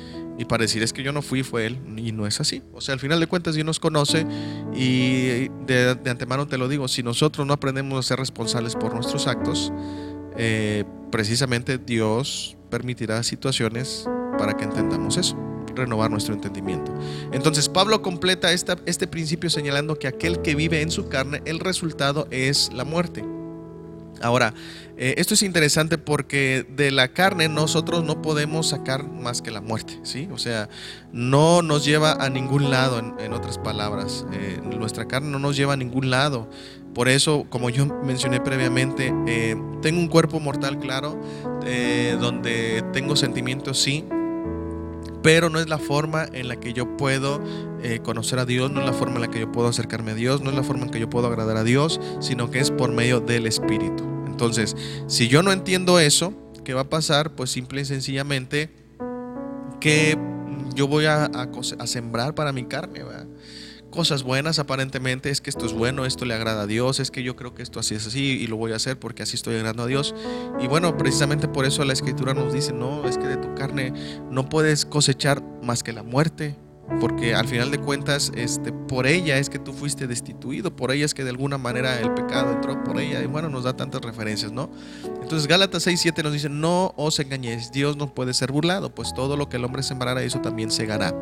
y 0.40 0.46
para 0.46 0.62
decir 0.62 0.82
es 0.82 0.94
que 0.94 1.02
yo 1.02 1.12
no 1.12 1.20
fui, 1.20 1.42
fue 1.42 1.66
él, 1.66 1.78
y 1.98 2.12
no 2.12 2.26
es 2.26 2.40
así. 2.40 2.62
O 2.72 2.80
sea, 2.80 2.94
al 2.94 2.98
final 2.98 3.20
de 3.20 3.26
cuentas 3.26 3.54
Dios 3.54 3.66
nos 3.66 3.78
conoce 3.78 4.26
y 4.74 5.48
de, 5.66 5.98
antemano 6.06 6.48
te 6.48 6.56
lo 6.56 6.66
digo, 6.66 6.88
si 6.88 7.02
nosotros 7.02 7.46
no 7.46 7.52
aprendemos 7.52 7.98
a 7.98 8.08
ser 8.08 8.18
responsables 8.18 8.74
por 8.74 8.94
nuestros 8.94 9.26
actos, 9.26 9.70
eh, 10.38 10.84
precisamente 11.12 11.76
Dios 11.76 12.56
permitirá 12.70 13.22
situaciones 13.22 14.08
para 14.38 14.56
que 14.56 14.64
entendamos 14.64 15.18
eso 15.18 15.36
renovar 15.74 16.10
nuestro 16.10 16.32
entendimiento. 16.32 16.90
Entonces 17.32 17.68
Pablo 17.68 18.00
completa 18.00 18.50
este 18.50 19.06
principio 19.06 19.50
señalando 19.50 19.98
que 19.98 20.08
aquel 20.08 20.40
que 20.40 20.54
vive 20.54 20.80
en 20.80 20.90
su 20.90 21.10
carne, 21.10 21.42
el 21.44 21.60
resultado 21.60 22.26
es 22.30 22.72
la 22.72 22.84
muerte. 22.84 23.22
Ahora, 24.22 24.54
eh, 25.02 25.14
esto 25.16 25.32
es 25.32 25.42
interesante 25.42 25.96
porque 25.96 26.66
de 26.76 26.90
la 26.90 27.08
carne 27.08 27.48
nosotros 27.48 28.04
no 28.04 28.20
podemos 28.20 28.68
sacar 28.68 29.08
más 29.08 29.40
que 29.40 29.50
la 29.50 29.62
muerte, 29.62 29.98
¿sí? 30.02 30.28
O 30.30 30.36
sea, 30.36 30.68
no 31.10 31.62
nos 31.62 31.86
lleva 31.86 32.12
a 32.22 32.28
ningún 32.28 32.70
lado, 32.70 32.98
en, 32.98 33.32
otras 33.32 33.56
palabras. 33.56 34.26
Eh, 34.34 34.60
nuestra 34.62 35.08
carne 35.08 35.30
no 35.30 35.38
nos 35.38 35.56
lleva 35.56 35.72
a 35.72 35.76
ningún 35.78 36.10
lado. 36.10 36.50
Por 36.92 37.08
eso, 37.08 37.46
como 37.48 37.70
yo 37.70 37.86
mencioné 37.86 38.42
previamente, 38.42 39.10
eh, 39.26 39.56
tengo 39.80 40.00
un 40.00 40.08
cuerpo 40.08 40.38
mortal, 40.38 40.78
claro, 40.78 41.18
donde 42.20 42.84
tengo 42.92 43.16
sentimientos, 43.16 43.80
sí, 43.80 44.04
pero 45.22 45.48
no 45.48 45.60
es 45.60 45.68
la 45.70 45.78
forma 45.78 46.26
en 46.30 46.48
la 46.48 46.56
que 46.56 46.74
yo 46.74 46.98
puedo 46.98 47.40
conocer 48.02 48.38
a 48.38 48.44
Dios, 48.44 48.70
no 48.70 48.80
es 48.80 48.86
la 48.86 48.92
forma 48.92 49.14
en 49.14 49.22
la 49.22 49.28
que 49.28 49.40
yo 49.40 49.50
puedo 49.52 49.68
acercarme 49.68 50.10
a 50.10 50.14
Dios, 50.14 50.42
no 50.42 50.50
es 50.50 50.56
la 50.56 50.62
forma 50.62 50.84
en 50.84 50.90
que 50.90 51.00
yo 51.00 51.08
puedo 51.08 51.26
agradar 51.28 51.56
a 51.56 51.64
Dios, 51.64 52.00
sino 52.20 52.50
que 52.50 52.58
es 52.58 52.70
por 52.70 52.92
medio 52.92 53.20
del 53.20 53.46
Espíritu. 53.46 54.09
Entonces, 54.40 54.74
si 55.06 55.28
yo 55.28 55.42
no 55.42 55.52
entiendo 55.52 56.00
eso, 56.00 56.32
¿qué 56.64 56.72
va 56.72 56.80
a 56.80 56.88
pasar? 56.88 57.32
Pues 57.32 57.50
simple 57.50 57.82
y 57.82 57.84
sencillamente 57.84 58.70
que 59.80 60.16
yo 60.74 60.88
voy 60.88 61.04
a, 61.04 61.30
sembrar 61.84 62.34
para 62.34 62.50
mi 62.50 62.64
carne, 62.64 63.02
cosas 63.90 64.22
buenas 64.22 64.58
aparentemente, 64.58 65.28
es 65.28 65.42
que 65.42 65.50
esto 65.50 65.66
es 65.66 65.74
bueno, 65.74 66.06
esto 66.06 66.24
le 66.24 66.32
agrada 66.32 66.62
a 66.62 66.66
Dios, 66.66 67.00
es 67.00 67.10
que 67.10 67.22
yo 67.22 67.36
creo 67.36 67.52
que 67.52 67.62
esto 67.62 67.80
así 67.80 67.94
es 67.94 68.06
así 68.06 68.38
y 68.40 68.46
lo 68.46 68.56
voy 68.56 68.72
a 68.72 68.76
hacer 68.76 68.98
porque 68.98 69.22
así 69.22 69.36
estoy 69.36 69.56
agradando 69.56 69.82
a 69.82 69.86
Dios. 69.86 70.14
Y 70.58 70.68
bueno, 70.68 70.96
precisamente 70.96 71.46
por 71.46 71.66
eso 71.66 71.84
la 71.84 71.92
escritura 71.92 72.32
nos 72.32 72.54
dice, 72.54 72.72
no, 72.72 73.06
es 73.06 73.18
que 73.18 73.26
de 73.26 73.36
tu 73.36 73.54
carne 73.54 73.92
no 74.30 74.48
puedes 74.48 74.86
cosechar 74.86 75.42
más 75.62 75.82
que 75.82 75.92
la 75.92 76.02
muerte, 76.02 76.56
porque 76.98 77.34
al 77.34 77.46
final 77.46 77.70
de 77.70 77.78
cuentas, 77.78 78.32
este, 78.34 78.72
por 78.72 79.06
ella 79.06 79.38
es 79.38 79.48
que 79.48 79.58
tú 79.58 79.72
fuiste 79.72 80.06
destituido, 80.06 80.74
por 80.74 80.90
ella 80.90 81.04
es 81.04 81.14
que 81.14 81.24
de 81.24 81.30
alguna 81.30 81.58
manera 81.58 82.00
el 82.00 82.12
pecado 82.14 82.52
entró 82.52 82.82
por 82.82 82.98
ella, 82.98 83.22
y 83.22 83.26
bueno, 83.26 83.48
nos 83.48 83.64
da 83.64 83.76
tantas 83.76 84.00
referencias, 84.00 84.52
¿no? 84.52 84.70
Entonces 85.22 85.46
Gálatas 85.46 85.84
6, 85.84 86.00
7 86.00 86.22
nos 86.22 86.32
dice, 86.32 86.48
no 86.48 86.92
os 86.96 87.18
engañéis, 87.20 87.70
Dios 87.70 87.96
no 87.96 88.14
puede 88.14 88.34
ser 88.34 88.50
burlado, 88.50 88.94
pues 88.94 89.14
todo 89.14 89.36
lo 89.36 89.48
que 89.48 89.56
el 89.56 89.64
hombre 89.64 89.82
sembrara, 89.82 90.22
eso 90.22 90.40
también 90.40 90.70
segará, 90.70 91.14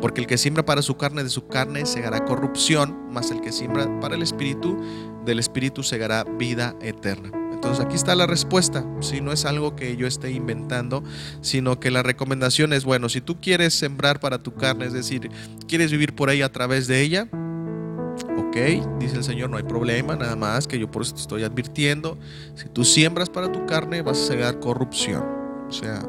porque 0.00 0.20
el 0.20 0.26
que 0.26 0.38
siembra 0.38 0.64
para 0.64 0.82
su 0.82 0.96
carne, 0.96 1.24
de 1.24 1.30
su 1.30 1.46
carne 1.46 1.86
segará 1.86 2.24
corrupción, 2.24 3.08
mas 3.10 3.30
el 3.30 3.40
que 3.40 3.52
siembra 3.52 4.00
para 4.00 4.16
el 4.16 4.22
espíritu, 4.22 4.76
del 5.24 5.38
espíritu 5.38 5.82
segará 5.82 6.24
vida 6.24 6.74
eterna. 6.82 7.43
Entonces 7.64 7.82
aquí 7.82 7.96
está 7.96 8.14
la 8.14 8.26
respuesta, 8.26 8.84
si 9.00 9.22
no 9.22 9.32
es 9.32 9.46
algo 9.46 9.74
que 9.74 9.96
yo 9.96 10.06
esté 10.06 10.30
inventando, 10.30 11.02
sino 11.40 11.80
que 11.80 11.90
la 11.90 12.02
recomendación 12.02 12.74
es, 12.74 12.84
bueno, 12.84 13.08
si 13.08 13.22
tú 13.22 13.40
quieres 13.40 13.72
sembrar 13.72 14.20
para 14.20 14.42
tu 14.42 14.52
carne, 14.52 14.84
es 14.84 14.92
decir, 14.92 15.30
quieres 15.66 15.90
vivir 15.90 16.14
por 16.14 16.28
ahí 16.28 16.42
a 16.42 16.52
través 16.52 16.88
de 16.88 17.00
ella, 17.00 17.26
Ok, 18.36 18.56
dice 19.00 19.16
el 19.16 19.24
Señor, 19.24 19.50
no 19.50 19.56
hay 19.56 19.64
problema, 19.64 20.14
nada 20.14 20.36
más 20.36 20.68
que 20.68 20.78
yo 20.78 20.88
por 20.88 21.02
eso 21.02 21.14
te 21.14 21.22
estoy 21.22 21.42
advirtiendo. 21.42 22.16
Si 22.54 22.68
tú 22.68 22.84
siembras 22.84 23.28
para 23.28 23.50
tu 23.50 23.66
carne, 23.66 24.02
vas 24.02 24.20
a 24.20 24.26
cegar 24.26 24.60
corrupción. 24.60 25.24
O 25.68 25.72
sea, 25.72 26.00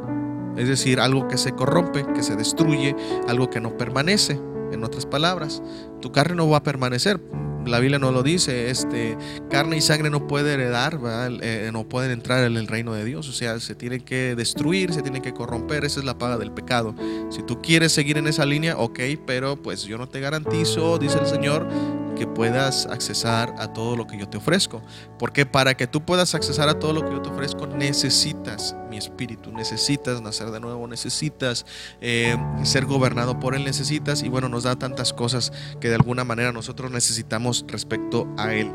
es 0.56 0.68
decir, 0.68 1.00
algo 1.00 1.28
que 1.28 1.38
se 1.38 1.54
corrompe, 1.54 2.06
que 2.14 2.22
se 2.22 2.36
destruye, 2.36 2.96
algo 3.28 3.50
que 3.50 3.62
no 3.62 3.78
permanece. 3.78 4.40
En 4.72 4.84
otras 4.84 5.08
palabras, 5.08 5.64
tu 6.02 6.12
carne 6.12 6.36
no 6.36 6.48
va 6.48 6.58
a 6.58 6.64
permanecer 6.64 7.20
la 7.66 7.80
Biblia 7.80 8.00
no 8.00 8.12
lo 8.12 8.24
dice, 8.24 8.70
este, 8.70 9.18
carne 9.50 9.78
y 9.78 9.82
sangre 9.82 10.10
no 10.10 10.28
puede 10.28 10.54
heredar, 10.54 11.00
eh, 11.42 11.70
no 11.72 11.88
pueden 11.88 12.12
entrar 12.12 12.44
en 12.46 12.58
el 12.58 12.68
reino 12.68 12.94
de 12.94 13.04
Dios, 13.06 13.28
o 13.30 13.34
sea, 13.34 13.60
se 13.60 13.76
tienen 13.76 14.02
que 14.02 14.36
destruir, 14.36 14.94
se 14.94 15.02
tienen 15.02 15.22
que 15.22 15.34
corromper, 15.34 15.86
esa 15.86 16.00
es 16.00 16.06
la 16.06 16.18
paga 16.18 16.38
del 16.38 16.52
pecado. 16.52 16.96
Si 17.30 17.44
tú 17.44 17.62
quieres 17.62 17.92
seguir 17.92 18.18
en 18.18 18.28
esa 18.28 18.46
línea, 18.46 18.78
ok, 18.78 19.00
pero 19.26 19.62
pues 19.62 19.84
yo 19.84 19.98
no 19.98 20.08
te 20.08 20.20
garantizo, 20.20 20.98
dice 20.98 21.20
el 21.20 21.28
Señor, 21.28 21.68
que 22.16 22.26
puedas 22.26 22.86
accesar 22.88 23.54
a 23.60 23.74
todo 23.74 23.96
lo 23.96 24.08
que 24.08 24.18
yo 24.18 24.28
te 24.28 24.38
ofrezco. 24.38 24.82
Porque 25.20 25.46
para 25.46 25.76
que 25.76 25.88
tú 25.88 26.04
puedas 26.04 26.34
accesar 26.34 26.70
a 26.70 26.80
todo 26.80 26.94
lo 26.94 27.06
que 27.06 27.12
yo 27.12 27.22
te 27.22 27.30
ofrezco, 27.30 27.68
necesitas 27.68 28.76
mi 28.90 28.98
espíritu, 28.98 29.52
necesitas 29.52 30.22
nacer 30.22 30.52
de 30.52 30.60
nuevo, 30.60 30.88
necesitas 30.88 31.66
eh, 32.02 32.38
ser 32.64 32.86
gobernado 32.86 33.40
por 33.40 33.56
Él, 33.56 33.64
necesitas, 33.64 34.24
y 34.24 34.30
bueno, 34.30 34.50
nos 34.50 34.64
da 34.64 34.76
tantas 34.76 35.14
cosas 35.14 35.52
que 35.80 35.90
de 35.90 35.96
alguna 35.96 36.24
manera 36.24 36.52
nosotros 36.52 36.92
necesitamos 36.92 37.66
respecto 37.68 38.28
a 38.38 38.54
Él. 38.54 38.72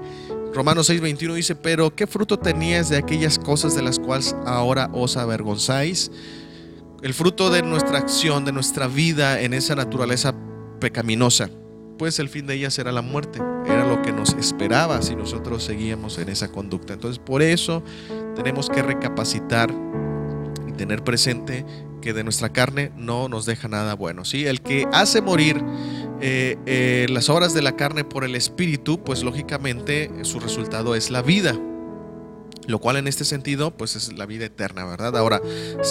Romanos 0.54 0.90
6:21 0.90 1.34
dice, 1.34 1.54
pero 1.54 1.94
¿qué 1.94 2.06
fruto 2.06 2.38
tenías 2.38 2.88
de 2.88 2.98
aquellas 2.98 3.38
cosas 3.38 3.74
de 3.74 3.82
las 3.82 3.98
cuales 3.98 4.34
ahora 4.46 4.90
os 4.92 5.16
avergonzáis? 5.16 6.10
El 7.02 7.14
fruto 7.14 7.50
de 7.50 7.62
nuestra 7.62 7.98
acción, 7.98 8.44
de 8.44 8.52
nuestra 8.52 8.86
vida 8.86 9.40
en 9.40 9.54
esa 9.54 9.74
naturaleza 9.74 10.34
pecaminosa 10.80 11.48
el 12.00 12.28
fin 12.28 12.46
de 12.46 12.54
ella 12.54 12.70
será 12.70 12.92
la 12.92 13.02
muerte. 13.02 13.40
Era 13.66 13.86
lo 13.86 14.00
que 14.02 14.12
nos 14.12 14.32
esperaba 14.34 15.02
si 15.02 15.14
nosotros 15.14 15.62
seguíamos 15.62 16.18
en 16.18 16.30
esa 16.30 16.50
conducta. 16.50 16.94
Entonces 16.94 17.18
por 17.18 17.42
eso 17.42 17.82
tenemos 18.34 18.70
que 18.70 18.82
recapacitar 18.82 19.70
y 20.66 20.72
tener 20.72 21.04
presente 21.04 21.66
que 22.00 22.14
de 22.14 22.24
nuestra 22.24 22.48
carne 22.48 22.90
no 22.96 23.28
nos 23.28 23.44
deja 23.44 23.68
nada 23.68 23.94
bueno. 23.94 24.24
¿sí? 24.24 24.46
El 24.46 24.62
que 24.62 24.86
hace 24.92 25.20
morir 25.20 25.62
eh, 26.22 26.56
eh, 26.64 27.06
las 27.10 27.28
obras 27.28 27.52
de 27.52 27.60
la 27.60 27.76
carne 27.76 28.04
por 28.04 28.24
el 28.24 28.34
espíritu, 28.34 29.04
pues 29.04 29.22
lógicamente 29.22 30.10
su 30.22 30.40
resultado 30.40 30.94
es 30.94 31.10
la 31.10 31.20
vida 31.20 31.54
lo 32.66 32.78
cual 32.78 32.96
en 32.96 33.06
este 33.06 33.24
sentido 33.24 33.70
pues 33.70 33.96
es 33.96 34.12
la 34.12 34.26
vida 34.26 34.46
eterna, 34.46 34.84
¿verdad? 34.84 35.16
Ahora, 35.16 35.40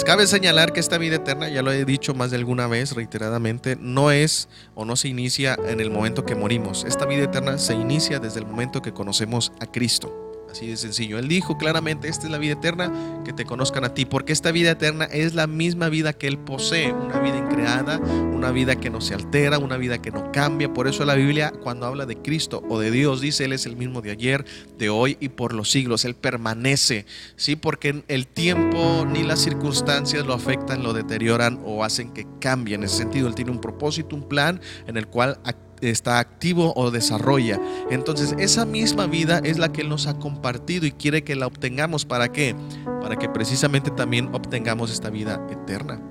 cabe 0.06 0.28
señalar 0.28 0.74
que 0.74 0.80
esta 0.80 0.98
vida 0.98 1.18
eterna, 1.18 1.50
ya 1.50 1.62
lo 1.62 1.72
he 1.72 1.86
dicho 1.86 2.14
más 2.14 2.32
de 2.32 2.38
alguna 2.38 2.68
vez 2.68 2.94
reiteradamente, 2.94 3.78
no 3.80 4.12
es 4.12 4.50
o 4.76 4.86
no 4.86 4.96
se 4.96 5.08
inicia 5.08 5.58
en 5.68 5.80
el 5.80 5.92
momento 5.92 6.26
que 6.26 6.36
morimos. 6.36 6.86
Esta 6.86 7.06
vida 7.06 7.24
eterna 7.24 7.58
se 7.58 7.74
inicia 7.74 8.20
desde 8.20 8.40
el 8.40 8.46
momento 8.46 8.82
que 8.82 8.94
conocemos 8.94 9.52
a 9.60 9.66
Cristo. 9.66 10.29
Así 10.52 10.68
de 10.68 10.78
sencillo. 10.78 11.20
Él 11.20 11.28
dijo 11.28 11.58
claramente, 11.58 12.08
esta 12.08 12.26
es 12.26 12.32
la 12.32 12.38
vida 12.38 12.54
eterna, 12.54 13.22
que 13.24 13.34
te 13.34 13.46
conozcan 13.46 13.84
a 13.84 13.94
ti, 13.94 14.06
porque 14.06 14.34
esta 14.34 14.52
vida 14.52 14.72
eterna 14.72 15.06
es 15.06 15.36
la 15.36 15.48
misma 15.48 15.90
vida 15.90 16.14
que 16.14 16.28
Él 16.28 16.40
posee, 16.40 16.92
una 16.92 17.20
vida 17.20 17.38
increada, 17.38 18.00
una 18.00 18.52
vida 18.52 18.76
que 18.76 18.90
no 18.90 19.02
se 19.02 19.14
altera, 19.14 19.60
una 19.60 19.78
vida 19.78 20.02
que 20.02 20.12
no 20.12 20.32
cambia. 20.32 20.74
Por 20.74 20.88
eso 20.88 21.06
la 21.06 21.16
Biblia 21.16 21.54
cuando 21.62 21.86
habla 21.86 22.06
de 22.06 22.18
Cristo 22.18 22.64
o 22.70 22.80
de 22.80 22.90
Dios 22.90 23.22
dice, 23.22 23.46
Él 23.46 23.54
es 23.54 23.66
el 23.66 23.76
mismo 23.76 24.02
de 24.02 24.12
ayer, 24.12 24.46
de 24.78 24.90
hoy 24.90 25.18
y 25.20 25.30
por 25.30 25.54
los 25.54 25.70
siglos. 25.70 26.06
Él 26.06 26.16
permanece, 26.16 27.06
¿sí? 27.36 27.56
Porque 27.56 28.04
el 28.08 28.28
tiempo 28.28 29.06
ni 29.08 29.24
las 29.24 29.40
circunstancias 29.40 30.26
lo 30.26 30.34
afectan, 30.34 30.84
lo 30.84 30.94
deterioran 30.94 31.60
o 31.64 31.84
hacen 31.84 32.12
que 32.12 32.26
cambie. 32.40 32.76
En 32.76 32.84
ese 32.84 32.98
sentido, 32.98 33.28
Él 33.28 33.36
tiene 33.36 33.52
un 33.52 33.62
propósito, 33.62 34.16
un 34.16 34.28
plan 34.28 34.62
en 34.88 34.98
el 34.98 35.08
cual 35.08 35.40
está 35.82 36.20
activo 36.20 36.74
o 36.76 36.92
desarrolla. 36.92 37.60
Entonces 37.90 38.36
esa 38.38 38.66
misma 38.66 39.08
vida 39.08 39.40
es 39.44 39.58
la 39.58 39.72
que 39.72 39.82
Él 39.82 39.90
nos 39.90 40.08
ha 40.08 40.18
compartido 40.18 40.86
y 40.86 40.92
quiere 40.92 41.24
que 41.24 41.36
la 41.36 41.48
obtengamos. 41.48 42.06
¿Para 42.06 42.32
qué? 42.32 42.56
Para 43.02 43.18
que 43.18 43.30
precisamente 43.30 43.92
también 43.92 44.30
obtengamos 44.34 44.92
esta 44.92 45.10
vida 45.10 45.46
eterna. 45.50 46.02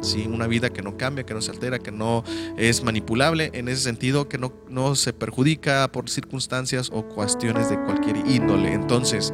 ¿sí? 0.00 0.28
Una 0.30 0.46
vida 0.46 0.70
que 0.70 0.82
no 0.82 0.96
cambia, 0.96 1.24
que 1.24 1.34
no 1.34 1.40
se 1.40 1.50
altera, 1.50 1.78
que 1.78 1.92
no 1.92 2.24
es 2.56 2.82
manipulable, 2.82 3.50
en 3.54 3.68
ese 3.68 3.82
sentido 3.82 4.28
que 4.28 4.38
no, 4.38 4.52
no 4.68 4.94
se 4.94 5.12
perjudica 5.12 5.90
por 5.92 6.08
circunstancias 6.08 6.90
o 6.92 7.06
cuestiones 7.06 7.68
de 7.68 7.82
cualquier 7.82 8.16
índole. 8.26 8.72
Entonces, 8.72 9.32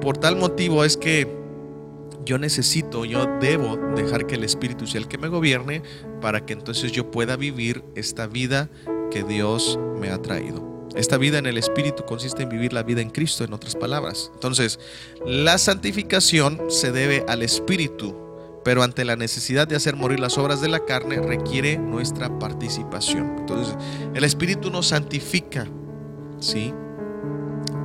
por 0.00 0.18
tal 0.18 0.36
motivo 0.36 0.84
es 0.84 0.96
que 0.96 1.42
yo 2.24 2.38
necesito, 2.38 3.04
yo 3.04 3.26
debo 3.40 3.76
dejar 3.96 4.26
que 4.26 4.36
el 4.36 4.44
Espíritu 4.44 4.86
sea 4.86 5.00
el 5.00 5.08
que 5.08 5.18
me 5.18 5.28
gobierne 5.28 5.82
para 6.20 6.44
que 6.44 6.52
entonces 6.52 6.92
yo 6.92 7.10
pueda 7.10 7.36
vivir 7.36 7.84
esta 7.96 8.26
vida 8.26 8.68
que 9.12 9.22
Dios 9.22 9.78
me 10.00 10.10
ha 10.10 10.20
traído. 10.20 10.88
Esta 10.94 11.16
vida 11.18 11.38
en 11.38 11.46
el 11.46 11.58
Espíritu 11.58 12.04
consiste 12.04 12.42
en 12.42 12.48
vivir 12.48 12.72
la 12.72 12.82
vida 12.82 13.00
en 13.00 13.10
Cristo, 13.10 13.44
en 13.44 13.52
otras 13.52 13.76
palabras. 13.76 14.30
Entonces, 14.34 14.78
la 15.26 15.58
santificación 15.58 16.60
se 16.68 16.92
debe 16.92 17.24
al 17.28 17.42
Espíritu, 17.42 18.16
pero 18.64 18.82
ante 18.82 19.04
la 19.04 19.16
necesidad 19.16 19.68
de 19.68 19.76
hacer 19.76 19.96
morir 19.96 20.20
las 20.20 20.38
obras 20.38 20.60
de 20.60 20.68
la 20.68 20.84
carne 20.84 21.20
requiere 21.20 21.78
nuestra 21.78 22.38
participación. 22.38 23.36
Entonces, 23.38 23.74
el 24.14 24.24
Espíritu 24.24 24.70
nos 24.70 24.88
santifica, 24.88 25.66
¿sí? 26.40 26.72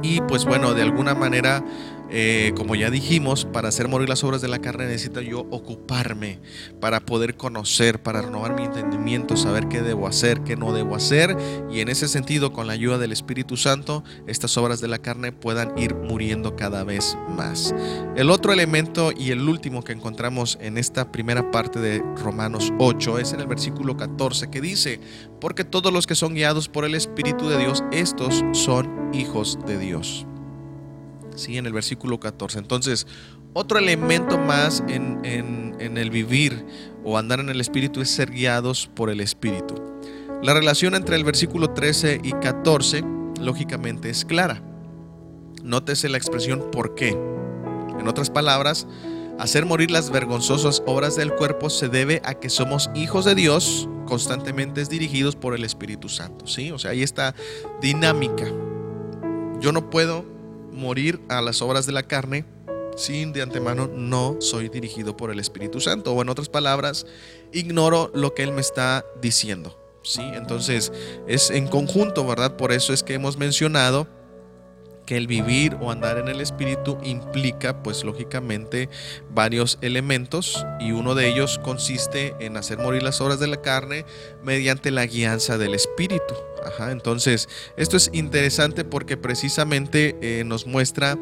Y 0.01 0.21
pues 0.21 0.45
bueno, 0.45 0.73
de 0.73 0.83
alguna 0.83 1.15
manera 1.15 1.63
eh, 2.09 2.53
como 2.55 2.75
ya 2.75 2.89
dijimos, 2.89 3.45
para 3.45 3.69
hacer 3.69 3.87
morir 3.87 4.07
las 4.07 4.23
obras 4.23 4.41
de 4.41 4.47
la 4.47 4.59
carne 4.59 4.85
necesito 4.85 5.21
yo 5.21 5.41
ocuparme 5.51 6.39
para 6.79 7.01
poder 7.01 7.35
conocer, 7.35 8.01
para 8.01 8.21
renovar 8.21 8.55
mi 8.55 8.63
entendimiento, 8.63 9.35
saber 9.35 9.67
qué 9.67 9.81
debo 9.81 10.07
hacer, 10.07 10.41
qué 10.41 10.55
no 10.55 10.73
debo 10.73 10.95
hacer. 10.95 11.35
Y 11.69 11.81
en 11.81 11.89
ese 11.89 12.07
sentido, 12.07 12.53
con 12.53 12.67
la 12.67 12.73
ayuda 12.73 12.97
del 12.97 13.11
Espíritu 13.11 13.57
Santo, 13.57 14.03
estas 14.27 14.57
obras 14.57 14.79
de 14.79 14.87
la 14.87 14.99
carne 14.99 15.31
puedan 15.31 15.77
ir 15.77 15.95
muriendo 15.95 16.55
cada 16.55 16.83
vez 16.83 17.17
más. 17.29 17.73
El 18.15 18.29
otro 18.29 18.53
elemento 18.53 19.11
y 19.15 19.31
el 19.31 19.47
último 19.47 19.83
que 19.83 19.93
encontramos 19.93 20.57
en 20.61 20.77
esta 20.77 21.11
primera 21.11 21.51
parte 21.51 21.79
de 21.79 22.03
Romanos 22.17 22.71
8 22.79 23.19
es 23.19 23.33
en 23.33 23.41
el 23.41 23.47
versículo 23.47 23.97
14 23.97 24.49
que 24.49 24.61
dice, 24.61 24.99
porque 25.41 25.63
todos 25.63 25.91
los 25.91 26.07
que 26.07 26.15
son 26.15 26.33
guiados 26.33 26.69
por 26.69 26.85
el 26.85 26.95
Espíritu 26.95 27.49
de 27.49 27.57
Dios, 27.57 27.83
estos 27.91 28.43
son 28.53 29.11
hijos 29.13 29.59
de 29.65 29.77
Dios. 29.77 30.25
¿Sí? 31.37 31.57
en 31.57 31.65
el 31.65 31.73
versículo 31.73 32.19
14. 32.19 32.59
Entonces, 32.59 33.07
otro 33.53 33.79
elemento 33.79 34.37
más 34.37 34.83
en, 34.87 35.19
en, 35.23 35.97
el 35.97 36.11
vivir 36.11 36.65
o 37.03 37.17
andar 37.17 37.39
en 37.39 37.49
el 37.49 37.59
Espíritu 37.59 38.01
es 38.01 38.09
ser 38.11 38.29
guiados 38.29 38.87
por 38.93 39.09
el 39.09 39.19
Espíritu. 39.19 39.75
La 40.43 40.53
relación 40.53 40.93
entre 40.93 41.15
el 41.15 41.23
versículo 41.23 41.71
13 41.71 42.21
y 42.23 42.33
14, 42.33 43.03
lógicamente, 43.41 44.11
es 44.11 44.25
clara. 44.25 44.61
Nótese 45.63 46.09
la 46.09 46.17
expresión 46.17 46.69
por 46.71 46.93
qué. 46.93 47.17
En 47.99 48.07
otras 48.07 48.29
palabras, 48.29 48.85
hacer 49.39 49.65
morir 49.65 49.89
las 49.89 50.11
vergonzosas 50.11 50.83
obras 50.85 51.15
del 51.15 51.33
cuerpo 51.33 51.71
se 51.71 51.89
debe 51.89 52.21
a 52.25 52.35
que 52.35 52.49
somos 52.49 52.91
hijos 52.93 53.25
de 53.25 53.33
Dios, 53.33 53.89
constantemente 54.05 54.83
dirigidos 54.85 55.35
por 55.35 55.55
el 55.55 55.63
Espíritu 55.63 56.09
Santo. 56.09 56.45
¿sí? 56.45 56.71
O 56.71 56.77
sea, 56.77 56.91
hay 56.91 57.01
esta 57.01 57.33
dinámica. 57.81 58.45
Yo 59.59 59.71
no 59.71 59.89
puedo 59.89 60.36
morir 60.77 61.19
a 61.29 61.41
las 61.41 61.61
obras 61.61 61.85
de 61.85 61.91
la 61.91 62.03
carne 62.03 62.45
sin 62.95 63.31
de 63.31 63.43
antemano 63.43 63.87
no 63.87 64.37
soy 64.39 64.69
dirigido 64.69 65.15
por 65.15 65.31
el 65.31 65.39
Espíritu 65.39 65.79
Santo. 65.79 66.13
O 66.13 66.21
en 66.21 66.29
otras 66.29 66.49
palabras, 66.49 67.05
ignoro 67.53 68.11
lo 68.13 68.33
que 68.33 68.43
Él 68.43 68.51
me 68.51 68.61
está 68.61 69.05
diciendo. 69.21 69.79
¿sí? 70.03 70.21
Entonces 70.21 70.91
es 71.27 71.51
en 71.51 71.67
conjunto, 71.67 72.25
¿verdad? 72.25 72.57
Por 72.57 72.71
eso 72.71 72.93
es 72.93 73.03
que 73.03 73.13
hemos 73.13 73.37
mencionado 73.37 74.07
que 75.05 75.15
el 75.15 75.25
vivir 75.25 75.77
o 75.79 75.89
andar 75.89 76.17
en 76.17 76.27
el 76.27 76.41
espíritu 76.41 76.97
implica 77.01 77.81
pues 77.81 78.03
lógicamente 78.03 78.89
varios 79.29 79.77
elementos 79.81 80.65
y 80.81 80.91
uno 80.91 81.15
de 81.15 81.29
ellos 81.29 81.59
consiste 81.63 82.35
en 82.41 82.57
hacer 82.57 82.77
morir 82.77 83.03
las 83.03 83.21
obras 83.21 83.39
de 83.39 83.47
la 83.47 83.61
carne 83.61 84.05
mediante 84.43 84.91
la 84.91 85.05
guianza 85.05 85.57
del 85.57 85.75
espíritu. 85.75 86.35
Entonces, 86.89 87.47
esto 87.77 87.97
es 87.97 88.09
interesante 88.13 88.83
porque 88.83 89.17
precisamente 89.17 90.15
eh, 90.21 90.43
nos 90.43 90.67
muestra 90.67 91.17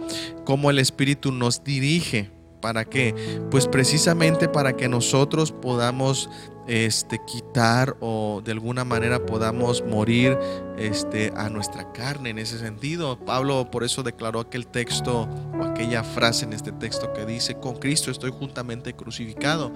cómo 0.46 0.70
el 0.70 0.80
espíritu 0.80 1.32
nos 1.32 1.64
dirige. 1.64 2.32
¿Para 2.62 2.86
qué? 2.86 3.14
Pues 3.52 3.68
precisamente 3.68 4.50
para 4.50 4.76
que 4.76 4.88
nosotros 4.90 5.52
podamos 5.52 6.30
este, 6.68 7.20
quitar 7.28 7.96
o 8.00 8.42
de 8.44 8.52
alguna 8.52 8.84
manera 8.84 9.26
podamos 9.26 9.84
morir 9.84 10.38
este, 10.78 11.32
a 11.36 11.50
nuestra 11.50 11.92
carne 11.92 12.32
en 12.32 12.40
ese 12.40 12.58
sentido. 12.58 13.20
Pablo 13.20 13.70
por 13.70 13.84
eso 13.84 14.04
declaró 14.04 14.40
aquel 14.40 14.68
texto 14.68 15.28
o 15.60 15.64
aquella 15.64 16.04
frase 16.04 16.46
en 16.46 16.54
este 16.54 16.72
texto 16.72 17.14
que 17.14 17.26
dice, 17.26 17.56
con 17.60 17.76
Cristo 17.76 18.10
estoy 18.10 18.32
juntamente 18.32 18.94
crucificado. 18.94 19.72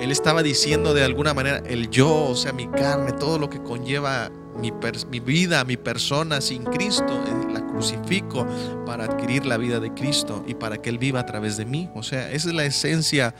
Él 0.00 0.12
estaba 0.12 0.42
diciendo 0.42 0.94
de 0.94 1.02
alguna 1.02 1.34
manera 1.34 1.58
el 1.66 1.90
yo, 1.90 2.26
o 2.26 2.36
sea, 2.36 2.52
mi 2.52 2.68
carne, 2.68 3.12
todo 3.12 3.38
lo 3.38 3.50
que 3.50 3.60
conlleva 3.60 4.30
mi, 4.60 4.72
mi 5.10 5.20
vida, 5.20 5.64
mi 5.64 5.76
persona 5.76 6.40
sin 6.40 6.64
Cristo, 6.64 7.24
eh, 7.26 7.52
la 7.52 7.66
crucifico 7.66 8.46
para 8.86 9.04
adquirir 9.04 9.46
la 9.46 9.56
vida 9.56 9.80
de 9.80 9.92
Cristo 9.94 10.44
y 10.46 10.54
para 10.54 10.78
que 10.78 10.90
Él 10.90 10.98
viva 10.98 11.20
a 11.20 11.26
través 11.26 11.56
de 11.56 11.64
mí. 11.64 11.88
O 11.94 12.02
sea, 12.02 12.30
esa 12.30 12.48
es 12.48 12.54
la 12.54 12.64
esencia 12.64 13.34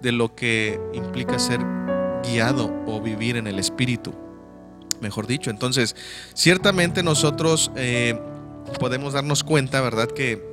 de 0.00 0.12
lo 0.12 0.34
que 0.34 0.80
implica 0.92 1.38
ser 1.38 1.60
guiado 2.22 2.72
o 2.86 3.00
vivir 3.00 3.36
en 3.36 3.46
el 3.46 3.58
Espíritu. 3.58 4.14
mejor 5.00 5.26
dicho. 5.26 5.50
Entonces, 5.50 5.96
ciertamente 6.34 7.02
nosotros 7.02 7.70
eh, 7.74 8.20
podemos 8.78 9.14
darnos 9.14 9.42
cuenta, 9.44 9.80
¿verdad? 9.80 10.08
Que 10.08 10.49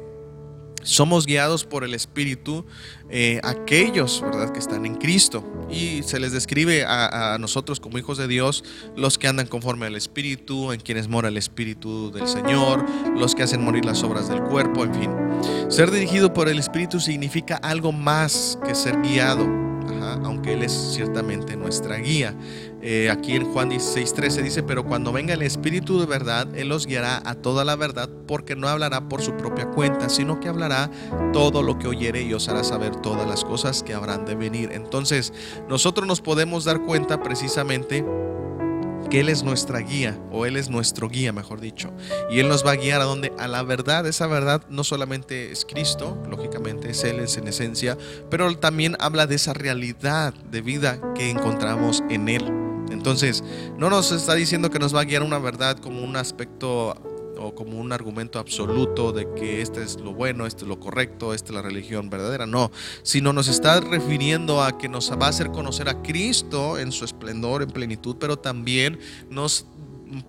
somos 0.88 1.26
guiados 1.26 1.66
por 1.66 1.84
el 1.84 1.94
Espíritu 1.94 2.66
eh, 3.10 3.40
aquellos, 3.44 4.22
¿verdad? 4.22 4.52
Que 4.52 4.60
están 4.60 4.86
en 4.86 4.96
Cristo. 4.96 5.44
Y 5.70 6.04
se 6.04 6.20
les 6.20 6.32
describe 6.32 6.86
a, 6.86 7.34
a, 7.34 7.38
nosotros 7.38 7.80
como 7.80 7.98
hijos 7.98 8.18
de 8.18 8.28
Dios 8.28 8.64
los 8.96 9.18
que 9.18 9.28
andan 9.28 9.48
conforme 9.48 9.86
al 9.86 9.96
Espíritu, 9.96 10.72
en 10.72 10.80
quienes 10.80 11.08
mora 11.08 11.28
el 11.28 11.38
Espíritu 11.38 12.12
del 12.12 12.28
Señor, 12.28 12.86
los 13.18 13.36
que 13.36 13.44
hacen 13.44 13.64
morir 13.64 13.86
las 13.86 14.04
obras 14.04 14.30
del 14.30 14.42
cuerpo, 14.44 14.84
en 14.86 14.94
fin. 14.94 15.12
Ser 15.70 15.92
dirigido 15.92 16.34
por 16.34 16.48
el 16.48 16.60
Espíritu 16.60 17.00
significa 17.00 17.58
algo 17.58 17.92
más 17.92 18.58
que 18.66 18.74
ser 18.74 19.02
guiado 19.02 19.68
aunque 20.24 20.54
Él 20.54 20.64
es 20.64 20.72
ciertamente 20.94 21.56
nuestra 21.56 21.98
guía. 21.98 22.36
Eh, 22.90 23.10
aquí 23.10 23.36
en 23.36 23.44
Juan 23.52 23.70
16:13 23.70 24.42
dice, 24.42 24.64
pero 24.64 24.86
cuando 24.86 25.12
venga 25.12 25.34
el 25.34 25.42
Espíritu 25.42 26.00
de 26.00 26.06
verdad, 26.06 26.48
Él 26.56 26.70
los 26.70 26.86
guiará 26.86 27.22
a 27.26 27.36
toda 27.36 27.66
la 27.66 27.76
verdad, 27.76 28.10
porque 28.26 28.56
no 28.56 28.70
hablará 28.70 29.10
por 29.10 29.22
su 29.22 29.36
propia 29.36 29.66
cuenta, 29.66 30.08
sino 30.08 30.40
que 30.40 30.48
hablará 30.48 30.90
todo 31.34 31.64
lo 31.64 31.78
que 31.80 31.90
oyere 31.90 32.22
y 32.22 32.34
os 32.34 32.48
hará 32.48 32.64
saber 32.64 32.96
todas 32.96 33.28
las 33.28 33.44
cosas 33.44 33.84
que 33.84 33.94
habrán 33.94 34.24
de 34.24 34.36
venir. 34.36 34.70
Entonces, 34.72 35.34
nosotros 35.68 36.08
nos 36.08 36.22
podemos 36.22 36.64
dar 36.64 36.82
cuenta 36.82 37.22
precisamente 37.22 38.06
que 39.10 39.20
Él 39.20 39.28
es 39.28 39.44
nuestra 39.44 39.80
guía, 39.80 40.18
o 40.32 40.46
Él 40.46 40.56
es 40.56 40.70
nuestro 40.70 41.10
guía, 41.10 41.34
mejor 41.34 41.60
dicho. 41.60 41.92
Y 42.30 42.40
Él 42.40 42.48
nos 42.48 42.66
va 42.66 42.72
a 42.72 42.76
guiar 42.78 43.02
a 43.02 43.04
donde, 43.04 43.34
a 43.38 43.50
la 43.50 43.64
verdad, 43.64 44.08
esa 44.08 44.28
verdad 44.28 44.62
no 44.70 44.86
solamente 44.86 45.52
es 45.52 45.66
Cristo, 45.66 46.18
lógicamente 46.30 46.92
es 46.92 47.04
Él, 47.04 47.20
en 47.20 47.48
esencia, 47.50 47.98
pero 48.30 48.58
también 48.58 48.96
habla 49.02 49.28
de 49.28 49.36
esa 49.36 49.54
realidad 49.54 50.34
de 50.34 50.62
vida 50.62 51.02
que 51.16 51.30
encontramos 51.30 52.02
en 52.10 52.30
Él. 52.30 52.68
Entonces, 53.08 53.42
no 53.78 53.90
nos 53.90 54.12
está 54.12 54.36
diciendo 54.36 54.70
que 54.70 54.80
nos 54.80 54.94
va 54.94 55.00
a 55.00 55.04
guiar 55.06 55.24
una 55.24 55.40
verdad 55.40 55.78
como 55.78 56.04
un 56.04 56.18
aspecto 56.18 56.94
o 57.40 57.56
como 57.56 57.80
un 57.80 57.94
argumento 57.94 58.38
absoluto 58.38 59.14
de 59.14 59.34
que 59.34 59.62
este 59.62 59.82
es 59.82 59.98
lo 60.02 60.14
bueno, 60.14 60.46
este 60.46 60.64
es 60.64 60.68
lo 60.68 60.78
correcto, 60.78 61.34
esta 61.34 61.52
es 61.52 61.56
la 61.56 61.62
religión 61.62 62.10
verdadera, 62.10 62.46
no, 62.46 62.70
sino 63.04 63.32
nos 63.32 63.48
está 63.48 63.80
refiriendo 63.80 64.62
a 64.62 64.78
que 64.78 64.90
nos 64.90 65.10
va 65.10 65.28
a 65.28 65.30
hacer 65.30 65.52
conocer 65.52 65.88
a 65.88 66.02
Cristo 66.02 66.78
en 66.78 66.92
su 66.92 67.06
esplendor, 67.06 67.62
en 67.62 67.70
plenitud, 67.70 68.18
pero 68.20 68.38
también 68.38 69.00
nos 69.30 69.68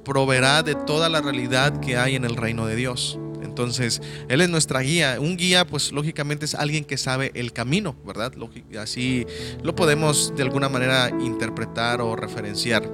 proveerá 0.05 0.63
de 0.63 0.77
toda 0.77 1.09
la 1.09 1.21
realidad 1.21 1.81
que 1.81 1.97
hay 1.97 2.15
en 2.15 2.25
el 2.25 2.37
reino 2.37 2.65
de 2.67 2.77
Dios. 2.77 3.19
Entonces, 3.59 4.01
Él 4.29 4.41
es 4.41 4.49
nuestra 4.49 4.79
guía. 4.81 5.17
Un 5.19 5.37
guía, 5.37 5.67
pues 5.67 5.91
lógicamente 5.91 6.45
es 6.45 6.55
alguien 6.55 6.85
que 6.85 6.97
sabe 6.97 7.33
el 7.35 7.53
camino, 7.53 7.97
¿verdad? 8.07 8.33
Así 8.79 9.27
lo 9.65 9.75
podemos 9.75 10.33
de 10.37 10.45
alguna 10.45 10.69
manera 10.69 11.11
interpretar 11.11 12.01
o 12.01 12.15
referenciar 12.15 12.89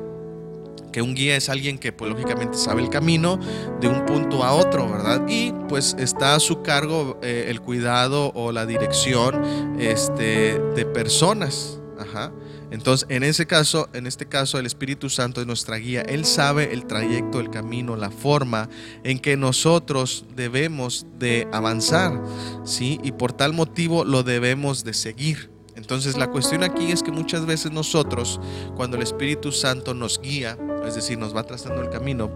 que 0.90 1.02
un 1.02 1.14
guía 1.14 1.36
es 1.36 1.50
alguien 1.50 1.76
que 1.76 1.92
pues 1.92 2.10
lógicamente 2.10 2.56
sabe 2.56 2.80
el 2.80 2.88
camino 2.88 3.38
de 3.80 3.88
un 3.88 4.06
punto 4.06 4.42
a 4.42 4.54
otro, 4.54 4.88
¿verdad? 4.88 5.26
Y 5.28 5.52
pues 5.68 5.96
está 5.98 6.34
a 6.34 6.40
su 6.40 6.62
cargo 6.62 7.18
eh, 7.20 7.46
el 7.48 7.60
cuidado 7.60 8.32
o 8.34 8.50
la 8.50 8.64
dirección 8.64 9.78
este, 9.78 10.58
de 10.58 10.86
personas. 10.86 11.78
Ajá. 11.98 12.32
Entonces, 12.74 13.06
en 13.08 13.22
ese 13.22 13.46
caso, 13.46 13.88
en 13.92 14.08
este 14.08 14.26
caso, 14.26 14.58
el 14.58 14.66
Espíritu 14.66 15.08
Santo 15.08 15.40
es 15.40 15.46
nuestra 15.46 15.76
guía. 15.76 16.00
Él 16.00 16.24
sabe 16.24 16.72
el 16.72 16.86
trayecto, 16.86 17.38
el 17.38 17.48
camino, 17.48 17.94
la 17.94 18.10
forma 18.10 18.68
en 19.04 19.20
que 19.20 19.36
nosotros 19.36 20.24
debemos 20.34 21.06
de 21.16 21.46
avanzar, 21.52 22.20
¿sí? 22.64 22.98
Y 23.04 23.12
por 23.12 23.32
tal 23.32 23.52
motivo 23.52 24.04
lo 24.04 24.24
debemos 24.24 24.82
de 24.82 24.92
seguir. 24.92 25.52
Entonces, 25.76 26.16
la 26.16 26.32
cuestión 26.32 26.64
aquí 26.64 26.90
es 26.90 27.04
que 27.04 27.12
muchas 27.12 27.46
veces 27.46 27.70
nosotros, 27.70 28.40
cuando 28.74 28.96
el 28.96 29.04
Espíritu 29.04 29.52
Santo 29.52 29.94
nos 29.94 30.20
guía, 30.20 30.58
es 30.84 30.96
decir, 30.96 31.16
nos 31.16 31.34
va 31.34 31.44
trazando 31.44 31.80
el 31.80 31.90
camino, 31.90 32.28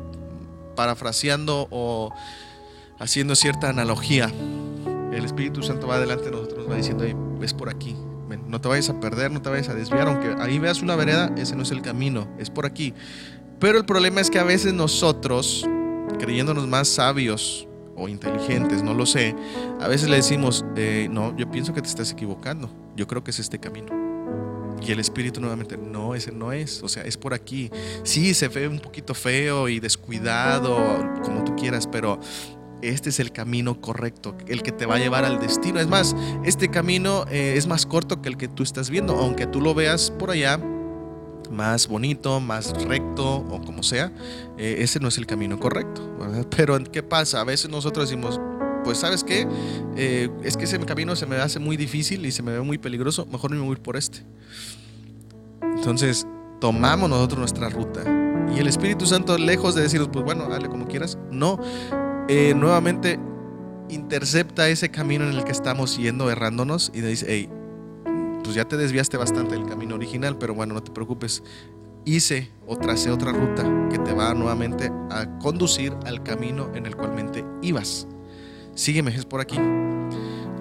parafraseando 0.77 1.67
o 1.73 2.15
haciendo 3.01 3.35
cierta 3.35 3.71
analogía. 3.71 4.33
El 5.13 5.25
Espíritu 5.25 5.65
Santo 5.65 5.89
va 5.89 5.97
adelante 5.97 6.27
de 6.27 6.31
nosotros, 6.31 6.59
nos 6.59 6.71
va 6.71 6.77
diciendo, 6.77 7.05
ves 7.41 7.55
por 7.55 7.69
aquí, 7.69 7.97
no 8.37 8.61
te 8.61 8.69
vayas 8.69 8.91
a 8.91 9.01
perder, 9.01 9.31
no 9.31 9.41
te 9.41 9.49
vayas 9.49 9.69
a 9.69 9.75
desviar, 9.75 10.09
aunque 10.09 10.35
ahí 10.43 10.59
veas 10.59 10.83
una 10.83 10.97
vereda, 10.97 11.33
ese 11.37 11.57
no 11.57 11.63
es 11.63 11.71
el 11.71 11.83
camino, 11.83 12.29
es 12.39 12.51
por 12.51 12.67
aquí. 12.67 12.95
Pero 13.59 13.79
el 13.79 13.85
problema 13.85 14.21
es 14.21 14.31
que 14.31 14.39
a 14.39 14.45
veces 14.45 14.73
nosotros, 14.73 15.67
creyéndonos 16.19 16.67
más 16.69 16.89
sabios 16.89 17.67
o 17.97 18.09
inteligentes, 18.09 18.83
no 18.83 18.95
lo 18.95 19.07
sé, 19.07 19.35
a 19.81 19.89
veces 19.89 20.09
le 20.09 20.17
decimos, 20.17 20.65
eh, 20.77 21.09
no, 21.11 21.37
yo 21.37 21.51
pienso 21.51 21.75
que 21.75 21.83
te 21.83 21.89
estás 21.89 22.13
equivocando, 22.13 22.71
yo 22.95 23.07
creo 23.07 23.25
que 23.25 23.31
es 23.31 23.39
este 23.39 23.59
camino. 23.59 24.09
Y 24.81 24.93
el 24.93 25.01
espíritu 25.01 25.41
nuevamente, 25.41 25.77
no, 25.77 26.15
ese 26.15 26.31
no 26.31 26.53
es, 26.53 26.83
o 26.85 26.89
sea, 26.89 27.03
es 27.03 27.17
por 27.17 27.35
aquí. 27.35 27.69
Sí, 28.05 28.33
se 28.33 28.47
ve 28.47 28.69
un 28.69 28.79
poquito 28.79 29.13
feo 29.13 29.69
y 29.69 29.81
descuidado, 29.81 30.77
como 31.25 31.43
tú 31.43 31.57
quieras, 31.57 31.89
pero 31.89 32.21
este 32.83 33.11
es 33.11 33.21
el 33.21 33.33
camino 33.33 33.81
correcto, 33.81 34.37
el 34.47 34.63
que 34.63 34.73
te 34.73 34.87
va 34.87 34.97
a 34.97 34.99
llevar 34.99 35.25
al 35.25 35.39
destino. 35.39 35.81
Es 35.81 35.89
más, 35.89 36.15
este 36.45 36.69
camino 36.69 37.25
eh, 37.31 37.55
es 37.57 37.67
más 37.67 37.87
corto 37.87 38.23
que 38.23 38.29
el 38.29 38.37
que 38.37 38.49
tú 38.49 38.63
estás 38.63 38.91
viendo, 38.91 39.17
aunque 39.17 39.47
tú 39.47 39.61
lo 39.61 39.75
veas 39.75 40.11
por 40.11 40.31
allá 40.31 40.61
más 41.51 41.89
bonito, 41.89 42.41
más 42.41 42.73
recto 42.85 43.37
o 43.37 43.61
como 43.63 43.83
sea, 43.83 44.13
eh, 44.59 44.77
ese 44.81 45.01
no 45.01 45.09
es 45.09 45.19
el 45.19 45.27
camino 45.27 45.59
correcto. 45.59 46.03
Pero 46.57 46.79
¿qué 46.85 47.03
pasa? 47.03 47.41
A 47.41 47.45
veces 47.45 47.71
nosotros 47.71 48.09
decimos, 48.09 48.41
pues 48.85 48.99
sabes 48.99 49.25
qué, 49.25 49.47
eh, 49.97 50.29
es 50.43 50.57
que 50.57 50.65
ese 50.65 50.79
camino 50.81 51.17
se 51.17 51.27
me 51.27 51.37
hace 51.37 51.59
muy 51.59 51.77
difícil 51.77 52.25
y 52.27 52.33
se 52.33 52.43
me 52.43 52.53
ve 52.53 52.61
muy 52.61 52.79
peligroso, 52.79 53.27
mejor 53.27 53.51
me 53.51 53.61
voy 53.61 53.77
por 53.77 53.97
este. 53.97 54.25
Entonces, 55.63 56.27
tomamos 56.61 57.09
nosotros 57.09 57.39
nuestra 57.39 57.69
ruta. 57.69 58.03
Y 58.55 58.59
el 58.59 58.67
Espíritu 58.67 59.07
Santo, 59.07 59.37
lejos 59.37 59.75
de 59.75 59.83
decirnos, 59.83 60.09
pues 60.13 60.25
bueno, 60.25 60.49
dale 60.49 60.69
como 60.69 60.87
quieras, 60.87 61.19
no, 61.31 61.61
eh, 62.29 62.55
nuevamente 62.55 63.19
intercepta 63.89 64.69
ese 64.69 64.91
camino 64.91 65.25
en 65.25 65.33
el 65.33 65.45
que 65.45 65.53
estamos 65.53 65.97
yendo, 65.97 66.31
errándonos, 66.31 66.93
y 66.95 67.01
dice, 67.01 67.27
hey, 67.29 67.49
pues 68.45 68.55
ya 68.55 68.65
te 68.65 68.77
desviaste 68.77 69.17
bastante 69.17 69.55
del 69.55 69.67
camino 69.67 69.95
original, 69.95 70.39
pero 70.39 70.55
bueno, 70.55 70.75
no 70.75 70.83
te 70.83 70.91
preocupes. 70.91 71.43
Hice 72.05 72.51
o 72.67 72.77
tracé 72.77 73.11
otra 73.11 73.33
ruta 73.33 73.65
que 73.91 73.99
te 73.99 74.15
va 74.15 74.33
nuevamente 74.33 74.91
a 75.11 75.39
conducir 75.39 75.95
al 76.07 76.23
camino 76.23 76.71
en 76.75 76.87
el 76.87 76.97
cual 76.97 77.09
ibas. 77.63 78.07
Sígueme, 78.75 79.15
es 79.15 79.25
por 79.27 79.41
aquí. 79.41 79.59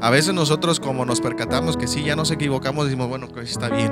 A 0.02 0.10
veces 0.10 0.34
nosotros 0.34 0.80
como 0.80 1.06
nos 1.06 1.22
percatamos 1.22 1.78
que 1.78 1.88
sí, 1.88 2.04
ya 2.04 2.16
nos 2.16 2.32
equivocamos, 2.32 2.86
decimos, 2.86 3.08
bueno, 3.08 3.32
que 3.32 3.42
está 3.42 3.70
bien. 3.70 3.92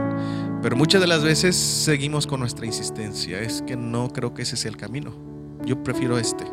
Pero 0.61 0.75
muchas 0.75 1.01
de 1.01 1.07
las 1.07 1.23
veces 1.23 1.55
seguimos 1.55 2.27
con 2.27 2.39
nuestra 2.39 2.65
insistencia. 2.65 3.39
Es 3.39 3.61
que 3.61 3.75
no 3.75 4.09
creo 4.09 4.33
que 4.33 4.43
ese 4.43 4.57
sea 4.57 4.71
el 4.71 4.77
camino. 4.77 5.34
Yo 5.65 5.83
prefiero 5.83 6.17
este. 6.17 6.45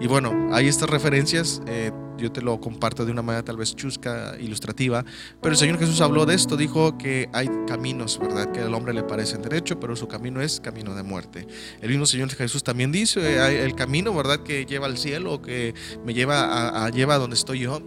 Y 0.00 0.06
bueno, 0.06 0.48
hay 0.52 0.68
estas 0.68 0.88
referencias. 0.88 1.60
Eh, 1.66 1.90
yo 2.16 2.32
te 2.32 2.42
lo 2.42 2.60
comparto 2.60 3.04
de 3.04 3.12
una 3.12 3.22
manera 3.22 3.44
tal 3.44 3.56
vez 3.56 3.74
chusca, 3.74 4.36
ilustrativa. 4.40 5.04
Pero 5.40 5.52
el 5.52 5.58
Señor 5.58 5.78
Jesús 5.78 6.00
habló 6.00 6.26
de 6.26 6.34
esto. 6.34 6.56
Dijo 6.56 6.98
que 6.98 7.28
hay 7.32 7.48
caminos, 7.66 8.18
¿verdad? 8.18 8.50
Que 8.52 8.60
al 8.60 8.74
hombre 8.74 8.92
le 8.92 9.02
parecen 9.02 9.42
derecho, 9.42 9.78
pero 9.78 9.94
su 9.96 10.08
camino 10.08 10.40
es 10.40 10.60
camino 10.60 10.94
de 10.94 11.02
muerte. 11.02 11.46
El 11.80 11.90
mismo 11.90 12.06
Señor 12.06 12.30
Jesús 12.30 12.62
también 12.62 12.92
dice, 12.92 13.40
hay 13.40 13.56
el 13.56 13.74
camino, 13.74 14.14
¿verdad? 14.14 14.42
Que 14.42 14.66
lleva 14.66 14.86
al 14.86 14.98
cielo, 14.98 15.42
que 15.42 15.74
me 16.04 16.14
lleva 16.14 16.40
a, 16.40 16.86
a 16.86 16.90
lleva 16.90 17.14
a 17.14 17.18
donde 17.18 17.34
estoy 17.34 17.60
yo. 17.60 17.80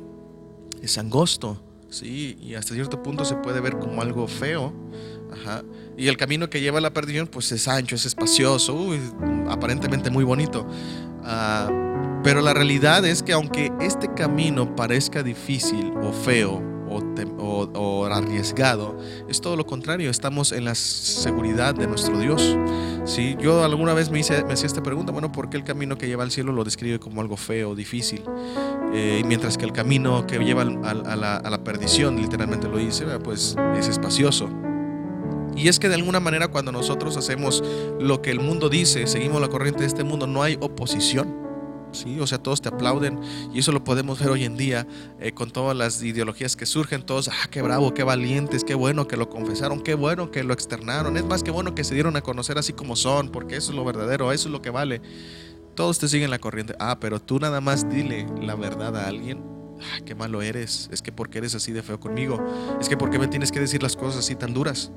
Es 0.82 0.98
angosto. 0.98 1.62
Sí, 1.92 2.38
y 2.42 2.56
hasta 2.56 2.74
cierto 2.74 3.04
punto 3.04 3.26
se 3.26 3.36
puede 3.36 3.60
ver 3.60 3.78
como 3.78 4.02
algo 4.02 4.26
feo, 4.26 4.74
y 5.98 6.08
el 6.08 6.18
camino 6.18 6.50
que 6.50 6.62
lleva 6.62 6.80
a 6.80 6.82
la 6.82 6.92
perdición, 6.92 7.28
pues 7.28 7.52
es 7.52 7.68
ancho, 7.68 7.96
es 7.96 8.06
espacioso, 8.06 8.90
aparentemente 9.50 10.10
muy 10.10 10.24
bonito. 10.24 10.68
Ah, 11.24 11.70
pero 12.24 12.42
la 12.42 12.54
realidad 12.54 13.06
es 13.06 13.24
que 13.24 13.34
aunque 13.34 13.72
este 13.82 14.14
camino 14.14 14.76
parezca 14.76 15.24
difícil 15.24 15.92
o 16.02 16.12
feo 16.12 16.62
o, 16.94 18.06
arriesgado, 18.12 18.98
es 19.30 19.40
todo 19.40 19.56
lo 19.56 19.66
contrario, 19.66 20.10
estamos 20.10 20.52
en 20.52 20.66
la 20.66 20.76
seguridad 20.76 21.74
de 21.74 21.88
nuestro 21.88 22.20
Dios. 22.20 22.58
¿Sí? 23.06 23.36
Yo 23.40 23.64
alguna 23.64 23.94
vez 23.94 24.12
me, 24.12 24.20
hice, 24.20 24.44
me 24.44 24.54
hacía 24.54 24.68
esta 24.68 24.84
pregunta, 24.84 25.12
bueno, 25.12 25.32
¿por 25.32 25.50
qué 25.50 25.58
el 25.58 25.64
camino 25.64 25.98
que 25.98 26.08
lleva 26.08 26.24
al 26.24 26.32
cielo 26.32 26.52
lo 26.52 26.64
describe 26.64 27.00
como 27.00 27.22
algo 27.22 27.38
feo, 27.38 27.76
difícil? 27.76 28.24
Eh, 28.94 29.24
mientras 29.26 29.58
que 29.58 29.66
el 29.66 29.72
camino 29.72 30.28
que 30.28 30.38
lleva 30.40 30.64
a, 30.64 30.66
la, 31.16 31.38
a 31.38 31.50
la 31.50 31.64
perdición, 31.64 32.18
literalmente 32.22 32.68
lo 32.68 32.78
dice, 32.78 33.06
pues 33.24 33.56
es 33.78 33.88
espacioso. 33.88 34.50
Y 35.56 35.68
es 35.68 35.80
que 35.80 35.90
de 35.90 35.96
alguna 35.96 36.20
manera 36.20 36.48
cuando 36.48 36.72
nosotros 36.72 37.18
hacemos 37.18 37.64
lo 38.00 38.22
que 38.22 38.32
el 38.32 38.40
mundo 38.40 38.70
dice, 38.70 39.08
seguimos 39.08 39.42
la 39.42 39.50
corriente 39.50 39.82
de 39.82 39.88
este 39.88 40.04
mundo, 40.04 40.28
no 40.28 40.44
hay 40.44 40.58
oposición. 40.60 41.42
¿sí? 41.92 42.20
O 42.20 42.28
sea, 42.28 42.38
todos 42.38 42.62
te 42.62 42.70
aplauden 42.70 43.20
y 43.54 43.60
eso 43.60 43.72
lo 43.72 43.84
podemos 43.84 44.20
ver 44.20 44.30
hoy 44.30 44.46
en 44.46 44.58
día 44.58 44.88
eh, 45.20 45.34
con 45.34 45.52
todas 45.52 45.76
las 45.76 46.02
ideologías 46.04 46.56
que 46.56 46.66
surgen, 46.66 47.04
todos, 47.04 47.28
ah, 47.28 47.48
qué 47.50 47.62
bravo, 47.62 47.94
qué 47.94 48.04
valientes, 48.04 48.64
qué 48.64 48.76
bueno 48.76 49.08
que 49.08 49.18
lo 49.18 49.30
confesaron, 49.30 49.82
qué 49.82 49.94
bueno 49.96 50.32
que 50.32 50.44
lo 50.44 50.54
externaron, 50.54 51.18
es 51.18 51.26
más 51.26 51.44
que 51.44 51.52
bueno 51.52 51.76
que 51.76 51.84
se 51.84 51.94
dieron 51.94 52.16
a 52.16 52.22
conocer 52.22 52.58
así 52.58 52.74
como 52.74 52.96
son, 52.96 53.30
porque 53.30 53.56
eso 53.56 53.72
es 53.72 53.76
lo 53.76 53.86
verdadero, 53.86 54.32
eso 54.32 54.50
es 54.50 54.52
lo 54.52 54.62
que 54.62 54.70
vale. 54.70 55.02
Todos 55.76 56.00
te 56.00 56.08
siguen 56.08 56.30
la 56.30 56.40
corriente, 56.40 56.76
ah, 56.80 56.98
pero 57.00 57.22
tú 57.22 57.40
nada 57.40 57.62
más 57.62 57.90
dile 57.90 58.28
la 58.42 58.56
verdad 58.56 58.96
a 58.96 59.08
alguien, 59.08 59.44
ah, 59.80 60.02
qué 60.06 60.16
malo 60.16 60.42
eres, 60.42 60.90
es 60.92 61.02
que 61.02 61.12
porque 61.12 61.38
eres 61.38 61.56
así 61.56 61.72
de 61.72 61.82
feo 61.82 62.00
conmigo, 62.00 62.44
es 62.80 62.90
que 62.90 62.98
porque 62.98 63.20
me 63.20 63.28
tienes 63.28 63.52
que 63.52 63.60
decir 63.60 63.82
las 63.82 63.96
cosas 63.96 64.20
así 64.20 64.36
tan 64.36 64.54
duras. 64.54 64.92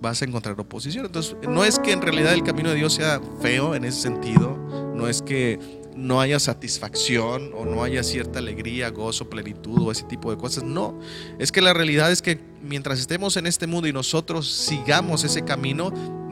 Vas 0.00 0.22
a 0.22 0.24
encontrar 0.24 0.58
oposición. 0.60 1.06
Entonces, 1.06 1.36
no 1.48 1.64
es 1.64 1.78
que 1.78 1.92
en 1.92 2.02
realidad 2.02 2.34
el 2.34 2.42
camino 2.42 2.70
de 2.70 2.76
Dios 2.76 2.94
sea 2.94 3.20
feo 3.40 3.74
en 3.74 3.84
ese 3.84 4.00
sentido, 4.00 4.56
no 4.94 5.08
es 5.08 5.22
que 5.22 5.58
no 5.98 6.20
haya 6.20 6.38
satisfacción 6.38 7.50
o 7.54 7.64
no 7.64 7.82
haya 7.82 8.04
cierta 8.04 8.38
alegría, 8.38 8.90
gozo, 8.90 9.28
plenitud 9.28 9.88
o 9.88 9.90
ese 9.90 10.04
tipo 10.04 10.30
de 10.30 10.36
cosas. 10.36 10.62
No, 10.62 10.98
es 11.38 11.50
que 11.50 11.60
la 11.60 11.74
realidad 11.74 12.12
es 12.12 12.22
que 12.22 12.38
mientras 12.62 13.00
estemos 13.00 13.36
en 13.36 13.46
este 13.46 13.66
mundo 13.66 13.88
y 13.88 13.92
nosotros 13.92 14.50
sigamos 14.50 15.24
ese 15.24 15.42
camino, 15.42 15.90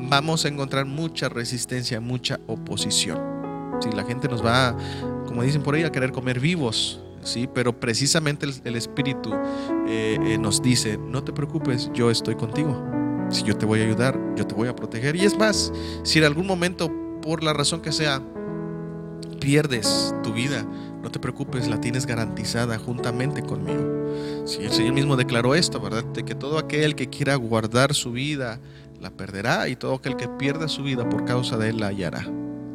vamos 0.09 0.45
a 0.45 0.49
encontrar 0.49 0.87
mucha 0.87 1.29
resistencia, 1.29 2.01
mucha 2.01 2.39
oposición. 2.47 3.19
Si 3.83 3.91
la 3.91 4.05
gente 4.05 4.29
nos 4.29 4.45
va, 4.45 4.77
como 5.27 5.43
dicen 5.43 5.63
por 5.63 5.75
ahí, 5.75 5.83
a 5.83 5.91
querer 5.91 6.13
comer 6.13 6.39
vivos, 6.39 7.01
¿sí? 7.25 7.49
Pero 7.53 7.79
precisamente 7.79 8.47
el, 8.65 8.77
Espíritu 8.77 9.35
eh, 9.89 10.17
eh, 10.23 10.39
nos 10.39 10.63
dice, 10.63 10.97
no 10.97 11.25
te 11.25 11.33
preocupes, 11.33 11.91
yo 11.93 12.11
estoy 12.11 12.37
contigo. 12.37 13.06
Si 13.31 13.43
yo 13.43 13.57
te 13.57 13.67
voy 13.67 13.81
a 13.81 13.85
ayudar, 13.85 14.19
yo 14.37 14.47
te 14.47 14.55
voy 14.55 14.69
a 14.69 14.77
proteger. 14.77 15.17
Y 15.17 15.25
es 15.25 15.37
más, 15.37 15.73
si 16.03 16.19
en 16.19 16.25
algún 16.25 16.47
momento, 16.47 16.91
por 17.23 17.43
la 17.43 17.53
razón 17.53 17.81
que 17.81 17.93
sea, 17.93 18.23
pierdes 19.41 20.15
tu 20.23 20.33
vida, 20.33 20.67
no 21.03 21.11
te 21.11 21.19
preocupes, 21.19 21.69
la 21.69 21.81
tienes 21.81 22.07
garantizada 22.07 22.79
juntamente 22.79 23.43
conmigo. 23.43 24.45
Si 24.45 24.63
el 24.63 24.73
Señor 24.73 24.95
mismo 24.95 25.17
declaró 25.17 25.55
esto, 25.55 25.81
¿verdad? 25.81 26.05
De 26.05 26.25
que 26.25 26.35
todo 26.35 26.59
aquel 26.59 26.95
que 26.95 27.09
quiera 27.09 27.35
guardar 27.37 27.95
su 27.95 28.13
vida, 28.13 28.61
la 29.01 29.11
perderá, 29.11 29.69
y 29.69 29.77
todo 29.77 29.95
aquel 29.95 30.17
que 30.17 30.29
pierda 30.29 30.69
su 30.69 30.83
vida 30.83 31.09
por 31.09 31.25
causa 31.25 31.57
de 31.59 31.71
él 31.71 31.79
la 31.79 31.89
hallará. 31.89 32.29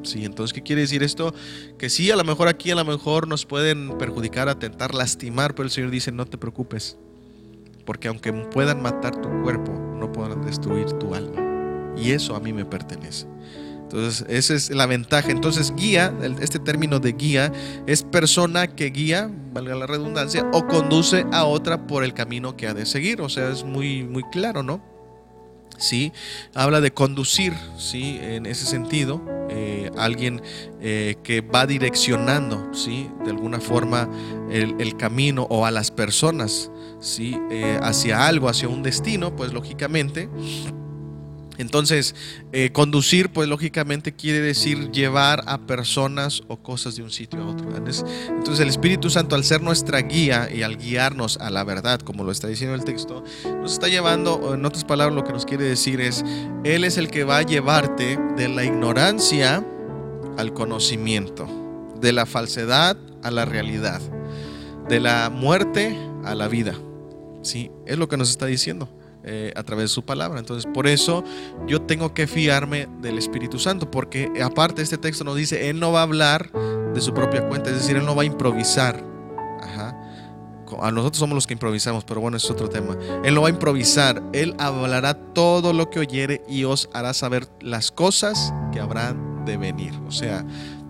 Sí, 0.03 0.25
entonces, 0.25 0.53
¿qué 0.53 0.61
quiere 0.63 0.81
decir 0.81 1.03
esto? 1.03 1.33
Que 1.77 1.89
sí, 1.89 2.09
a 2.09 2.15
lo 2.15 2.23
mejor 2.23 2.47
aquí, 2.47 2.71
a 2.71 2.75
lo 2.75 2.85
mejor 2.85 3.27
nos 3.27 3.45
pueden 3.45 3.97
perjudicar, 3.97 4.49
atentar, 4.49 4.93
lastimar, 4.95 5.53
pero 5.53 5.65
el 5.65 5.71
Señor 5.71 5.91
dice, 5.91 6.11
no 6.11 6.25
te 6.25 6.37
preocupes, 6.37 6.97
porque 7.91 8.07
aunque 8.07 8.31
puedan 8.31 8.81
matar 8.81 9.21
tu 9.21 9.27
cuerpo, 9.43 9.73
no 9.99 10.09
podrán 10.13 10.45
destruir 10.45 10.93
tu 10.93 11.13
alma. 11.13 11.93
Y 11.97 12.11
eso 12.11 12.37
a 12.37 12.39
mí 12.39 12.53
me 12.53 12.63
pertenece. 12.63 13.27
Entonces, 13.81 14.25
esa 14.29 14.53
es 14.53 14.69
la 14.69 14.85
ventaja. 14.85 15.29
Entonces, 15.29 15.73
guía, 15.75 16.13
este 16.39 16.57
término 16.57 16.99
de 16.99 17.11
guía, 17.11 17.51
es 17.87 18.03
persona 18.03 18.67
que 18.67 18.91
guía, 18.91 19.29
valga 19.51 19.75
la 19.75 19.87
redundancia, 19.87 20.49
o 20.53 20.67
conduce 20.67 21.25
a 21.33 21.43
otra 21.43 21.85
por 21.85 22.05
el 22.05 22.13
camino 22.13 22.55
que 22.55 22.69
ha 22.69 22.73
de 22.73 22.85
seguir. 22.85 23.19
O 23.19 23.27
sea, 23.27 23.49
es 23.49 23.65
muy, 23.65 24.03
muy 24.03 24.23
claro, 24.31 24.63
¿no? 24.63 24.81
Sí, 25.77 26.13
habla 26.53 26.79
de 26.79 26.93
conducir, 26.93 27.51
sí, 27.77 28.19
en 28.21 28.45
ese 28.45 28.65
sentido, 28.65 29.21
eh, 29.51 29.91
alguien 29.97 30.41
eh, 30.81 31.15
que 31.23 31.41
va 31.41 31.65
direccionando, 31.65 32.73
sí, 32.73 33.09
de 33.25 33.31
alguna 33.31 33.59
forma 33.59 34.09
el, 34.49 34.95
camino 34.97 35.45
o 35.49 35.65
a 35.65 35.71
las 35.71 35.91
personas, 35.91 36.71
sí, 36.99 37.37
eh, 37.49 37.77
hacia 37.81 38.25
algo, 38.27 38.47
hacia 38.47 38.69
un 38.69 38.81
destino, 38.81 39.35
pues 39.35 39.51
lógicamente 39.51 40.29
entonces, 41.57 42.15
eh, 42.53 42.71
conducir, 42.71 43.29
pues 43.29 43.47
lógicamente 43.47 44.13
quiere 44.13 44.39
decir 44.39 44.91
llevar 44.91 45.43
a 45.47 45.59
personas 45.59 46.41
o 46.47 46.57
cosas 46.57 46.95
de 46.95 47.03
un 47.03 47.11
sitio 47.11 47.41
a 47.41 47.47
otro. 47.47 47.69
Entonces, 47.75 48.59
el 48.59 48.69
Espíritu 48.69 49.09
Santo, 49.09 49.35
al 49.35 49.43
ser 49.43 49.61
nuestra 49.61 49.99
guía 49.99 50.49
y 50.53 50.63
al 50.63 50.77
guiarnos 50.77 51.37
a 51.37 51.49
la 51.49 51.63
verdad, 51.63 51.99
como 51.99 52.23
lo 52.23 52.31
está 52.31 52.47
diciendo 52.47 52.75
el 52.75 52.83
texto, 52.83 53.23
nos 53.61 53.73
está 53.73 53.87
llevando, 53.87 54.53
en 54.53 54.65
otras 54.65 54.85
palabras, 54.85 55.15
lo 55.15 55.23
que 55.23 55.33
nos 55.33 55.45
quiere 55.45 55.65
decir 55.65 56.01
es, 56.01 56.23
Él 56.63 56.83
es 56.83 56.97
el 56.97 57.09
que 57.09 57.23
va 57.23 57.37
a 57.37 57.41
llevarte 57.43 58.17
de 58.37 58.47
la 58.47 58.63
ignorancia 58.63 59.65
al 60.37 60.53
conocimiento, 60.53 61.47
de 61.99 62.13
la 62.13 62.25
falsedad 62.25 62.97
a 63.23 63.29
la 63.29 63.45
realidad, 63.45 64.01
de 64.87 64.99
la 64.99 65.29
muerte 65.29 65.95
a 66.23 66.33
la 66.33 66.47
vida. 66.47 66.75
Sí, 67.43 67.71
es 67.85 67.97
lo 67.97 68.07
que 68.07 68.17
nos 68.17 68.29
está 68.29 68.45
diciendo. 68.45 68.89
Eh, 69.23 69.53
a 69.55 69.61
través 69.61 69.83
de 69.83 69.87
su 69.89 70.03
palabra. 70.03 70.39
Entonces, 70.39 70.67
por 70.73 70.87
eso 70.87 71.23
yo 71.67 71.83
tengo 71.83 72.11
que 72.11 72.25
fiarme 72.25 72.87
del 73.01 73.19
Espíritu 73.19 73.59
Santo, 73.59 73.91
porque 73.91 74.31
aparte 74.43 74.81
este 74.81 74.97
texto 74.97 75.23
nos 75.23 75.35
dice, 75.35 75.69
Él 75.69 75.79
no 75.79 75.91
va 75.91 75.99
a 75.99 76.03
hablar 76.03 76.51
de 76.51 77.01
su 77.01 77.13
propia 77.13 77.47
cuenta, 77.47 77.69
es 77.69 77.75
decir, 77.75 77.97
Él 77.97 78.05
no 78.05 78.15
va 78.15 78.23
a 78.23 78.25
improvisar. 78.25 79.11
A 80.79 80.91
nosotros 80.91 81.19
somos 81.19 81.35
los 81.35 81.47
que 81.47 81.53
improvisamos, 81.53 82.05
pero 82.05 82.21
bueno, 82.21 82.37
es 82.37 82.49
otro 82.49 82.69
tema. 82.69 82.97
Él 83.23 83.35
no 83.35 83.41
va 83.41 83.47
a 83.47 83.51
improvisar, 83.51 84.23
Él 84.33 84.55
hablará 84.57 85.13
todo 85.13 85.73
lo 85.73 85.89
que 85.89 85.99
oyere 85.99 86.41
y 86.47 86.63
os 86.63 86.89
hará 86.93 87.13
saber 87.13 87.47
las 87.59 87.91
cosas 87.91 88.53
que 88.71 88.79
habrán 88.79 89.45
de 89.45 89.57
venir. 89.57 89.93
O 90.07 90.11
sea, 90.11 90.43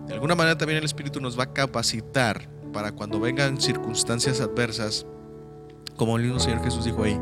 de 0.06 0.14
alguna 0.14 0.34
manera 0.34 0.56
también 0.56 0.78
el 0.78 0.84
Espíritu 0.84 1.20
nos 1.20 1.38
va 1.38 1.44
a 1.44 1.52
capacitar 1.52 2.48
para 2.72 2.92
cuando 2.92 3.20
vengan 3.20 3.60
circunstancias 3.60 4.40
adversas, 4.40 5.04
como 5.96 6.16
el 6.16 6.22
mismo 6.24 6.40
Señor 6.40 6.62
Jesús 6.62 6.84
dijo 6.84 7.02
ahí, 7.02 7.18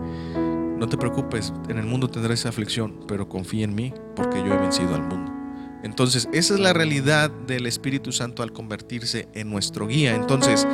no 0.81 0.89
te 0.89 0.97
preocupes, 0.97 1.53
en 1.69 1.77
el 1.79 1.85
mundo 1.85 2.09
tendrás 2.09 2.47
aflicción, 2.47 3.05
pero 3.07 3.29
confía 3.29 3.65
en 3.65 3.75
mí 3.75 3.93
porque 4.17 4.39
yo 4.39 4.55
he 4.55 4.57
vencido 4.57 4.95
al 4.95 5.03
mundo. 5.03 5.31
Entonces, 5.83 6.29
esa 6.33 6.55
es 6.55 6.61
la 6.61 6.73
realidad 6.73 7.31
del 7.31 7.67
Espíritu 7.67 8.13
Santo 8.13 8.43
al 8.43 8.53
convertirse 8.53 9.29
en 9.35 9.51
nuestro 9.51 9.87
guía. 9.87 10.15
Entonces, 10.15 10.67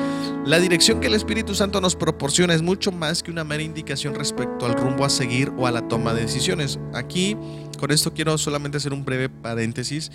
la 0.44 0.58
dirección 0.58 1.00
que 1.00 1.08
el 1.08 1.14
Espíritu 1.14 1.54
Santo 1.54 1.80
nos 1.80 1.96
proporciona 1.96 2.54
es 2.54 2.62
mucho 2.62 2.92
más 2.92 3.22
que 3.22 3.30
una 3.30 3.44
mera 3.44 3.62
indicación 3.62 4.14
respecto 4.14 4.66
al 4.66 4.74
rumbo 4.74 5.04
a 5.04 5.10
seguir 5.10 5.52
o 5.56 5.66
a 5.66 5.70
la 5.70 5.86
toma 5.88 6.14
de 6.14 6.22
decisiones. 6.22 6.78
Aquí, 6.94 7.36
con 7.78 7.90
esto 7.90 8.12
quiero 8.14 8.38
solamente 8.38 8.78
hacer 8.78 8.92
un 8.92 9.04
breve 9.04 9.28
paréntesis. 9.28 10.10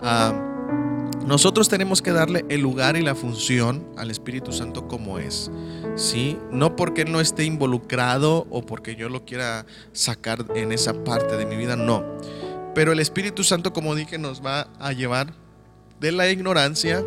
Ah, 0.00 0.32
nosotros 1.26 1.68
tenemos 1.68 2.02
que 2.02 2.12
darle 2.12 2.44
el 2.48 2.60
lugar 2.60 2.96
y 2.96 3.02
la 3.02 3.14
función 3.14 3.86
al 3.96 4.10
Espíritu 4.10 4.52
Santo 4.52 4.88
como 4.88 5.18
es. 5.18 5.50
¿sí? 5.96 6.38
No 6.50 6.76
porque 6.76 7.02
Él 7.02 7.12
no 7.12 7.20
esté 7.20 7.44
involucrado 7.44 8.46
o 8.50 8.62
porque 8.62 8.96
yo 8.96 9.08
lo 9.08 9.24
quiera 9.24 9.66
sacar 9.92 10.44
en 10.54 10.72
esa 10.72 11.04
parte 11.04 11.36
de 11.36 11.46
mi 11.46 11.56
vida, 11.56 11.76
no. 11.76 12.04
Pero 12.74 12.92
el 12.92 13.00
Espíritu 13.00 13.44
Santo, 13.44 13.72
como 13.72 13.94
dije, 13.94 14.18
nos 14.18 14.44
va 14.44 14.68
a 14.78 14.92
llevar 14.92 15.32
de 16.00 16.12
la 16.12 16.28
ignorancia 16.28 17.04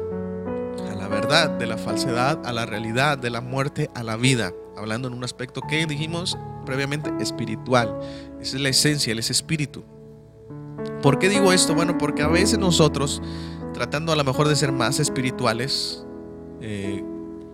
a 0.90 0.96
la 0.96 1.08
verdad, 1.08 1.50
de 1.52 1.68
la 1.68 1.78
falsedad 1.78 2.46
a 2.46 2.54
la 2.54 2.66
realidad, 2.66 3.18
de 3.18 3.30
la 3.30 3.42
muerte 3.42 3.90
a 3.94 4.04
la 4.04 4.16
vida. 4.16 4.54
Hablando 4.78 5.08
en 5.08 5.14
un 5.14 5.24
aspecto 5.24 5.62
que 5.62 5.86
dijimos 5.86 6.38
previamente 6.66 7.12
espiritual. 7.20 8.00
Esa 8.42 8.58
es 8.58 8.62
la 8.62 8.70
esencia, 8.70 9.12
Él 9.12 9.20
es 9.20 9.30
espíritu. 9.30 9.84
¿Por 11.02 11.20
qué 11.20 11.30
digo 11.30 11.52
esto? 11.52 11.76
Bueno, 11.76 11.98
porque 11.98 12.22
a 12.22 12.28
veces 12.28 12.60
nosotros 12.60 13.22
tratando 13.78 14.12
a 14.12 14.16
lo 14.16 14.24
mejor 14.24 14.48
de 14.48 14.56
ser 14.56 14.72
más 14.72 15.00
espirituales, 15.00 16.04
eh, 16.62 17.04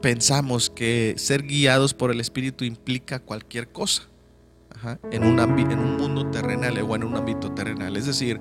pensamos 0.02 0.70
que 0.70 1.16
ser 1.18 1.44
guiados 1.44 1.94
por 1.94 2.12
el 2.12 2.22
Espíritu 2.22 2.64
implica 2.64 3.20
cualquier 3.20 3.68
cosa 3.68 4.04
en, 5.12 5.26
un 5.26 5.38
en 5.38 5.80
un 5.80 5.98
mundo 5.98 6.26
terrenal 6.28 6.78
o 6.80 6.96
en 6.96 7.04
un 7.04 7.18
ámbito 7.18 7.52
terrenal. 7.52 7.98
Es 7.98 8.06
decir, 8.06 8.40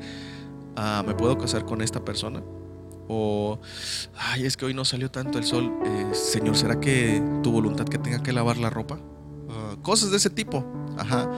ah, 0.77 1.03
¿me 1.05 1.15
puedo 1.15 1.37
casar 1.37 1.65
con 1.65 1.83
esta 1.83 2.05
persona? 2.05 2.41
O, 3.09 3.59
ay, 4.17 4.47
es 4.47 4.57
que 4.57 4.65
hoy 4.67 4.75
no 4.75 4.85
salió 4.85 5.11
tanto 5.11 5.39
el 5.39 5.45
sol. 5.45 5.73
Eh, 5.85 6.15
Señor, 6.15 6.57
¿será 6.57 6.79
que 6.79 7.21
tu 7.43 7.51
voluntad 7.51 7.87
que 7.87 7.99
tenga 7.99 8.23
que 8.23 8.33
lavar 8.33 8.59
la 8.59 8.71
ropa? 8.71 9.01
Cosas 9.83 10.11
de 10.11 10.17
ese 10.17 10.31
tipo. 10.31 10.65
Ajá. 10.97 11.29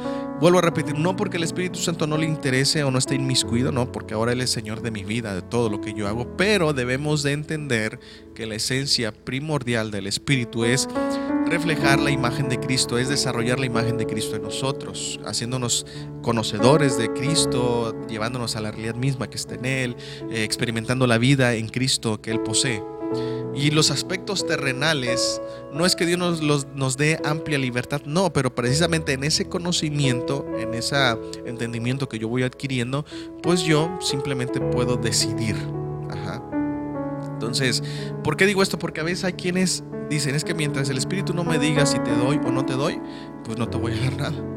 Vuelvo 0.40 0.58
a 0.58 0.62
repetir, 0.62 0.98
no 0.98 1.14
porque 1.16 1.36
el 1.36 1.44
Espíritu 1.44 1.78
Santo 1.78 2.06
no 2.06 2.16
le 2.18 2.26
interese 2.26 2.82
o 2.82 2.90
no 2.90 2.98
esté 2.98 3.14
inmiscuido, 3.14 3.70
no, 3.70 3.90
porque 3.92 4.14
ahora 4.14 4.32
Él 4.32 4.40
es 4.40 4.50
Señor 4.50 4.82
de 4.82 4.90
mi 4.90 5.04
vida, 5.04 5.34
de 5.34 5.42
todo 5.42 5.70
lo 5.70 5.80
que 5.80 5.94
yo 5.94 6.08
hago, 6.08 6.36
pero 6.36 6.72
debemos 6.72 7.22
de 7.22 7.32
entender 7.32 8.00
que 8.34 8.44
la 8.46 8.56
esencia 8.56 9.12
primordial 9.12 9.92
del 9.92 10.08
Espíritu 10.08 10.64
es 10.64 10.88
reflejar 11.46 12.00
la 12.00 12.10
imagen 12.10 12.48
de 12.48 12.58
Cristo, 12.58 12.98
es 12.98 13.08
desarrollar 13.08 13.60
la 13.60 13.66
imagen 13.66 13.96
de 13.96 14.06
Cristo 14.06 14.34
en 14.34 14.42
nosotros, 14.42 15.20
haciéndonos 15.24 15.86
conocedores 16.22 16.98
de 16.98 17.12
Cristo, 17.12 17.94
llevándonos 18.08 18.56
a 18.56 18.60
la 18.60 18.72
realidad 18.72 18.96
misma 18.96 19.30
que 19.30 19.36
está 19.36 19.54
en 19.54 19.64
Él, 19.64 19.96
eh, 20.30 20.42
experimentando 20.42 21.06
la 21.06 21.18
vida 21.18 21.54
en 21.54 21.68
Cristo 21.68 22.20
que 22.20 22.32
Él 22.32 22.40
posee. 22.40 22.82
Y 23.54 23.70
los 23.70 23.90
aspectos 23.90 24.46
terrenales, 24.46 25.40
no 25.72 25.86
es 25.86 25.94
que 25.94 26.06
Dios 26.06 26.18
nos, 26.18 26.66
nos 26.74 26.96
dé 26.96 27.20
amplia 27.24 27.58
libertad, 27.58 28.02
no, 28.04 28.32
pero 28.32 28.54
precisamente 28.54 29.12
en 29.12 29.24
ese 29.24 29.48
conocimiento, 29.48 30.44
en 30.58 30.74
ese 30.74 30.96
entendimiento 31.46 32.08
que 32.08 32.18
yo 32.18 32.28
voy 32.28 32.42
adquiriendo, 32.42 33.04
pues 33.42 33.62
yo 33.62 33.96
simplemente 34.00 34.60
puedo 34.60 34.96
decidir. 34.96 35.56
Entonces, 37.32 37.82
¿por 38.22 38.36
qué 38.36 38.46
digo 38.46 38.62
esto? 38.62 38.78
Porque 38.78 39.00
a 39.00 39.04
veces 39.04 39.24
hay 39.24 39.34
quienes 39.34 39.84
dicen, 40.08 40.34
es 40.34 40.44
que 40.44 40.54
mientras 40.54 40.88
el 40.88 40.98
Espíritu 40.98 41.34
no 41.34 41.44
me 41.44 41.58
diga 41.58 41.84
si 41.84 41.98
te 41.98 42.14
doy 42.16 42.40
o 42.44 42.50
no 42.50 42.64
te 42.64 42.74
doy, 42.74 43.00
pues 43.44 43.58
no 43.58 43.68
te 43.68 43.76
voy 43.76 43.92
a 43.92 43.96
dar 43.96 44.16
nada 44.16 44.53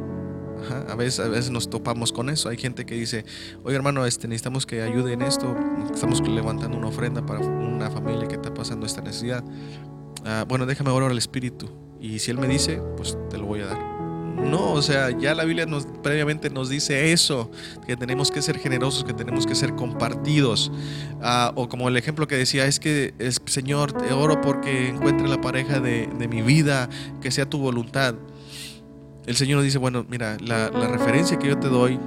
a, 0.88 0.96
veces, 0.96 1.20
a 1.20 1.28
veces 1.28 1.52
nos 1.52 1.70
topamos 1.70 2.12
con 2.12 2.30
eso. 2.30 2.50
Hay 2.50 2.58
gente 2.58 2.86
que 2.86 2.96
dice, 2.96 3.26
oye 3.64 3.76
hermano, 3.76 4.06
este, 4.06 4.28
necesitamos 4.28 4.66
que 4.66 4.82
ayude 4.82 5.14
en 5.14 5.22
esto. 5.22 5.56
Estamos 5.94 6.22
levantando 6.28 6.78
una 6.78 6.88
ofrenda 6.88 7.26
para 7.26 7.40
una 7.40 7.90
familia 7.90 8.28
que 8.28 8.36
está 8.36 8.54
pasando 8.54 8.86
esta 8.86 9.02
necesidad. 9.02 9.44
Ah, 10.26 10.46
bueno, 10.48 10.66
déjame 10.66 10.92
orar 10.92 11.12
al 11.12 11.18
Espíritu. 11.18 11.70
Y 12.00 12.20
si 12.20 12.32
Él 12.32 12.38
me 12.38 12.48
dice, 12.48 12.82
pues 12.96 13.18
te 13.30 13.38
lo 13.38 13.46
voy 13.46 13.62
a 13.62 13.68
dar. 13.68 13.98
No, 14.38 14.74
o 14.74 14.82
sea, 14.84 15.10
ya 15.18 15.34
la 15.34 15.46
Biblia 15.46 15.66
nos 15.66 15.88
previamente 16.04 16.52
nos 16.52 16.70
dice 16.70 17.12
eso, 17.12 17.50
que 17.88 17.98
tenemos 17.98 18.30
que 18.30 18.42
ser 18.44 18.60
generosos, 18.60 19.04
que 19.04 19.14
tenemos 19.14 19.48
que 19.48 19.56
ser 19.56 19.74
compartidos. 19.74 20.72
Ah, 21.22 21.52
o 21.56 21.68
como 21.68 21.88
el 21.90 21.98
ejemplo 21.98 22.28
que 22.28 22.36
decía, 22.36 22.66
es 22.66 22.80
que 22.80 23.14
Señor, 23.46 23.94
te 23.94 24.14
oro 24.14 24.40
porque 24.40 24.90
encuentre 24.90 25.28
la 25.28 25.42
pareja 25.42 25.80
de, 25.80 26.08
de 26.08 26.28
mi 26.28 26.44
vida, 26.44 26.88
que 27.20 27.32
sea 27.32 27.50
tu 27.50 27.58
voluntad 27.58 28.16
el 29.28 29.36
Señor 29.36 29.62
dice, 29.62 29.78
bueno, 29.78 30.06
mira, 30.10 30.38
la, 30.40 30.70
referencia 30.70 31.38
que 31.38 31.48
yo 31.48 31.60
te 31.60 31.68
doy 31.68 32.00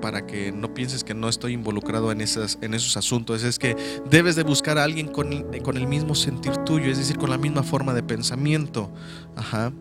para 0.00 0.26
que 0.26 0.50
no 0.50 0.72
pienses 0.72 1.04
que 1.04 1.12
no 1.12 1.28
estoy 1.28 1.52
involucrado 1.52 2.10
en, 2.10 2.22
esas, 2.22 2.58
en 2.62 2.72
esos 2.72 2.96
asuntos, 2.96 3.42
es 3.42 3.58
que 3.58 3.76
debes 4.08 4.36
de 4.36 4.44
buscar 4.44 4.78
a 4.78 4.84
alguien 4.84 5.08
con, 5.08 5.46
con 5.62 5.76
el 5.76 5.86
mismo 5.86 6.14
sentir 6.14 6.56
tuyo, 6.58 6.90
es 6.90 6.96
decir, 6.96 7.18
con 7.18 7.28
la 7.28 7.36
misma 7.36 7.62
forma 7.62 7.92
de 7.92 8.02
pensamiento. 8.02 8.90
Ajá 9.36 9.72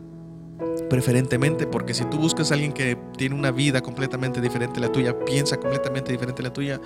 preferentemente, 0.90 1.68
porque 1.68 1.94
si 1.94 2.04
tú 2.06 2.18
buscas 2.18 2.52
a 2.52 2.56
alguien 2.56 2.74
que 2.74 2.98
tiene 3.18 3.36
una 3.36 3.52
vida 3.52 3.82
completamente 3.82 4.42
diferente 4.42 4.80
a 4.80 4.82
la 4.82 4.92
tuya, 4.92 5.18
piensa 5.24 5.58
completamente 5.58 6.12
diferente 6.12 6.42
a 6.42 6.46
la 6.46 6.54
tuya, 6.54 6.82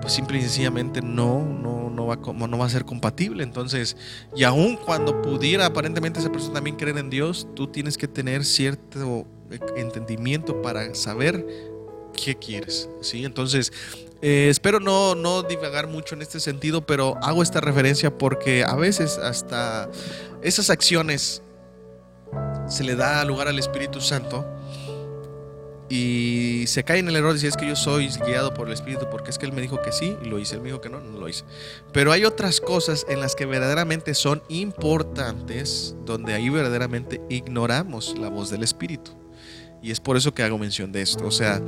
pues 0.00 0.12
simple 0.12 0.38
y 0.38 0.42
sencillamente 0.42 1.00
no, 1.00 1.44
no, 1.44 1.90
no, 1.90 2.06
va, 2.06 2.16
no 2.16 2.58
va 2.58 2.66
a 2.66 2.68
ser 2.68 2.84
compatible. 2.84 3.42
Entonces, 3.42 3.96
y 4.36 4.44
aun 4.44 4.76
cuando 4.76 5.22
pudiera 5.22 5.66
aparentemente 5.66 6.20
esa 6.20 6.30
persona 6.30 6.54
también 6.54 6.76
creer 6.76 6.98
en 6.98 7.10
Dios, 7.10 7.48
tú 7.54 7.68
tienes 7.68 7.96
que 7.96 8.06
tener 8.06 8.44
cierto 8.44 9.26
entendimiento 9.76 10.62
para 10.62 10.94
saber 10.94 11.46
qué 12.12 12.36
quieres. 12.36 12.88
¿sí? 13.00 13.24
Entonces, 13.24 13.72
eh, 14.20 14.48
espero 14.50 14.80
no, 14.80 15.14
no 15.14 15.42
divagar 15.42 15.86
mucho 15.86 16.14
en 16.14 16.22
este 16.22 16.40
sentido, 16.40 16.84
pero 16.84 17.16
hago 17.22 17.42
esta 17.42 17.60
referencia 17.60 18.16
porque 18.16 18.64
a 18.64 18.74
veces 18.74 19.18
hasta 19.18 19.88
esas 20.42 20.70
acciones 20.70 21.42
se 22.68 22.84
le 22.84 22.96
da 22.96 23.24
lugar 23.24 23.48
al 23.48 23.58
Espíritu 23.58 24.00
Santo 24.00 24.44
y 25.88 26.64
se 26.66 26.84
cae 26.84 26.98
en 26.98 27.08
el 27.08 27.16
error 27.16 27.30
de 27.30 27.34
decir 27.34 27.48
es 27.48 27.56
que 27.56 27.66
yo 27.66 27.76
soy 27.76 28.08
guiado 28.26 28.52
por 28.52 28.66
el 28.66 28.74
Espíritu 28.74 29.06
porque 29.10 29.30
es 29.30 29.38
que 29.38 29.46
Él 29.46 29.52
me 29.52 29.62
dijo 29.62 29.80
que 29.80 29.92
sí 29.92 30.16
y 30.22 30.26
lo 30.26 30.38
hice, 30.38 30.56
Él 30.56 30.60
me 30.60 30.68
dijo 30.68 30.80
que 30.80 30.90
no, 30.90 31.00
no 31.00 31.18
lo 31.18 31.28
hice. 31.28 31.44
Pero 31.92 32.12
hay 32.12 32.24
otras 32.24 32.60
cosas 32.60 33.06
en 33.08 33.20
las 33.20 33.34
que 33.34 33.46
verdaderamente 33.46 34.14
son 34.14 34.42
importantes, 34.48 35.94
donde 36.04 36.34
ahí 36.34 36.50
verdaderamente 36.50 37.22
ignoramos 37.30 38.18
la 38.18 38.28
voz 38.28 38.50
del 38.50 38.64
Espíritu. 38.64 39.12
Y 39.82 39.90
es 39.90 40.00
por 40.00 40.16
eso 40.16 40.34
que 40.34 40.42
hago 40.42 40.58
mención 40.58 40.92
de 40.92 41.02
esto. 41.02 41.26
O 41.26 41.30
sea, 41.30 41.60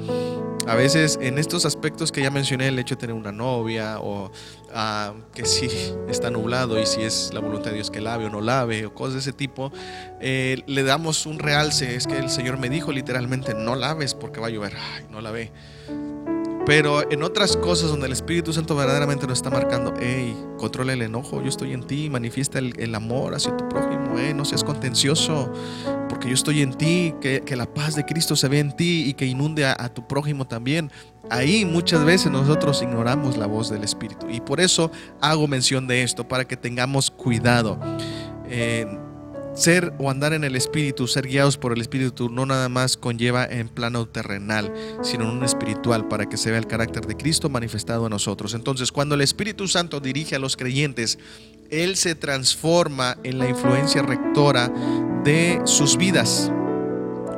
a 0.67 0.75
veces 0.75 1.19
en 1.23 1.39
estos 1.39 1.65
aspectos 1.65 2.13
que 2.13 2.23
ya 2.23 2.31
mencioné, 2.31 2.69
el 2.69 2.79
hecho 2.79 2.95
de 2.95 3.01
tener 3.01 3.17
una 3.17 3.33
novia 3.33 4.01
o 4.01 4.31
ah, 4.73 5.15
que 5.35 5.45
si 5.47 5.69
está 6.09 6.31
nublado 6.31 6.81
y 6.81 6.87
si 6.87 7.03
es 7.03 7.31
la 7.33 7.41
voluntad 7.41 7.71
de 7.71 7.77
Dios 7.77 7.91
que 7.91 8.01
lave 8.01 8.27
o 8.27 8.31
no 8.31 8.41
lave 8.41 8.87
o 8.87 8.95
cosas 8.95 9.15
de 9.15 9.21
ese 9.21 9.33
tipo, 9.33 9.73
eh, 10.21 10.63
le 10.67 10.83
damos 10.83 11.27
un 11.27 11.39
realce. 11.39 11.95
Es 11.95 12.07
que 12.07 12.19
el 12.19 12.31
Señor 12.31 12.59
me 12.59 12.69
dijo 12.69 12.93
literalmente, 12.93 13.55
no 13.55 13.75
laves 13.77 14.15
porque 14.15 14.41
va 14.41 14.49
a 14.49 14.51
llover. 14.51 14.75
Ay, 14.77 15.07
no 15.11 15.21
lavé. 15.21 15.53
Pero 16.67 17.11
en 17.11 17.23
otras 17.23 17.57
cosas 17.57 17.91
donde 17.91 18.07
el 18.07 18.13
Espíritu 18.13 18.53
Santo 18.53 18.77
verdaderamente 18.77 19.27
nos 19.27 19.39
está 19.39 19.51
marcando, 19.51 19.95
hey, 19.99 20.37
controla 20.59 20.93
el 20.93 21.03
enojo, 21.03 21.43
yo 21.43 21.49
estoy 21.49 21.73
en 21.73 21.83
ti, 21.83 22.11
manifiesta 22.11 22.59
el, 22.59 22.95
amor 22.95 23.35
hacia 23.35 23.57
tu 23.57 23.69
prójimo, 23.69 24.15
hey, 24.17 24.33
no 24.35 24.45
seas 24.45 24.63
contencioso, 24.63 25.53
porque 26.09 26.29
yo 26.29 26.35
estoy 26.35 26.61
en 26.61 26.75
ti, 26.75 27.15
que, 27.21 27.43
la 27.57 27.73
paz 27.73 27.95
de 27.95 28.05
Cristo 28.05 28.37
se 28.37 28.49
ve 28.49 28.59
en 28.59 28.77
ti 28.77 29.05
y 29.09 29.15
que 29.15 29.27
inunde 29.27 29.65
a, 29.65 29.89
tu 29.93 30.07
prójimo 30.07 30.47
también. 30.47 30.91
Ahí 31.31 31.65
muchas 31.65 32.05
veces 32.05 32.31
nosotros 32.31 32.83
ignoramos 32.83 33.37
la 33.37 33.47
voz 33.47 33.71
del 33.71 33.83
Espíritu 33.83 34.29
y 34.29 34.41
por 34.41 34.61
eso 34.61 34.91
hago 35.21 35.49
mención 35.49 35.87
de 35.87 36.03
esto, 36.03 36.29
para 36.29 36.45
que 36.45 36.57
tengamos 36.57 37.11
cuidado. 37.11 37.79
Eh, 38.49 38.87
ser 39.61 39.93
o 39.99 40.11
andar 40.11 40.33
en 40.33 40.43
el 40.45 40.57
Espíritu, 40.57 41.07
ser 41.07 41.27
guiados 41.27 41.59
por 41.59 41.73
el 41.73 41.81
Espíritu, 41.81 42.31
no 42.31 42.47
nada 42.47 42.69
más 42.69 42.97
conlleva 42.97 43.45
en 43.45 43.69
plano 43.69 44.09
terrenal, 44.09 44.73
sino 45.03 45.25
en 45.25 45.37
un 45.37 45.45
espiritual, 45.45 46.09
para 46.09 46.27
que 46.27 46.39
se 46.39 46.51
vea 46.51 46.59
el 46.59 46.67
carácter 46.67 47.07
de 47.07 47.17
Cristo 47.17 47.51
manifestado 47.51 48.07
en 48.07 48.11
nosotros. 48.11 48.55
Entonces, 48.55 48.91
cuando 48.91 49.15
el 49.15 49.21
Espíritu 49.21 49.69
Santo 49.69 50.01
dirige 50.01 50.37
a 50.37 50.39
los 50.39 50.57
creyentes, 50.57 51.19
Él 51.71 51.97
se 51.97 52.15
transforma 52.15 53.19
en 53.23 53.39
la 53.39 53.49
influencia 53.49 54.01
rectora 54.03 54.73
de 55.25 55.61
sus 55.65 55.99
vidas 55.99 56.51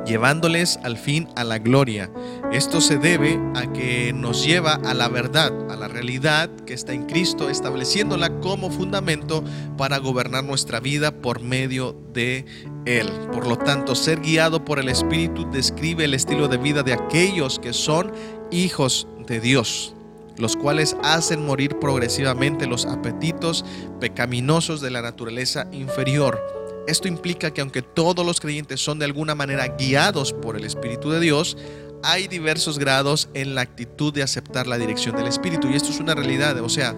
llevándoles 0.06 0.78
al 0.82 0.96
fin 0.96 1.28
a 1.36 1.44
la 1.44 1.58
gloria. 1.58 2.10
Esto 2.52 2.80
se 2.80 2.98
debe 2.98 3.40
a 3.54 3.72
que 3.72 4.12
nos 4.12 4.44
lleva 4.44 4.74
a 4.84 4.94
la 4.94 5.08
verdad, 5.08 5.52
a 5.70 5.76
la 5.76 5.88
realidad 5.88 6.50
que 6.66 6.74
está 6.74 6.92
en 6.92 7.06
Cristo, 7.06 7.48
estableciéndola 7.48 8.40
como 8.40 8.70
fundamento 8.70 9.44
para 9.76 9.98
gobernar 9.98 10.44
nuestra 10.44 10.80
vida 10.80 11.10
por 11.10 11.40
medio 11.40 11.96
de 12.12 12.44
Él. 12.84 13.08
Por 13.32 13.46
lo 13.46 13.56
tanto, 13.56 13.94
ser 13.94 14.20
guiado 14.20 14.64
por 14.64 14.78
el 14.78 14.88
Espíritu 14.88 15.48
describe 15.50 16.04
el 16.04 16.14
estilo 16.14 16.48
de 16.48 16.58
vida 16.58 16.82
de 16.82 16.92
aquellos 16.92 17.58
que 17.58 17.72
son 17.72 18.12
hijos 18.50 19.06
de 19.26 19.40
Dios 19.40 19.94
los 20.38 20.56
cuales 20.56 20.96
hacen 21.02 21.44
morir 21.44 21.78
progresivamente 21.78 22.66
los 22.66 22.86
apetitos 22.86 23.66
pecaminosos 24.00 24.80
de 24.80 24.90
la 24.90 25.02
naturaleza 25.02 25.66
inferior 25.72 26.40
esto 26.86 27.08
implica 27.08 27.52
que 27.52 27.60
aunque 27.60 27.82
todos 27.82 28.24
los 28.26 28.40
creyentes 28.40 28.80
son 28.80 28.98
de 28.98 29.04
alguna 29.04 29.34
manera 29.34 29.68
guiados 29.68 30.32
por 30.32 30.56
el 30.56 30.64
Espíritu 30.64 31.10
de 31.10 31.20
Dios, 31.20 31.56
hay 32.02 32.26
diversos 32.26 32.78
grados 32.78 33.28
en 33.34 33.54
la 33.54 33.60
actitud 33.60 34.12
de 34.12 34.22
aceptar 34.22 34.66
la 34.66 34.78
dirección 34.78 35.16
del 35.16 35.26
Espíritu. 35.26 35.68
Y 35.68 35.74
esto 35.74 35.90
es 35.90 36.00
una 36.00 36.14
realidad. 36.14 36.58
O 36.60 36.68
sea, 36.68 36.96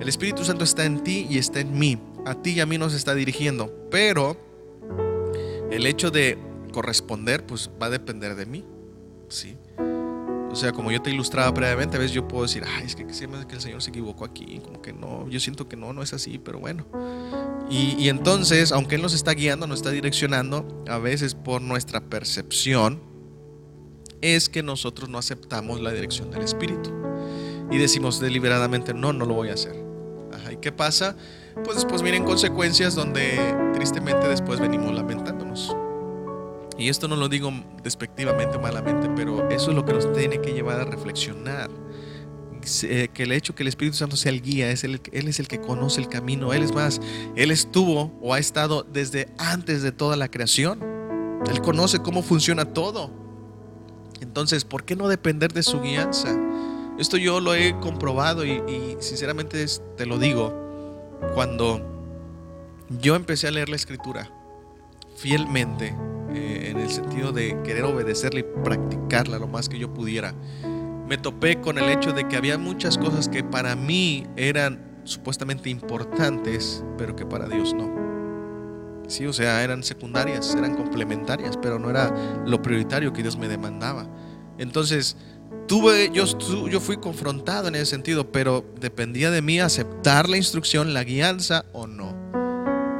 el 0.00 0.08
Espíritu 0.08 0.44
Santo 0.44 0.64
está 0.64 0.84
en 0.84 1.02
ti 1.02 1.26
y 1.28 1.38
está 1.38 1.60
en 1.60 1.76
mí. 1.76 1.98
A 2.24 2.34
ti 2.34 2.52
y 2.52 2.60
a 2.60 2.66
mí 2.66 2.78
nos 2.78 2.94
está 2.94 3.14
dirigiendo. 3.14 3.88
Pero 3.90 4.36
el 5.70 5.86
hecho 5.86 6.10
de 6.10 6.38
corresponder, 6.72 7.44
pues 7.44 7.68
va 7.82 7.86
a 7.86 7.90
depender 7.90 8.36
de 8.36 8.46
mí. 8.46 8.64
¿Sí? 9.28 9.56
O 10.50 10.56
sea, 10.56 10.70
como 10.70 10.92
yo 10.92 11.02
te 11.02 11.10
ilustraba 11.10 11.52
previamente, 11.52 11.96
a 11.96 11.98
veces 11.98 12.14
yo 12.14 12.28
puedo 12.28 12.44
decir, 12.44 12.62
ay, 12.64 12.84
es 12.86 12.94
que, 12.94 13.04
que 13.04 13.54
el 13.54 13.60
Señor 13.60 13.82
se 13.82 13.90
equivocó 13.90 14.24
aquí. 14.24 14.60
Como 14.64 14.80
que 14.80 14.92
no, 14.92 15.28
yo 15.28 15.40
siento 15.40 15.68
que 15.68 15.76
no, 15.76 15.92
no 15.92 16.00
es 16.00 16.12
así, 16.12 16.38
pero 16.38 16.60
bueno. 16.60 16.86
Y, 17.70 18.08
entonces, 18.08 18.72
aunque 18.72 18.96
Él 18.96 19.02
nos 19.02 19.14
está 19.14 19.32
guiando, 19.32 19.66
nos 19.66 19.78
está 19.78 19.90
direccionando, 19.90 20.84
a 20.86 20.98
veces 20.98 21.34
por 21.34 21.62
nuestra 21.62 22.00
percepción, 22.00 23.00
es 24.20 24.48
que 24.48 24.62
nosotros 24.62 25.08
no 25.08 25.18
aceptamos 25.18 25.80
la 25.80 25.90
dirección 25.90 26.30
del 26.30 26.42
Espíritu. 26.42 26.90
Y 27.70 27.78
decimos 27.78 28.20
deliberadamente, 28.20 28.92
no, 28.92 29.12
no 29.12 29.24
lo 29.24 29.34
voy 29.34 29.48
a 29.48 29.54
hacer. 29.54 29.74
¿Y 30.52 30.56
qué 30.56 30.72
pasa? 30.72 31.16
Pues 31.64 31.76
después 31.76 32.02
vienen 32.02 32.24
consecuencias 32.24 32.94
donde 32.94 33.38
tristemente 33.72 34.28
después 34.28 34.60
venimos 34.60 34.94
lamentándonos. 34.94 35.74
Y 36.76 36.88
esto 36.88 37.08
no 37.08 37.16
lo 37.16 37.28
digo 37.28 37.52
despectivamente 37.82 38.56
o 38.56 38.60
malamente, 38.60 39.08
pero 39.16 39.48
eso 39.50 39.70
es 39.70 39.76
lo 39.76 39.84
que 39.84 39.92
nos 39.92 40.12
tiene 40.12 40.40
que 40.40 40.52
llevar 40.52 40.80
a 40.80 40.84
reflexionar 40.84 41.70
eh, 42.84 43.08
que 43.12 43.24
el 43.24 43.32
hecho 43.32 43.54
que 43.54 43.62
el 43.62 43.68
Espíritu 43.68 43.96
Santo 43.96 44.16
sea 44.16 44.32
el 44.32 44.42
guía, 44.42 44.70
es 44.70 44.84
el, 44.84 45.00
Él 45.12 45.28
es 45.28 45.40
el 45.40 45.48
que 45.48 45.60
conoce 45.60 46.00
el 46.00 46.08
camino. 46.08 46.52
Él 46.52 46.62
es 46.62 46.72
más, 46.72 47.00
Él 47.36 47.50
estuvo 47.50 48.12
o 48.20 48.34
ha 48.34 48.38
estado 48.38 48.82
desde 48.82 49.28
antes 49.38 49.82
de 49.82 49.92
toda 49.92 50.16
la 50.16 50.28
creación. 50.28 50.80
Él 51.50 51.60
conoce 51.60 52.00
cómo 52.00 52.22
funciona 52.22 52.64
todo. 52.64 53.10
Entonces, 54.20 54.64
¿por 54.64 54.84
qué 54.84 54.96
no 54.96 55.08
depender 55.08 55.52
de 55.52 55.62
su 55.62 55.80
guianza? 55.80 56.34
Esto 56.98 57.16
yo 57.16 57.40
lo 57.40 57.54
he 57.54 57.78
comprobado 57.80 58.44
y, 58.44 58.96
sinceramente 59.00 59.64
te 59.96 60.06
lo 60.06 60.18
digo. 60.18 60.62
Cuando 61.34 61.80
yo 63.00 63.16
empecé 63.16 63.48
a 63.48 63.50
leer 63.50 63.68
la 63.68 63.76
escritura 63.76 64.30
fielmente, 65.16 65.94
eh, 66.32 66.68
en 66.70 66.78
el 66.78 66.90
sentido 66.90 67.32
de 67.32 67.60
querer 67.62 67.84
obedecerla 67.84 68.40
y 68.40 68.44
practicarla 68.64 69.38
lo 69.38 69.46
más 69.46 69.68
que 69.68 69.78
yo 69.78 69.92
pudiera, 69.92 70.34
me 71.08 71.18
topé 71.18 71.60
con 71.60 71.78
el 71.78 71.88
hecho 71.90 72.12
de 72.12 72.26
que 72.28 72.36
había 72.36 72.58
muchas 72.58 72.98
cosas 72.98 73.28
que 73.28 73.44
para 73.44 73.76
mí 73.76 74.26
eran 74.36 74.80
supuestamente 75.04 75.68
importantes, 75.70 76.82
pero 76.96 77.14
que 77.14 77.26
para 77.26 77.46
Dios 77.46 77.74
no. 77.74 78.04
Sí, 79.06 79.26
o 79.26 79.32
sea, 79.32 79.62
eran 79.62 79.82
secundarias, 79.82 80.54
eran 80.54 80.74
complementarias, 80.74 81.58
pero 81.58 81.78
no 81.78 81.90
era 81.90 82.42
lo 82.46 82.62
prioritario 82.62 83.12
que 83.12 83.22
Dios 83.22 83.36
me 83.36 83.48
demandaba. 83.48 84.06
Entonces, 84.56 85.16
tuve, 85.66 86.10
yo, 86.12 86.26
fui 86.80 86.96
confrontado 86.96 87.68
en 87.68 87.74
ese 87.74 87.86
sentido, 87.86 88.32
pero 88.32 88.64
dependía 88.80 89.30
de 89.30 89.42
mí 89.42 89.60
aceptar 89.60 90.28
la 90.28 90.38
instrucción, 90.38 90.94
la 90.94 91.04
guianza 91.04 91.66
o 91.72 91.86
no. 91.86 92.14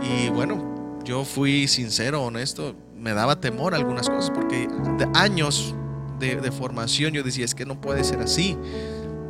Y 0.02 0.28
bueno, 0.28 1.00
yo 1.04 1.24
fui 1.24 1.68
sincero, 1.68 2.22
honesto, 2.22 2.74
me 2.98 3.14
daba 3.14 3.40
temor 3.40 3.74
algunas 3.74 4.10
cosas, 4.10 4.30
porque 4.30 4.68
de 4.98 5.08
años 5.14 5.74
de, 6.18 6.52
formación, 6.52 7.12
yo 7.12 7.22
decía, 7.22 7.44
es 7.44 7.54
que 7.54 7.66
no 7.66 7.80
puede 7.80 8.04
ser 8.04 8.20
así. 8.20 8.56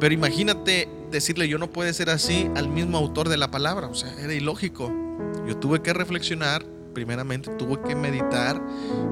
Pero 0.01 0.15
imagínate 0.15 0.89
decirle, 1.11 1.49
yo 1.49 1.59
no 1.59 1.71
puede 1.71 1.93
ser 1.95 2.11
así 2.11 2.49
al 2.57 2.69
mismo 2.69 2.99
autor 2.99 3.29
de 3.29 3.37
la 3.37 3.51
palabra, 3.51 3.87
o 3.87 3.95
sea, 3.95 4.13
era 4.21 4.35
ilógico. 4.35 4.93
Yo 5.47 5.57
tuve 5.57 5.83
que 5.83 5.93
reflexionar, 5.93 6.65
primeramente 6.93 7.51
tuve 7.51 7.81
que 7.83 7.95
meditar 7.95 8.61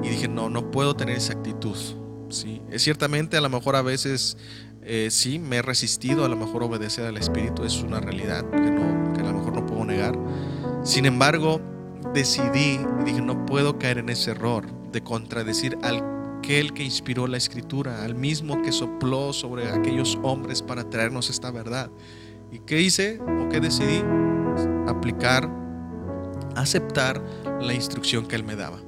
y 0.03 0.09
dije, 0.09 0.29
no, 0.29 0.51
no 0.51 0.71
puedo 0.71 0.95
tener 0.95 1.17
esa 1.17 1.35
actitud. 1.35 1.77
¿sí? 2.31 2.63
Es 2.71 2.83
ciertamente, 2.83 3.37
a 3.37 3.41
lo 3.41 3.49
mejor 3.49 3.77
a 3.77 3.83
veces 3.83 4.37
eh, 4.85 5.09
sí, 5.11 5.39
me 5.39 5.59
he 5.59 5.63
resistido 5.63 6.25
a 6.25 6.29
lo 6.29 6.37
mejor 6.37 6.65
obedecer 6.65 7.07
al 7.07 7.17
Espíritu, 7.17 7.65
es 7.65 7.83
una 7.83 8.01
realidad 8.01 8.49
que, 8.51 8.71
no, 8.71 9.13
que 9.13 9.21
a 9.21 9.25
lo 9.25 9.35
mejor 9.35 9.55
no 9.55 9.67
puedo 9.67 9.85
negar. 9.85 10.19
Sin 10.83 11.07
embargo, 11.07 11.61
decidí 12.13 12.81
y 13.01 13.05
dije, 13.05 13.21
no 13.21 13.47
puedo 13.47 13.79
caer 13.79 13.99
en 13.99 14.09
ese 14.09 14.33
error 14.33 14.67
de 14.91 15.03
contradecir 15.03 15.79
al 15.83 16.03
aquel 16.43 16.75
que 16.75 16.83
inspiró 16.83 17.29
la 17.29 17.37
escritura, 17.37 18.03
al 18.03 18.17
mismo 18.17 18.63
que 18.63 18.73
sopló 18.73 19.33
sobre 19.33 19.71
aquellos 19.71 20.19
hombres 20.25 20.61
para 20.61 20.91
traernos 20.91 21.31
esta 21.31 21.53
verdad. 21.53 21.89
¿Y 22.51 22.59
qué 22.59 22.81
hice 22.81 23.21
o 23.21 23.49
qué 23.49 23.61
decidí? 23.61 24.03
Aplicar, 24.89 25.49
aceptar 26.57 27.23
la 27.61 27.73
instrucción 27.73 28.27
que 28.27 28.35
él 28.35 28.43
me 28.43 28.57
daba. 28.57 28.81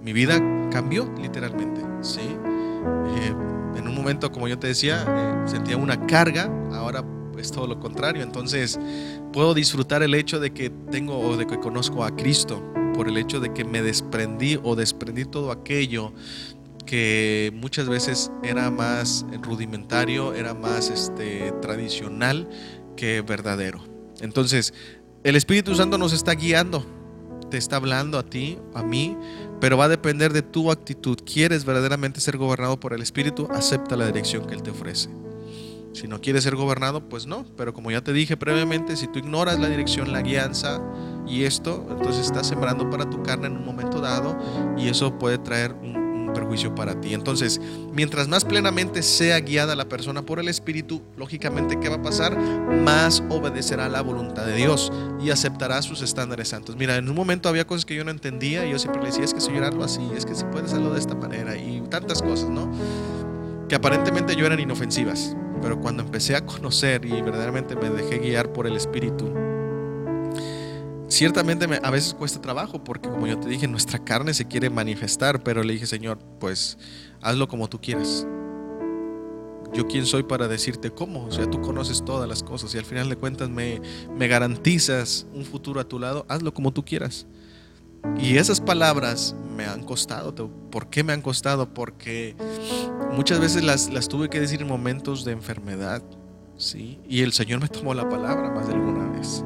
Mi 0.00 0.12
vida 0.12 0.38
cambió 0.70 1.12
literalmente, 1.20 1.80
¿sí? 2.02 2.20
Eh, 2.20 3.34
en 3.76 3.88
un 3.88 3.94
momento, 3.96 4.30
como 4.30 4.46
yo 4.46 4.56
te 4.56 4.68
decía, 4.68 5.04
eh, 5.08 5.48
sentía 5.48 5.76
una 5.76 6.06
carga, 6.06 6.48
ahora 6.72 7.04
es 7.36 7.50
todo 7.50 7.66
lo 7.66 7.80
contrario. 7.80 8.22
Entonces 8.22 8.78
puedo 9.32 9.54
disfrutar 9.54 10.04
el 10.04 10.14
hecho 10.14 10.38
de 10.38 10.52
que 10.52 10.70
tengo 10.70 11.18
o 11.18 11.36
de 11.36 11.48
que 11.48 11.58
conozco 11.58 12.04
a 12.04 12.14
Cristo, 12.14 12.62
por 12.94 13.08
el 13.08 13.16
hecho 13.16 13.40
de 13.40 13.52
que 13.52 13.64
me 13.64 13.82
desprendí 13.82 14.58
o 14.62 14.76
desprendí 14.76 15.24
todo 15.24 15.50
aquello 15.50 16.12
que 16.90 17.52
muchas 17.54 17.88
veces 17.88 18.32
era 18.42 18.68
más 18.68 19.24
rudimentario, 19.42 20.34
era 20.34 20.54
más 20.54 20.90
este, 20.90 21.52
tradicional 21.62 22.50
que 22.96 23.22
verdadero. 23.22 23.80
Entonces, 24.20 24.74
el 25.22 25.36
Espíritu 25.36 25.76
Santo 25.76 25.98
nos 25.98 26.12
está 26.12 26.32
guiando, 26.32 26.84
te 27.48 27.58
está 27.58 27.76
hablando 27.76 28.18
a 28.18 28.24
ti, 28.24 28.58
a 28.74 28.82
mí, 28.82 29.16
pero 29.60 29.76
va 29.76 29.84
a 29.84 29.88
depender 29.88 30.32
de 30.32 30.42
tu 30.42 30.72
actitud. 30.72 31.16
¿Quieres 31.24 31.64
verdaderamente 31.64 32.20
ser 32.20 32.36
gobernado 32.38 32.80
por 32.80 32.92
el 32.92 33.02
Espíritu? 33.02 33.46
Acepta 33.52 33.94
la 33.94 34.06
dirección 34.06 34.48
que 34.48 34.54
Él 34.54 34.64
te 34.64 34.72
ofrece. 34.72 35.10
Si 35.92 36.08
no 36.08 36.20
quieres 36.20 36.42
ser 36.42 36.56
gobernado, 36.56 37.08
pues 37.08 37.24
no. 37.24 37.46
Pero 37.56 37.72
como 37.72 37.92
ya 37.92 38.02
te 38.02 38.12
dije 38.12 38.36
previamente, 38.36 38.96
si 38.96 39.06
tú 39.06 39.20
ignoras 39.20 39.60
la 39.60 39.68
dirección, 39.68 40.10
la 40.10 40.22
guianza 40.22 40.82
y 41.24 41.44
esto, 41.44 41.86
entonces 41.88 42.26
estás 42.26 42.48
sembrando 42.48 42.90
para 42.90 43.08
tu 43.08 43.22
carne 43.22 43.46
en 43.46 43.56
un 43.56 43.64
momento 43.64 44.00
dado 44.00 44.36
y 44.76 44.88
eso 44.88 45.16
puede 45.20 45.38
traer 45.38 45.72
un, 45.74 45.99
perjuicio 46.32 46.74
para 46.74 47.00
ti. 47.00 47.14
Entonces, 47.14 47.60
mientras 47.92 48.28
más 48.28 48.44
plenamente 48.44 49.02
sea 49.02 49.40
guiada 49.40 49.76
la 49.76 49.88
persona 49.88 50.22
por 50.22 50.40
el 50.40 50.48
Espíritu, 50.48 51.02
lógicamente, 51.16 51.78
¿qué 51.80 51.88
va 51.88 51.96
a 51.96 52.02
pasar? 52.02 52.38
Más 52.38 53.22
obedecerá 53.28 53.88
la 53.88 54.02
voluntad 54.02 54.46
de 54.46 54.54
Dios 54.54 54.92
y 55.22 55.30
aceptará 55.30 55.82
sus 55.82 56.02
estándares 56.02 56.48
santos. 56.48 56.76
Mira, 56.76 56.96
en 56.96 57.08
un 57.08 57.14
momento 57.14 57.48
había 57.48 57.66
cosas 57.66 57.84
que 57.84 57.94
yo 57.94 58.04
no 58.04 58.10
entendía 58.10 58.66
y 58.66 58.70
yo 58.70 58.78
siempre 58.78 59.00
le 59.02 59.08
decía, 59.08 59.24
es 59.24 59.34
que 59.34 59.40
Señor, 59.40 59.64
hazlo 59.64 59.84
así, 59.84 60.02
es 60.16 60.24
que 60.24 60.34
si 60.34 60.44
puedes 60.44 60.72
hacerlo 60.72 60.92
de 60.92 61.00
esta 61.00 61.14
manera 61.14 61.56
y 61.56 61.82
tantas 61.90 62.22
cosas, 62.22 62.48
¿no? 62.48 62.70
Que 63.68 63.76
aparentemente 63.76 64.34
yo 64.36 64.46
eran 64.46 64.58
inofensivas 64.58 65.36
pero 65.62 65.80
cuando 65.80 66.02
empecé 66.02 66.36
a 66.36 66.44
conocer 66.44 67.04
y 67.04 67.20
verdaderamente 67.22 67.76
me 67.76 67.90
dejé 67.90 68.18
guiar 68.18 68.52
por 68.52 68.66
el 68.66 68.76
Espíritu, 68.76 69.30
ciertamente 71.10 71.66
a 71.82 71.90
veces 71.90 72.14
cuesta 72.14 72.40
trabajo 72.40 72.82
porque 72.82 73.10
como 73.10 73.26
yo 73.26 73.38
te 73.38 73.48
dije, 73.48 73.68
nuestra 73.68 73.98
carne 73.98 74.32
se 74.32 74.46
quiere 74.46 74.70
manifestar, 74.70 75.42
pero 75.42 75.62
le 75.62 75.74
dije, 75.74 75.86
Señor, 75.86 76.18
pues 76.38 76.78
hazlo 77.20 77.48
como 77.48 77.68
tú 77.68 77.80
quieras. 77.80 78.26
Yo 79.72 79.86
quién 79.86 80.06
soy 80.06 80.22
para 80.22 80.48
decirte 80.48 80.90
cómo, 80.90 81.26
o 81.26 81.30
sea, 81.30 81.48
tú 81.48 81.60
conoces 81.60 82.04
todas 82.04 82.28
las 82.28 82.42
cosas 82.42 82.74
y 82.74 82.78
al 82.78 82.84
final 82.84 83.08
de 83.08 83.16
cuentas 83.16 83.48
me, 83.50 83.80
me 84.16 84.26
garantizas 84.26 85.26
un 85.34 85.44
futuro 85.44 85.80
a 85.80 85.84
tu 85.84 85.98
lado, 85.98 86.24
hazlo 86.28 86.54
como 86.54 86.72
tú 86.72 86.84
quieras. 86.84 87.26
Y 88.18 88.38
esas 88.38 88.60
palabras 88.60 89.36
me 89.56 89.66
han 89.66 89.84
costado. 89.84 90.34
¿Por 90.70 90.88
qué 90.88 91.04
me 91.04 91.12
han 91.12 91.20
costado? 91.22 91.72
Porque 91.72 92.34
muchas 93.12 93.40
veces 93.40 93.62
las, 93.62 93.92
las 93.92 94.08
tuve 94.08 94.30
que 94.30 94.40
decir 94.40 94.62
en 94.62 94.68
momentos 94.68 95.24
de 95.24 95.32
enfermedad. 95.32 96.02
¿sí? 96.56 96.98
Y 97.08 97.20
el 97.20 97.32
Señor 97.32 97.60
me 97.60 97.68
tomó 97.68 97.94
la 97.94 98.08
palabra 98.08 98.50
más 98.50 98.68
de 98.68 98.74
alguna 98.74 99.06
vez. 99.18 99.44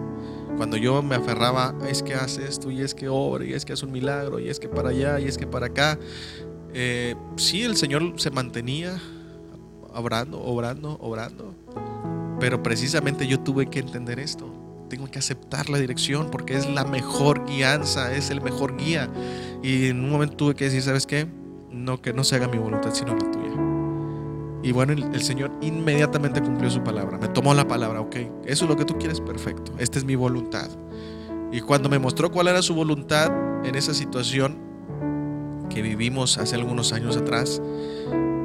Cuando 0.57 0.77
yo 0.77 1.03
me 1.03 1.17
aferraba, 1.17 1.75
es 1.89 2.03
que 2.03 2.15
hace 2.15 2.47
esto, 2.47 2.71
y 2.71 2.81
es 2.81 2.95
que 2.95 3.09
obra, 3.09 3.45
y 3.45 3.53
es 3.53 3.65
que 3.65 3.73
hace 3.73 3.85
un 3.87 3.93
milagro, 3.93 4.39
y 4.39 4.49
es 4.49 4.61
que 4.61 4.69
para 4.69 4.91
allá, 4.91 5.19
y 5.21 5.27
es 5.27 5.37
que 5.37 5.47
para 5.47 5.67
acá. 5.67 5.99
Eh, 6.73 7.15
sí, 7.37 7.63
el 7.63 7.77
Señor 7.77 8.15
se 8.17 8.31
mantenía 8.31 9.01
obrando, 9.93 10.41
obrando, 10.41 10.99
obrando. 11.01 11.55
Pero 12.41 12.63
precisamente 12.63 13.27
yo 13.27 13.41
tuve 13.41 13.67
que 13.67 13.79
entender 13.79 14.19
esto 14.19 14.65
tengo 14.89 15.11
que 15.11 15.19
aceptar 15.19 15.71
la 15.71 15.79
dirección 15.79 16.31
porque 16.31 16.57
es 16.57 16.69
la 16.69 16.85
mejor 16.85 17.47
guianza, 17.47 18.15
es 18.15 18.31
el 18.31 18.41
mejor 18.41 18.77
guía. 18.77 19.11
Y 19.63 19.89
en 19.89 20.05
un 20.05 20.11
momento 20.11 20.37
tuve 20.37 20.55
que 20.55 20.65
decir, 20.65 20.83
¿sabes 20.83 21.07
qué? 21.07 21.27
No, 21.71 22.01
que 22.01 22.13
no 22.13 22.23
se 22.23 22.37
haga 22.37 22.49
mi 22.49 22.59
voluntad, 22.59 22.95
sino 22.95 23.15
la 23.15 23.31
tuya. 23.31 23.74
Y 24.65 24.73
bueno, 24.73 24.95
el, 24.95 25.23
Señor 25.23 25.53
inmediatamente 25.61 26.41
cumplió 26.41 26.71
su 26.71 26.83
palabra, 26.83 27.19
me 27.19 27.29
tomó 27.29 27.53
la 27.53 27.69
palabra, 27.69 28.01
ok, 28.01 28.17
eso 28.47 28.65
es 28.65 28.71
lo 28.71 28.79
que 28.79 28.87
tú 28.87 28.97
quieres, 28.97 29.21
perfecto, 29.21 29.75
esta 29.79 29.99
es 29.99 30.07
mi 30.07 30.17
voluntad. 30.17 30.71
Y 31.53 31.61
cuando 31.61 31.91
me 31.91 31.99
mostró 31.99 32.33
cuál 32.33 32.49
era 32.49 32.63
su 32.63 32.75
voluntad 32.75 33.31
en 33.67 33.75
esa 33.75 33.93
situación 33.93 34.57
que 35.69 35.83
vivimos 35.83 36.39
hace 36.39 36.55
algunos 36.55 36.95
años 36.95 37.15
atrás, 37.15 37.61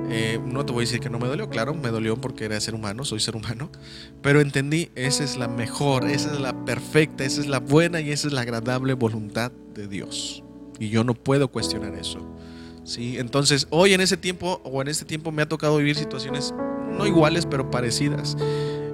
eh, 0.09 0.41
no 0.45 0.65
te 0.65 0.73
voy 0.73 0.81
a 0.81 0.85
decir 0.87 0.99
que 0.99 1.09
no 1.09 1.19
me 1.19 1.27
dolió, 1.27 1.49
claro, 1.49 1.73
me 1.73 1.87
dolió 1.87 2.17
porque 2.17 2.43
era 2.43 2.59
ser 2.59 2.75
humano, 2.75 3.05
soy 3.05 3.21
ser 3.21 3.37
humano, 3.37 3.69
pero 4.21 4.41
entendí, 4.41 4.89
esa 4.95 5.23
es 5.23 5.37
la 5.37 5.47
mejor, 5.47 6.03
esa 6.09 6.33
es 6.33 6.41
la 6.41 6.65
perfecta, 6.65 7.23
esa 7.23 7.39
es 7.39 7.47
la 7.47 7.61
buena 7.61 8.01
y 8.01 8.11
esa 8.11 8.27
es 8.27 8.33
la 8.33 8.41
agradable 8.41 8.93
voluntad 8.93 9.53
de 9.73 9.87
Dios. 9.87 10.43
Y 10.79 10.89
yo 10.89 11.05
no 11.05 11.13
puedo 11.13 11.47
cuestionar 11.47 11.93
eso. 11.95 12.19
¿Sí? 12.89 13.17
Entonces, 13.17 13.67
hoy 13.69 13.93
en 13.93 14.01
ese 14.01 14.17
tiempo, 14.17 14.61
o 14.63 14.81
en 14.81 14.87
este 14.87 15.05
tiempo 15.05 15.31
me 15.31 15.41
ha 15.41 15.47
tocado 15.47 15.77
vivir 15.77 15.95
situaciones 15.95 16.53
no 16.97 17.05
iguales, 17.05 17.45
pero 17.45 17.69
parecidas. 17.69 18.35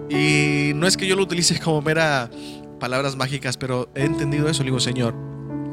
Y 0.09 0.73
no 0.75 0.85
es 0.85 0.97
que 0.97 1.07
yo 1.07 1.15
lo 1.15 1.23
utilice 1.23 1.59
como 1.63 1.81
mera 1.81 2.29
palabras 2.79 3.15
mágicas, 3.15 3.57
pero 3.57 3.89
he 3.95 4.03
entendido 4.03 4.49
eso. 4.49 4.63
Le 4.63 4.67
digo, 4.67 4.79
Señor, 4.79 5.15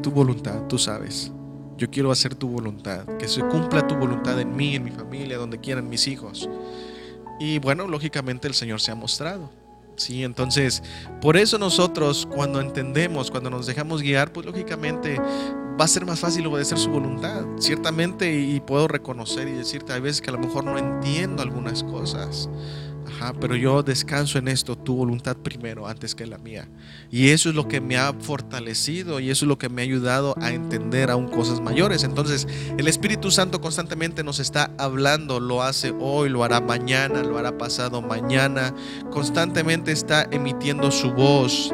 tu 0.03 0.11
voluntad, 0.11 0.67
tú 0.69 0.79
sabes. 0.79 1.33
Yo 1.77 1.91
quiero 1.91 2.13
hacer 2.13 2.35
tu 2.35 2.49
voluntad, 2.49 3.05
que 3.19 3.27
se 3.27 3.41
cumpla 3.43 3.87
tu 3.87 3.97
voluntad 3.97 4.39
en 4.41 4.55
mí, 4.55 4.77
en 4.77 4.85
mi 4.85 4.91
familia, 4.91 5.37
donde 5.37 5.59
quieran 5.59 5.89
mis 5.89 6.07
hijos. 6.07 6.49
Y 7.41 7.59
bueno, 7.59 7.89
lógicamente 7.89 8.47
el 8.47 8.55
Señor 8.55 8.81
se 8.81 8.93
ha 8.93 8.95
mostrado. 8.95 9.51
Sí, 9.97 10.25
entonces, 10.25 10.83
por 11.21 11.37
eso 11.37 11.59
nosotros 11.59 12.27
cuando 12.33 12.61
entendemos, 12.61 13.31
cuando 13.31 13.51
nos 13.51 13.67
dejamos 13.67 14.01
guiar, 14.01 14.33
pues 14.33 14.47
lógicamente 14.47 15.21
va 15.81 15.85
a 15.85 15.89
ser 15.89 16.07
más 16.07 16.21
fácil 16.21 16.47
obedecer 16.47 16.79
su 16.79 16.91
voluntad. 16.91 17.45
Ciertamente, 17.59 18.33
y 18.41 18.61
puedo 18.61 18.89
reconocer 18.89 19.49
y 19.49 19.53
decirte, 19.53 19.93
hay 19.93 20.01
veces 20.01 20.21
que 20.21 20.31
a 20.31 20.33
lo 20.33 20.39
mejor 20.39 20.65
no 20.65 20.79
entiendo 20.79 21.43
algunas 21.43 21.83
cosas 21.85 22.49
pero 23.41 23.55
yo 23.55 23.83
descanso 23.83 24.39
en 24.39 24.49
esto, 24.49 24.77
tu 24.77 24.97
voluntad 24.97 25.37
primero 25.37 25.87
antes 25.87 26.15
que 26.15 26.27
la 26.27 26.39
mía. 26.39 26.69
Y 27.11 27.29
eso 27.29 27.49
es 27.49 27.55
lo 27.55 27.69
que 27.69 27.81
me 27.81 27.97
ha 27.97 28.13
fortalecido 28.13 29.21
y 29.21 29.31
eso 29.31 29.45
es 29.45 29.49
lo 29.49 29.59
que 29.59 29.69
me 29.69 29.83
ha 29.83 29.85
ayudado 29.85 30.35
a 30.41 30.51
entender 30.51 31.11
aún 31.11 31.29
cosas 31.29 31.61
mayores. 31.61 32.05
Entonces, 32.05 32.47
el 32.77 32.89
Espíritu 32.89 33.31
Santo 33.31 33.61
constantemente 33.61 34.25
nos 34.25 34.41
está 34.41 34.71
hablando, 34.79 35.41
lo 35.41 35.63
hace 35.63 35.95
hoy, 36.01 36.29
lo 36.29 36.45
hará 36.45 36.61
mañana, 36.61 37.23
lo 37.23 37.39
hará 37.39 37.57
pasado 37.59 38.03
mañana. 38.03 38.75
Constantemente 39.11 39.93
está 39.93 40.27
emitiendo 40.31 40.91
su 40.91 41.13
voz 41.13 41.73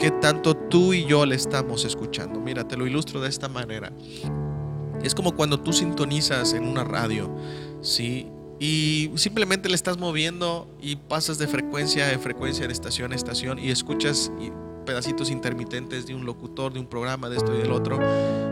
que 0.00 0.10
tanto 0.10 0.56
tú 0.56 0.94
y 0.94 1.04
yo 1.04 1.26
le 1.26 1.36
estamos 1.36 1.84
escuchando. 1.84 2.40
Mira, 2.40 2.66
te 2.66 2.76
lo 2.76 2.86
ilustro 2.86 3.20
de 3.20 3.28
esta 3.28 3.48
manera. 3.48 3.92
Es 5.02 5.14
como 5.14 5.36
cuando 5.36 5.60
tú 5.60 5.72
sintonizas 5.72 6.54
en 6.54 6.66
una 6.66 6.82
radio, 6.84 7.30
¿sí? 7.82 8.26
y 8.58 9.10
simplemente 9.14 9.70
le 9.70 9.74
estás 9.74 9.96
moviendo 9.96 10.68
y 10.82 10.96
pasas 10.96 11.38
de 11.38 11.48
frecuencia 11.48 12.12
en 12.12 12.20
frecuencia, 12.20 12.66
de 12.66 12.72
estación 12.72 13.12
a 13.12 13.16
estación 13.16 13.58
y 13.58 13.70
escuchas 13.70 14.30
pedacitos 14.84 15.30
intermitentes 15.30 16.06
de 16.06 16.14
un 16.14 16.26
locutor, 16.26 16.72
de 16.72 16.80
un 16.80 16.86
programa, 16.86 17.30
de 17.30 17.38
esto 17.38 17.54
y 17.54 17.58
del 17.58 17.72
otro. 17.72 17.98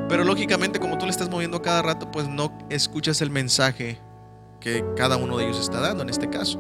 Pero 0.09 0.25
lógicamente 0.25 0.81
como 0.81 0.97
tú 0.97 1.05
le 1.05 1.11
estás 1.11 1.29
moviendo 1.29 1.61
cada 1.61 1.83
rato, 1.83 2.11
pues 2.11 2.27
no 2.27 2.57
escuchas 2.71 3.21
el 3.21 3.31
mensaje 3.31 3.99
que 4.61 4.83
cada 4.97 5.19
uno 5.19 5.37
de 5.37 5.45
ellos 5.45 5.61
está 5.61 5.81
dando 5.81 6.03
en 6.03 6.09
este 6.09 6.31
caso. 6.31 6.59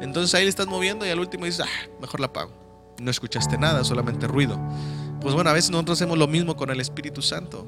Entonces 0.00 0.34
ahí 0.34 0.42
le 0.42 0.50
estás 0.50 0.66
moviendo 0.66 1.06
y 1.06 1.10
al 1.10 1.20
último 1.20 1.44
dices, 1.44 1.64
ah, 1.64 1.90
mejor 2.00 2.18
la 2.18 2.26
apago. 2.26 2.61
No 3.00 3.10
escuchaste 3.10 3.58
nada, 3.58 3.84
solamente 3.84 4.26
ruido. 4.26 4.60
Pues 5.20 5.34
bueno, 5.34 5.50
a 5.50 5.52
veces 5.52 5.70
nosotros 5.70 5.98
hacemos 5.98 6.18
lo 6.18 6.26
mismo 6.26 6.56
con 6.56 6.70
el 6.70 6.80
Espíritu 6.80 7.22
Santo. 7.22 7.66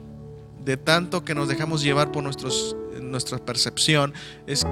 De 0.65 0.77
tanto 0.77 1.25
que 1.25 1.35
nos 1.35 1.49
dejamos 1.49 1.83
llevar 1.83 2.11
por 2.11 2.23
nuestros 2.23 2.77
nuestra 3.01 3.39
percepción 3.39 4.13
es, 4.47 4.67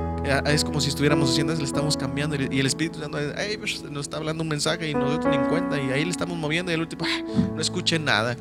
es 0.47 0.65
como 0.65 0.81
si 0.81 0.89
estuviéramos 0.89 1.31
haciendo, 1.31 1.55
le 1.55 1.65
estamos 1.65 1.97
cambiando 1.97 2.37
y 2.37 2.59
el 2.59 2.67
Espíritu 2.67 2.99
Santo 2.99 3.19
pues, 3.59 3.83
nos 3.85 4.07
está 4.07 4.17
hablando 4.17 4.43
un 4.43 4.49
mensaje 4.49 4.89
y 4.89 4.95
nosotros 4.95 5.27
ni 5.31 5.37
en 5.37 5.49
cuenta 5.49 5.81
y 5.81 5.91
ahí 5.91 6.05
le 6.05 6.11
estamos 6.11 6.37
moviendo 6.37 6.71
y 6.71 6.75
el 6.75 6.81
último, 6.81 7.05
ah, 7.07 7.51
no 7.55 7.61
escuché 7.61 7.99
nada. 7.99 8.37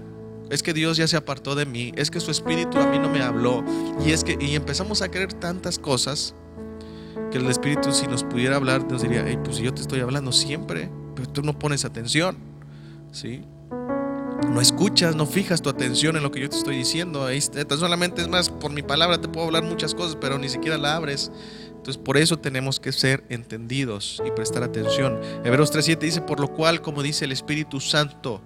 Es 0.50 0.64
que 0.64 0.74
Dios 0.74 0.98
ya 0.98 1.08
se 1.08 1.16
apartó 1.16 1.56
de 1.56 1.66
mí, 1.66 1.94
es 1.96 2.12
que 2.12 2.20
su 2.20 2.30
Espíritu 2.30 2.78
a 2.78 2.88
mí 2.88 3.00
no 3.00 3.10
me 3.10 3.22
habló 3.22 3.64
y 4.06 4.12
es 4.12 4.24
que 4.24 4.38
y 4.40 4.56
empezamos 4.56 5.02
a 5.02 5.10
creer 5.10 5.32
tantas 5.34 5.80
cosas 5.80 6.36
que 7.32 7.38
el 7.38 7.50
Espíritu 7.50 7.94
si 7.94 8.08
nos 8.08 8.24
pudiera 8.24 8.58
hablar 8.58 8.86
nos 8.90 9.02
diría, 9.02 9.24
hey, 9.26 9.38
pues 9.44 9.58
yo 9.58 9.74
te 9.74 9.82
estoy 9.82 10.02
hablando 10.02 10.32
siempre, 10.32 10.90
tú 11.28 11.42
no 11.42 11.58
pones 11.58 11.86
atención, 11.86 12.38
¿sí? 13.12 13.44
no 14.50 14.60
escuchas, 14.60 15.16
no 15.16 15.26
fijas 15.26 15.62
tu 15.62 15.70
atención 15.70 16.18
en 16.18 16.24
lo 16.24 16.32
que 16.32 16.42
yo 16.42 16.50
te 16.50 16.58
estoy 16.58 16.76
diciendo. 16.76 17.28
Solamente 17.78 18.22
es 18.22 18.28
más, 18.28 18.50
por 18.50 18.72
mi 18.72 18.82
palabra 18.82 19.20
te 19.20 19.28
puedo 19.28 19.48
hablar 19.48 19.64
muchas 19.64 19.96
cosas, 19.96 20.18
pero 20.20 20.38
ni 20.38 20.50
siquiera 20.50 20.78
la 20.78 20.96
abres. 20.96 21.32
Entonces 21.70 21.98
por 21.98 22.18
eso 22.18 22.38
tenemos 22.38 22.80
que 22.80 22.92
ser 22.92 23.24
entendidos 23.30 24.22
y 24.26 24.32
prestar 24.32 24.64
atención. 24.64 25.20
Hebreos 25.44 25.74
3.7 25.74 26.00
dice, 26.00 26.22
por 26.22 26.40
lo 26.40 26.50
cual, 26.50 26.82
como 26.82 27.02
dice 27.02 27.26
el 27.26 27.32
Espíritu 27.32 27.80
Santo, 27.80 28.42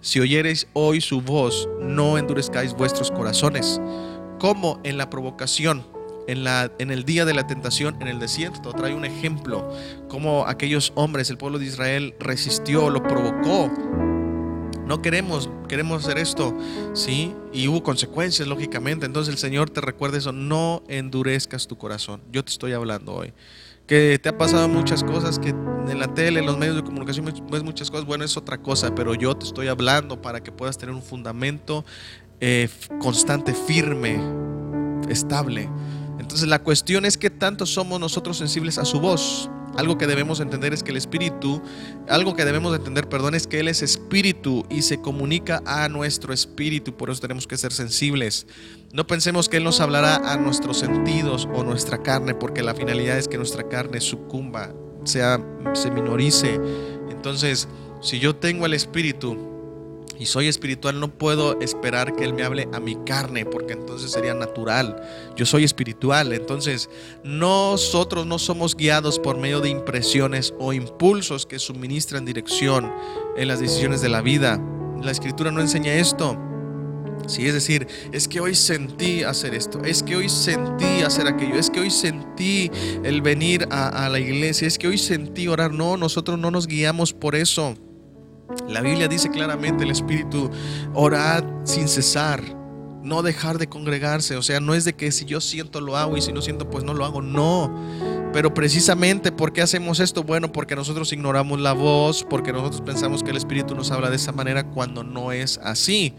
si 0.00 0.20
oyereis 0.20 0.66
hoy 0.72 1.00
su 1.00 1.20
voz, 1.20 1.68
no 1.80 2.18
endurezcáis 2.18 2.74
vuestros 2.74 3.10
corazones, 3.10 3.80
como 4.38 4.80
en 4.82 4.98
la 4.98 5.08
provocación, 5.08 5.86
en, 6.26 6.44
la, 6.44 6.70
en 6.78 6.90
el 6.90 7.04
día 7.04 7.24
de 7.24 7.34
la 7.34 7.46
tentación 7.46 7.96
en 8.00 8.08
el 8.08 8.18
desierto. 8.18 8.72
Trae 8.72 8.94
un 8.94 9.04
ejemplo, 9.04 9.68
como 10.08 10.46
aquellos 10.46 10.92
hombres, 10.94 11.30
el 11.30 11.38
pueblo 11.38 11.58
de 11.58 11.66
Israel 11.66 12.14
resistió, 12.18 12.90
lo 12.90 13.02
provocó 13.02 13.70
No 14.86 15.00
queremos, 15.02 15.50
queremos 15.68 16.04
hacer 16.04 16.18
esto, 16.18 16.56
¿sí? 16.92 17.34
Y 17.52 17.68
hubo 17.68 17.82
consecuencias, 17.82 18.46
lógicamente. 18.48 19.06
Entonces 19.06 19.32
el 19.32 19.38
Señor 19.38 19.70
te 19.70 19.80
recuerda 19.80 20.18
eso, 20.18 20.32
no 20.32 20.82
endurezcas 20.88 21.66
tu 21.66 21.76
corazón. 21.76 22.20
Yo 22.32 22.44
te 22.44 22.50
estoy 22.50 22.72
hablando 22.72 23.14
hoy. 23.14 23.32
Que 23.86 24.18
te 24.18 24.30
ha 24.30 24.38
pasado 24.38 24.66
muchas 24.66 25.04
cosas, 25.04 25.38
que 25.38 25.50
en 25.50 25.98
la 25.98 26.12
tele, 26.14 26.40
en 26.40 26.46
los 26.46 26.56
medios 26.56 26.76
de 26.76 26.82
comunicación 26.82 27.26
ves 27.50 27.62
muchas 27.62 27.90
cosas, 27.90 28.06
bueno, 28.06 28.24
es 28.24 28.36
otra 28.36 28.58
cosa, 28.58 28.94
pero 28.94 29.14
yo 29.14 29.36
te 29.36 29.44
estoy 29.44 29.68
hablando 29.68 30.22
para 30.22 30.42
que 30.42 30.50
puedas 30.50 30.78
tener 30.78 30.94
un 30.94 31.02
fundamento 31.02 31.84
eh, 32.40 32.68
constante, 32.98 33.54
firme, 33.54 34.18
estable. 35.08 35.68
Entonces 36.24 36.48
la 36.48 36.62
cuestión 36.62 37.04
es 37.04 37.18
que 37.18 37.28
tanto 37.28 37.66
somos 37.66 38.00
nosotros 38.00 38.38
sensibles 38.38 38.78
a 38.78 38.86
su 38.86 38.98
voz. 38.98 39.50
Algo 39.76 39.98
que 39.98 40.06
debemos 40.06 40.40
entender 40.40 40.72
es 40.72 40.82
que 40.82 40.90
el 40.90 40.96
espíritu, 40.96 41.60
algo 42.08 42.34
que 42.34 42.46
debemos 42.46 42.74
entender, 42.74 43.10
perdón, 43.10 43.34
es 43.34 43.46
que 43.46 43.60
Él 43.60 43.68
es 43.68 43.82
espíritu 43.82 44.64
y 44.70 44.80
se 44.80 45.02
comunica 45.02 45.62
a 45.66 45.86
nuestro 45.90 46.32
espíritu, 46.32 46.96
por 46.96 47.10
eso 47.10 47.20
tenemos 47.20 47.46
que 47.46 47.58
ser 47.58 47.74
sensibles. 47.74 48.46
No 48.90 49.06
pensemos 49.06 49.50
que 49.50 49.58
Él 49.58 49.64
nos 49.64 49.80
hablará 49.80 50.16
a 50.16 50.38
nuestros 50.38 50.78
sentidos 50.78 51.46
o 51.54 51.62
nuestra 51.62 52.02
carne, 52.02 52.34
porque 52.34 52.62
la 52.62 52.74
finalidad 52.74 53.18
es 53.18 53.28
que 53.28 53.36
nuestra 53.36 53.68
carne 53.68 54.00
sucumba, 54.00 54.72
sea, 55.04 55.44
se 55.74 55.90
minorice. 55.90 56.58
Entonces, 57.10 57.68
si 58.00 58.18
yo 58.18 58.34
tengo 58.34 58.64
el 58.64 58.72
espíritu, 58.72 59.53
y 60.18 60.26
soy 60.26 60.48
espiritual, 60.48 61.00
no 61.00 61.08
puedo 61.08 61.60
esperar 61.60 62.14
que 62.14 62.24
Él 62.24 62.34
me 62.34 62.44
hable 62.44 62.68
a 62.72 62.80
mi 62.80 62.96
carne, 63.04 63.44
porque 63.44 63.72
entonces 63.72 64.10
sería 64.10 64.34
natural. 64.34 65.02
Yo 65.36 65.46
soy 65.46 65.64
espiritual, 65.64 66.32
entonces 66.32 66.88
nosotros 67.22 68.26
no 68.26 68.38
somos 68.38 68.76
guiados 68.76 69.18
por 69.18 69.38
medio 69.38 69.60
de 69.60 69.70
impresiones 69.70 70.54
o 70.58 70.72
impulsos 70.72 71.46
que 71.46 71.58
suministran 71.58 72.24
dirección 72.24 72.92
en 73.36 73.48
las 73.48 73.60
decisiones 73.60 74.00
de 74.00 74.08
la 74.08 74.20
vida. 74.20 74.60
La 75.02 75.10
escritura 75.10 75.50
no 75.50 75.60
enseña 75.60 75.94
esto. 75.94 76.38
Sí, 77.26 77.46
es 77.46 77.54
decir, 77.54 77.86
es 78.12 78.28
que 78.28 78.40
hoy 78.40 78.54
sentí 78.54 79.22
hacer 79.22 79.54
esto, 79.54 79.82
es 79.82 80.02
que 80.02 80.14
hoy 80.14 80.28
sentí 80.28 81.00
hacer 81.02 81.26
aquello, 81.26 81.54
es 81.54 81.70
que 81.70 81.80
hoy 81.80 81.90
sentí 81.90 82.70
el 83.02 83.22
venir 83.22 83.66
a, 83.70 84.04
a 84.04 84.08
la 84.10 84.18
iglesia, 84.18 84.68
es 84.68 84.76
que 84.76 84.88
hoy 84.88 84.98
sentí 84.98 85.48
orar. 85.48 85.72
No, 85.72 85.96
nosotros 85.96 86.38
no 86.38 86.50
nos 86.50 86.66
guiamos 86.66 87.14
por 87.14 87.34
eso. 87.34 87.76
La 88.68 88.80
Biblia 88.80 89.08
dice 89.08 89.30
claramente 89.30 89.84
el 89.84 89.90
Espíritu, 89.90 90.50
orad 90.92 91.44
sin 91.64 91.88
cesar, 91.88 92.42
no 93.02 93.22
dejar 93.22 93.58
de 93.58 93.68
congregarse. 93.68 94.36
O 94.36 94.42
sea, 94.42 94.60
no 94.60 94.74
es 94.74 94.84
de 94.84 94.94
que 94.94 95.12
si 95.12 95.24
yo 95.24 95.40
siento 95.40 95.80
lo 95.80 95.96
hago 95.96 96.16
y 96.16 96.22
si 96.22 96.32
no 96.32 96.42
siento 96.42 96.68
pues 96.68 96.84
no 96.84 96.94
lo 96.94 97.04
hago. 97.04 97.22
No. 97.22 97.72
Pero 98.32 98.52
precisamente, 98.52 99.30
¿por 99.30 99.52
qué 99.52 99.62
hacemos 99.62 100.00
esto? 100.00 100.24
Bueno, 100.24 100.50
porque 100.50 100.74
nosotros 100.74 101.12
ignoramos 101.12 101.60
la 101.60 101.72
voz, 101.72 102.26
porque 102.28 102.52
nosotros 102.52 102.80
pensamos 102.80 103.22
que 103.22 103.30
el 103.30 103.36
Espíritu 103.36 103.74
nos 103.74 103.90
habla 103.90 104.10
de 104.10 104.16
esa 104.16 104.32
manera 104.32 104.64
cuando 104.64 105.04
no 105.04 105.32
es 105.32 105.58
así. 105.58 106.14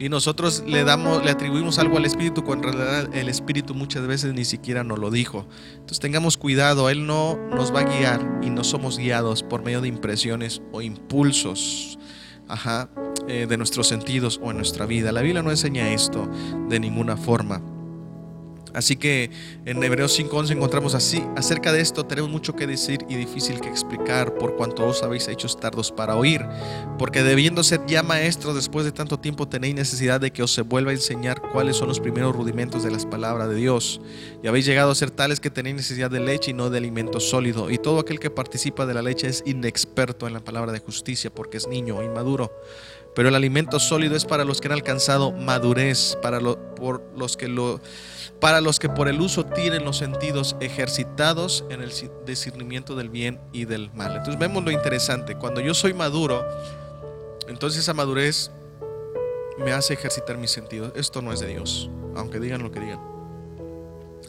Y 0.00 0.08
nosotros 0.08 0.62
le 0.66 0.84
damos, 0.84 1.24
le 1.24 1.30
atribuimos 1.30 1.78
algo 1.78 1.96
al 1.96 2.04
Espíritu 2.04 2.44
cuando 2.44 2.68
en 2.68 2.74
realidad 2.74 3.14
el 3.16 3.28
Espíritu 3.28 3.74
muchas 3.74 4.06
veces 4.06 4.32
ni 4.32 4.44
siquiera 4.44 4.84
nos 4.84 4.98
lo 4.98 5.10
dijo. 5.10 5.46
Entonces 5.72 5.98
tengamos 5.98 6.36
cuidado, 6.36 6.88
Él 6.88 7.06
no 7.06 7.36
nos 7.50 7.74
va 7.74 7.80
a 7.80 7.84
guiar 7.84 8.40
y 8.42 8.50
no 8.50 8.62
somos 8.62 8.98
guiados 8.98 9.42
por 9.42 9.64
medio 9.64 9.80
de 9.80 9.88
impresiones 9.88 10.62
o 10.70 10.82
impulsos 10.82 11.98
ajá, 12.46 12.88
eh, 13.26 13.46
de 13.48 13.56
nuestros 13.56 13.88
sentidos 13.88 14.40
o 14.42 14.50
en 14.50 14.56
nuestra 14.58 14.86
vida. 14.86 15.10
La 15.10 15.22
Biblia 15.22 15.42
no 15.42 15.50
enseña 15.50 15.92
esto 15.92 16.28
de 16.68 16.78
ninguna 16.78 17.16
forma. 17.16 17.60
Así 18.74 18.96
que 18.96 19.30
en 19.64 19.82
Hebreos 19.82 20.18
5:11 20.18 20.52
encontramos 20.52 20.94
así, 20.94 21.22
acerca 21.36 21.72
de 21.72 21.80
esto 21.80 22.04
tenemos 22.06 22.30
mucho 22.30 22.54
que 22.54 22.66
decir 22.66 23.00
y 23.08 23.16
difícil 23.16 23.60
que 23.60 23.68
explicar 23.68 24.34
por 24.34 24.56
cuanto 24.56 24.86
os 24.86 25.02
habéis 25.02 25.28
hecho 25.28 25.48
tardos 25.56 25.90
para 25.92 26.16
oír, 26.16 26.44
porque 26.98 27.22
debiendo 27.22 27.62
ser 27.64 27.80
ya 27.86 28.02
maestros 28.02 28.54
después 28.54 28.84
de 28.84 28.92
tanto 28.92 29.18
tiempo 29.18 29.48
tenéis 29.48 29.74
necesidad 29.74 30.20
de 30.20 30.30
que 30.30 30.42
os 30.42 30.52
se 30.52 30.62
vuelva 30.62 30.90
a 30.90 30.94
enseñar 30.94 31.40
cuáles 31.52 31.76
son 31.76 31.88
los 31.88 32.00
primeros 32.00 32.34
rudimentos 32.34 32.82
de 32.82 32.90
las 32.90 33.06
palabras 33.06 33.48
de 33.48 33.54
Dios, 33.54 34.00
y 34.42 34.48
habéis 34.48 34.66
llegado 34.66 34.90
a 34.90 34.94
ser 34.94 35.10
tales 35.10 35.40
que 35.40 35.50
tenéis 35.50 35.76
necesidad 35.76 36.10
de 36.10 36.20
leche 36.20 36.50
y 36.50 36.54
no 36.54 36.70
de 36.70 36.78
alimento 36.78 37.20
sólido, 37.20 37.70
y 37.70 37.78
todo 37.78 38.00
aquel 38.00 38.20
que 38.20 38.30
participa 38.30 38.84
de 38.84 38.94
la 38.94 39.02
leche 39.02 39.28
es 39.28 39.42
inexperto 39.46 40.26
en 40.26 40.34
la 40.34 40.40
palabra 40.40 40.72
de 40.72 40.80
justicia 40.80 41.30
porque 41.30 41.56
es 41.56 41.66
niño 41.68 41.96
o 41.96 42.02
inmaduro. 42.02 42.52
Pero 43.14 43.30
el 43.30 43.34
alimento 43.34 43.80
sólido 43.80 44.14
es 44.14 44.24
para 44.24 44.44
los 44.44 44.60
que 44.60 44.68
han 44.68 44.72
alcanzado 44.72 45.32
madurez, 45.32 46.16
para 46.22 46.38
por 46.40 47.02
los 47.16 47.36
que 47.36 47.48
lo 47.48 47.80
para 48.40 48.60
los 48.60 48.78
que 48.78 48.88
por 48.88 49.08
el 49.08 49.20
uso 49.20 49.44
tienen 49.44 49.84
los 49.84 49.96
sentidos 49.96 50.56
ejercitados 50.60 51.64
en 51.70 51.82
el 51.82 51.92
discernimiento 52.24 52.94
del 52.94 53.08
bien 53.08 53.40
y 53.52 53.64
del 53.64 53.92
mal. 53.92 54.12
Entonces 54.12 54.38
vemos 54.38 54.64
lo 54.64 54.70
interesante, 54.70 55.36
cuando 55.36 55.60
yo 55.60 55.74
soy 55.74 55.92
maduro, 55.92 56.46
entonces 57.48 57.82
esa 57.82 57.94
madurez 57.94 58.50
me 59.58 59.72
hace 59.72 59.94
ejercitar 59.94 60.38
mis 60.38 60.52
sentidos. 60.52 60.92
Esto 60.94 61.20
no 61.20 61.32
es 61.32 61.40
de 61.40 61.48
Dios, 61.48 61.90
aunque 62.14 62.38
digan 62.38 62.62
lo 62.62 62.70
que 62.70 62.80
digan. 62.80 63.00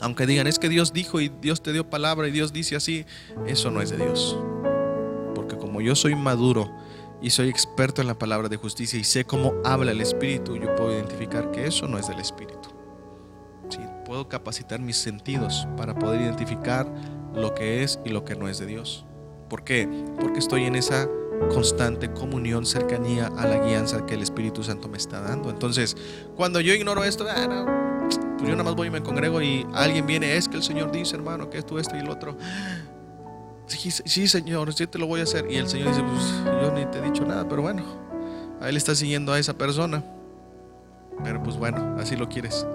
Aunque 0.02 0.26
digan, 0.26 0.48
es 0.48 0.60
que 0.60 0.70
Dios 0.70 0.94
dijo 0.94 1.20
y 1.20 1.30
Dios 1.30 1.62
te 1.62 1.74
dio 1.74 1.90
palabra 1.90 2.28
y 2.28 2.32
Dios 2.32 2.54
dice 2.54 2.76
así, 2.76 3.06
eso 3.46 3.70
no 3.70 3.82
es 3.82 3.90
de 3.90 3.98
Dios. 3.98 4.38
Porque 5.36 5.58
como 5.58 5.82
yo 5.82 5.96
soy 5.96 6.16
maduro 6.16 6.72
y 7.22 7.30
soy 7.32 7.50
experto 7.50 8.02
en 8.02 8.08
la 8.08 8.18
palabra 8.18 8.48
de 8.48 8.56
justicia 8.56 8.98
y 8.98 9.04
sé 9.04 9.26
cómo 9.26 9.54
habla 9.66 9.92
el 9.92 10.02
Espíritu, 10.02 10.56
yo 10.56 10.74
puedo 10.76 10.94
identificar 10.94 11.52
que 11.52 11.68
eso 11.68 11.88
no 11.88 12.00
es 12.00 12.08
del 12.08 12.20
Espíritu 12.20 12.79
puedo 14.10 14.28
capacitar 14.28 14.80
mis 14.80 14.98
sentidos 14.98 15.68
para 15.78 15.94
poder 15.94 16.20
identificar 16.22 16.92
lo 17.36 17.54
que 17.54 17.84
es 17.84 18.00
y 18.04 18.10
lo 18.10 18.26
que 18.26 18.36
no 18.36 18.50
es 18.50 18.58
de 18.58 18.66
Dios. 18.66 19.06
¿Por 19.48 19.64
qué? 19.64 19.88
Porque 20.20 20.40
estoy 20.40 20.64
en 20.64 20.76
esa 20.76 21.08
constante 21.54 22.12
comunión, 22.12 22.66
cercanía 22.66 23.28
a 23.38 23.46
la 23.46 23.60
guianza 23.60 24.08
que 24.08 24.16
el 24.16 24.24
Espíritu 24.24 24.64
Santo 24.64 24.90
me 24.90 24.98
está 24.98 25.22
dando. 25.22 25.52
Entonces, 25.52 25.96
cuando 26.36 26.60
yo 26.60 26.74
ignoro 26.74 27.04
esto, 27.04 27.28
ah, 27.30 28.08
pues 28.36 28.50
yo 28.50 28.56
nada 28.56 28.64
más 28.64 28.74
voy 28.74 28.88
y 28.88 28.90
me 28.90 29.04
congrego 29.04 29.44
y 29.44 29.68
alguien 29.76 30.08
viene, 30.08 30.38
es 30.38 30.50
que 30.50 30.58
el 30.58 30.64
Señor 30.64 30.92
dice, 30.92 31.16
hermano, 31.16 31.52
que 31.52 31.60
esto, 31.60 31.78
esto 31.78 31.96
y 31.96 32.00
el 32.00 32.10
otro. 32.10 32.36
Sí, 33.68 33.92
sí, 33.92 34.28
Señor, 34.28 34.74
sí 34.74 34.88
te 34.88 34.98
lo 34.98 35.06
voy 35.06 35.20
a 35.20 35.24
hacer. 35.26 35.46
Y 35.52 35.58
el 35.58 35.70
Señor 35.70 35.90
dice, 35.90 36.02
pues 36.02 36.64
yo 36.64 36.72
ni 36.72 36.84
te 36.88 36.98
he 36.98 37.02
dicho 37.04 37.26
nada, 37.26 37.48
pero 37.48 37.62
bueno, 37.62 37.84
a 38.60 38.70
él 38.70 38.76
está 38.76 38.96
siguiendo 38.96 39.34
a 39.34 39.38
esa 39.38 39.54
persona. 39.54 40.04
Pero 41.24 41.44
pues 41.44 41.58
bueno, 41.58 41.96
así 42.00 42.16
lo 42.16 42.28
quieres. 42.28 42.66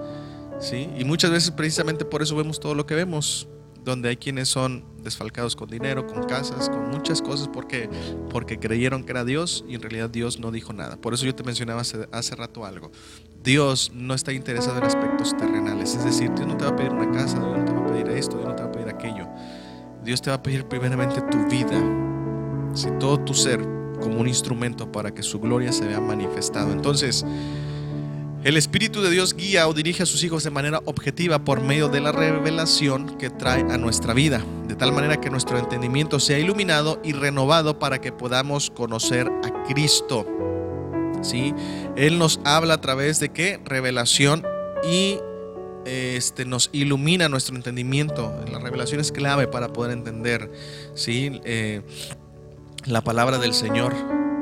¿Sí? 0.59 0.89
Y 0.97 1.05
muchas 1.05 1.31
veces 1.31 1.51
precisamente 1.51 2.05
por 2.05 2.21
eso 2.21 2.35
vemos 2.35 2.59
todo 2.59 2.75
lo 2.75 2.85
que 2.85 2.95
vemos, 2.95 3.47
donde 3.83 4.09
hay 4.09 4.17
quienes 4.17 4.49
son 4.49 4.83
desfalcados 5.03 5.55
con 5.55 5.69
dinero, 5.69 6.07
con 6.07 6.23
casas, 6.23 6.69
con 6.69 6.89
muchas 6.89 7.21
cosas, 7.21 7.47
porque, 7.47 7.87
porque 8.31 8.59
creyeron 8.59 9.03
que 9.03 9.11
era 9.11 9.23
Dios 9.23 9.63
y 9.69 9.75
en 9.75 9.81
realidad 9.81 10.09
Dios 10.09 10.39
no 10.39 10.51
dijo 10.51 10.73
nada. 10.73 10.97
Por 10.97 11.13
eso 11.13 11.25
yo 11.25 11.35
te 11.35 11.43
mencionaba 11.43 11.81
hace, 11.81 12.35
rato 12.35 12.65
algo. 12.65 12.91
Dios 13.43 13.91
no 13.93 14.15
está 14.15 14.33
interesado 14.33 14.79
en 14.79 14.85
aspectos 14.85 15.37
terrenales, 15.37 15.93
es 15.93 16.03
decir, 16.03 16.33
Dios 16.33 16.47
no 16.47 16.57
te 16.57 16.65
va 16.65 16.71
a 16.71 16.75
pedir 16.75 16.91
una 16.91 17.11
casa, 17.11 17.39
Dios 17.39 17.57
no 17.57 17.63
te 17.63 17.71
va 17.71 17.85
a 17.85 17.87
pedir 17.87 18.09
esto, 18.09 18.37
Dios 18.37 18.49
no 18.49 18.55
te 18.55 18.63
va 18.63 18.69
a 18.69 18.71
pedir 18.71 18.89
aquello. 18.89 19.27
Dios 20.03 20.21
te 20.21 20.31
va 20.31 20.37
a 20.37 20.43
pedir 20.43 20.65
primeramente 20.65 21.21
tu 21.21 21.47
vida, 21.47 21.79
si 22.73 22.89
todo 22.99 23.19
tu 23.19 23.35
ser 23.35 23.61
como 24.01 24.19
un 24.19 24.27
instrumento 24.27 24.91
para 24.91 25.13
que 25.13 25.23
su 25.23 25.39
gloria 25.39 25.71
se 25.71 25.87
vea 25.87 26.01
manifestado. 26.01 26.71
Entonces, 26.71 27.23
el 28.45 28.57
Espíritu 28.57 29.01
de 29.01 29.09
Dios 29.09 29.33
guía 29.35 29.67
o 29.67 29.73
dirige 29.73 30.03
a 30.03 30.05
sus 30.05 30.23
hijos 30.23 30.43
de 30.43 30.51
manera 30.51 30.79
objetiva 30.85 31.43
por 31.43 31.61
medio 31.61 31.89
de 31.89 31.99
la 31.99 32.11
revelación 32.11 33.17
que 33.17 33.31
trae 33.31 33.61
a 33.61 33.79
nuestra 33.79 34.13
vida, 34.13 34.45
de 34.67 34.75
tal 34.75 34.91
manera 34.91 35.19
que 35.19 35.31
nuestro 35.31 35.57
entendimiento 35.57 36.19
sea 36.19 36.37
iluminado 36.37 37.01
y 37.03 37.13
renovado 37.13 37.79
para 37.79 37.99
que 37.99 38.11
podamos 38.11 38.69
conocer 38.69 39.31
a 39.43 39.63
Cristo. 39.63 40.27
¿Sí? 41.23 41.55
Él 41.95 42.19
nos 42.19 42.39
habla 42.43 42.75
a 42.75 42.81
través 42.81 43.19
de 43.19 43.29
qué? 43.29 43.59
Revelación 43.65 44.43
y 44.87 45.17
este, 45.85 46.45
nos 46.45 46.69
ilumina 46.71 47.27
nuestro 47.29 47.55
entendimiento. 47.55 48.31
La 48.51 48.59
revelación 48.59 49.01
es 49.01 49.11
clave 49.11 49.47
para 49.47 49.73
poder 49.73 49.91
entender 49.91 50.51
¿sí? 50.93 51.41
Eh, 51.45 51.81
la 52.85 53.03
palabra 53.03 53.39
del 53.39 53.55
Señor. 53.55 53.95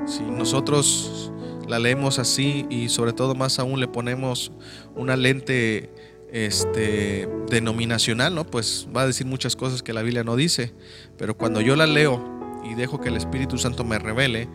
Si 0.05 0.23
nosotros 0.23 1.31
la 1.67 1.79
leemos 1.79 2.19
así 2.19 2.65
y 2.69 2.89
sobre 2.89 3.13
todo 3.13 3.35
más 3.35 3.59
aún 3.59 3.79
le 3.79 3.87
ponemos 3.87 4.51
una 4.95 5.15
lente 5.15 5.89
este, 6.31 7.29
denominacional, 7.49 8.33
¿no? 8.33 8.45
Pues 8.45 8.87
va 8.95 9.01
a 9.01 9.07
decir 9.07 9.27
muchas 9.27 9.55
cosas 9.55 9.83
que 9.83 9.93
la 9.93 10.01
Biblia 10.01 10.23
no 10.23 10.35
dice, 10.35 10.73
pero 11.17 11.37
cuando 11.37 11.61
yo 11.61 11.75
la 11.75 11.85
leo 11.85 12.21
y 12.63 12.73
dejo 12.75 12.99
que 12.99 13.09
el 13.09 13.17
Espíritu 13.17 13.57
Santo 13.57 13.83
me 13.83 13.99
revele, 13.99 14.47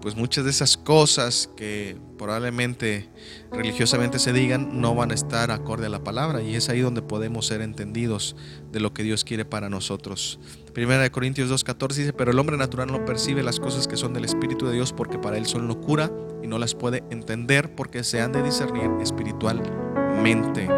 pues 0.00 0.16
muchas 0.16 0.44
de 0.44 0.50
esas 0.50 0.76
cosas 0.76 1.50
que 1.56 1.96
probablemente 2.18 3.08
religiosamente 3.52 4.18
se 4.18 4.32
digan 4.32 4.80
no 4.80 4.94
van 4.94 5.10
a 5.10 5.14
estar 5.14 5.50
acorde 5.50 5.86
a 5.86 5.88
la 5.88 6.02
palabra 6.02 6.42
y 6.42 6.54
es 6.54 6.68
ahí 6.68 6.80
donde 6.80 7.02
podemos 7.02 7.46
ser 7.46 7.60
entendidos 7.60 8.36
de 8.72 8.80
lo 8.80 8.92
que 8.92 9.02
Dios 9.02 9.24
quiere 9.24 9.44
para 9.44 9.68
nosotros. 9.68 10.40
Primera 10.72 11.02
de 11.02 11.10
Corintios 11.10 11.50
2.14 11.50 11.94
dice, 11.94 12.12
pero 12.12 12.30
el 12.30 12.38
hombre 12.38 12.56
natural 12.56 12.88
no 12.88 13.04
percibe 13.04 13.42
las 13.42 13.60
cosas 13.60 13.88
que 13.88 13.96
son 13.96 14.12
del 14.14 14.24
Espíritu 14.24 14.66
de 14.66 14.74
Dios 14.74 14.92
porque 14.92 15.18
para 15.18 15.36
él 15.36 15.46
son 15.46 15.68
locura 15.68 16.10
y 16.42 16.46
no 16.46 16.58
las 16.58 16.74
puede 16.74 17.04
entender 17.10 17.74
porque 17.74 18.04
se 18.04 18.20
han 18.20 18.32
de 18.32 18.42
discernir 18.42 18.90
espiritualmente. 19.02 20.68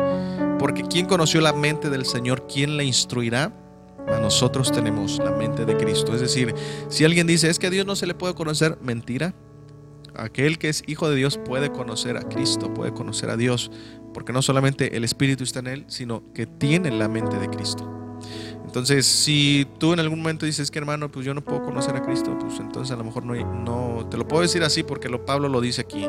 Porque 0.59 0.83
¿quién 0.83 1.07
conoció 1.07 1.41
la 1.41 1.53
mente 1.53 1.91
del 1.91 2.07
Señor? 2.07 2.47
¿Quién 2.47 2.77
la 2.77 2.85
instruirá? 2.85 3.62
Nosotros 4.07 4.73
tenemos 4.73 5.19
la 5.19 5.31
mente 5.31 5.65
de 5.65 5.77
Cristo. 5.77 6.15
Es 6.15 6.21
decir, 6.21 6.55
si 6.89 7.05
alguien 7.05 7.27
dice, 7.27 7.51
es 7.51 7.59
que 7.59 7.67
a 7.67 7.71
Dios 7.71 7.87
no 7.87 7.97
se 7.97 8.07
le 8.07 8.15
puede 8.15 8.35
conocer, 8.35 8.79
mentira. 8.81 9.35
Aquel 10.15 10.59
que 10.59 10.69
es 10.69 10.83
hijo 10.87 11.09
de 11.09 11.17
Dios 11.17 11.39
puede 11.39 11.71
conocer 11.71 12.17
a 12.17 12.23
Cristo, 12.23 12.73
puede 12.73 12.93
conocer 12.93 13.31
a 13.31 13.37
Dios, 13.37 13.71
porque 14.13 14.33
no 14.33 14.43
solamente 14.43 14.97
el 14.97 15.05
Espíritu 15.05 15.45
está 15.45 15.61
en 15.61 15.67
él, 15.67 15.85
sino 15.89 16.23
que 16.35 16.47
tiene 16.47 16.91
la 16.91 17.09
mente 17.09 17.39
de 17.39 17.49
Cristo. 17.49 17.89
Entonces, 18.65 19.05
si 19.07 19.67
tú 19.79 19.93
en 19.93 20.01
algún 20.01 20.21
momento 20.21 20.47
dices 20.47 20.71
que 20.71 20.79
hermano, 20.79 21.11
pues 21.11 21.27
yo 21.27 21.35
no 21.35 21.43
puedo 21.43 21.63
conocer 21.63 21.95
a 21.95 22.03
Cristo, 22.03 22.39
pues 22.39 22.59
entonces 22.59 22.91
a 22.93 22.97
lo 22.97 23.05
mejor 23.05 23.25
no, 23.25 23.35
no 23.35 24.07
te 24.07 24.17
lo 24.17 24.27
puedo 24.27 24.43
decir 24.43 24.63
así 24.63 24.83
porque 24.83 25.09
lo, 25.11 25.27
Pablo 25.27 25.49
lo 25.49 25.61
dice 25.61 25.83
aquí. 25.83 26.07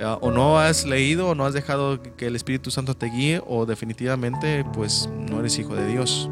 Ah, 0.00 0.18
o 0.20 0.32
no 0.32 0.58
has 0.58 0.84
leído 0.86 1.28
o 1.28 1.34
no 1.36 1.46
has 1.46 1.54
dejado 1.54 2.02
que 2.16 2.26
el 2.26 2.34
Espíritu 2.34 2.72
Santo 2.72 2.96
te 2.96 3.06
guíe 3.06 3.40
o 3.46 3.64
definitivamente 3.64 4.64
pues 4.72 5.08
no 5.16 5.38
eres 5.38 5.56
hijo 5.58 5.76
de 5.76 5.86
Dios. 5.86 6.28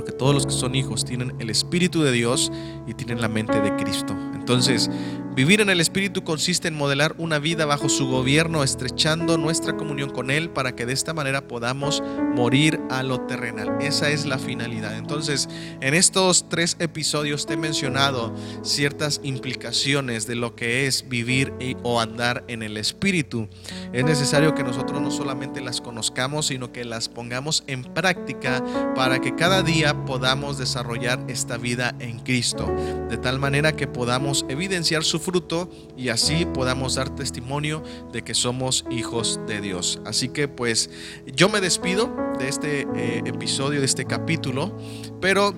Porque 0.00 0.12
todos 0.12 0.32
los 0.32 0.46
que 0.46 0.52
son 0.52 0.74
hijos 0.74 1.04
tienen 1.04 1.34
el 1.40 1.50
Espíritu 1.50 2.00
de 2.00 2.10
Dios 2.10 2.50
y 2.86 2.94
tienen 2.94 3.20
la 3.20 3.28
mente 3.28 3.60
de 3.60 3.76
Cristo. 3.76 4.16
Entonces, 4.32 4.90
vivir 5.34 5.60
en 5.60 5.70
el 5.70 5.80
Espíritu 5.80 6.24
consiste 6.24 6.68
en 6.68 6.74
modelar 6.74 7.14
una 7.18 7.38
vida 7.38 7.66
bajo 7.66 7.88
su 7.88 8.08
gobierno, 8.08 8.62
estrechando 8.62 9.38
nuestra 9.38 9.76
comunión 9.76 10.10
con 10.10 10.30
Él 10.30 10.50
para 10.50 10.74
que 10.74 10.86
de 10.86 10.92
esta 10.92 11.14
manera 11.14 11.46
podamos 11.46 12.02
morir 12.34 12.80
a 12.90 13.02
lo 13.02 13.20
terrenal. 13.22 13.76
Esa 13.80 14.10
es 14.10 14.26
la 14.26 14.38
finalidad. 14.38 14.96
Entonces, 14.96 15.48
en 15.80 15.94
estos 15.94 16.48
tres 16.48 16.76
episodios 16.78 17.46
te 17.46 17.54
he 17.54 17.56
mencionado 17.56 18.34
ciertas 18.62 19.20
implicaciones 19.22 20.26
de 20.26 20.34
lo 20.34 20.56
que 20.56 20.86
es 20.86 21.08
vivir 21.08 21.52
o 21.82 22.00
andar 22.00 22.44
en 22.48 22.62
el 22.62 22.76
Espíritu. 22.76 23.48
Es 23.92 24.04
necesario 24.04 24.54
que 24.54 24.64
nosotros 24.64 25.00
no 25.00 25.10
solamente 25.10 25.60
las 25.60 25.80
conozcamos, 25.80 26.46
sino 26.46 26.72
que 26.72 26.84
las 26.84 27.08
pongamos 27.08 27.64
en 27.66 27.84
práctica 27.84 28.64
para 28.94 29.20
que 29.20 29.36
cada 29.36 29.62
día 29.62 30.04
podamos 30.04 30.58
desarrollar 30.58 31.20
esta 31.28 31.56
vida 31.56 31.94
en 32.00 32.18
Cristo, 32.18 32.66
de 33.08 33.16
tal 33.16 33.38
manera 33.38 33.76
que 33.76 33.86
podamos 33.86 34.44
evidenciar 34.48 35.04
su 35.04 35.19
fruto 35.20 35.70
y 35.96 36.08
así 36.08 36.46
podamos 36.46 36.96
dar 36.96 37.14
testimonio 37.14 37.82
de 38.12 38.22
que 38.22 38.34
somos 38.34 38.84
hijos 38.90 39.38
de 39.46 39.60
Dios. 39.60 40.00
Así 40.04 40.28
que 40.28 40.48
pues 40.48 40.90
yo 41.34 41.48
me 41.48 41.60
despido 41.60 42.10
de 42.38 42.48
este 42.48 42.88
eh, 42.96 43.22
episodio, 43.24 43.80
de 43.80 43.86
este 43.86 44.04
capítulo, 44.04 44.76
pero 45.20 45.54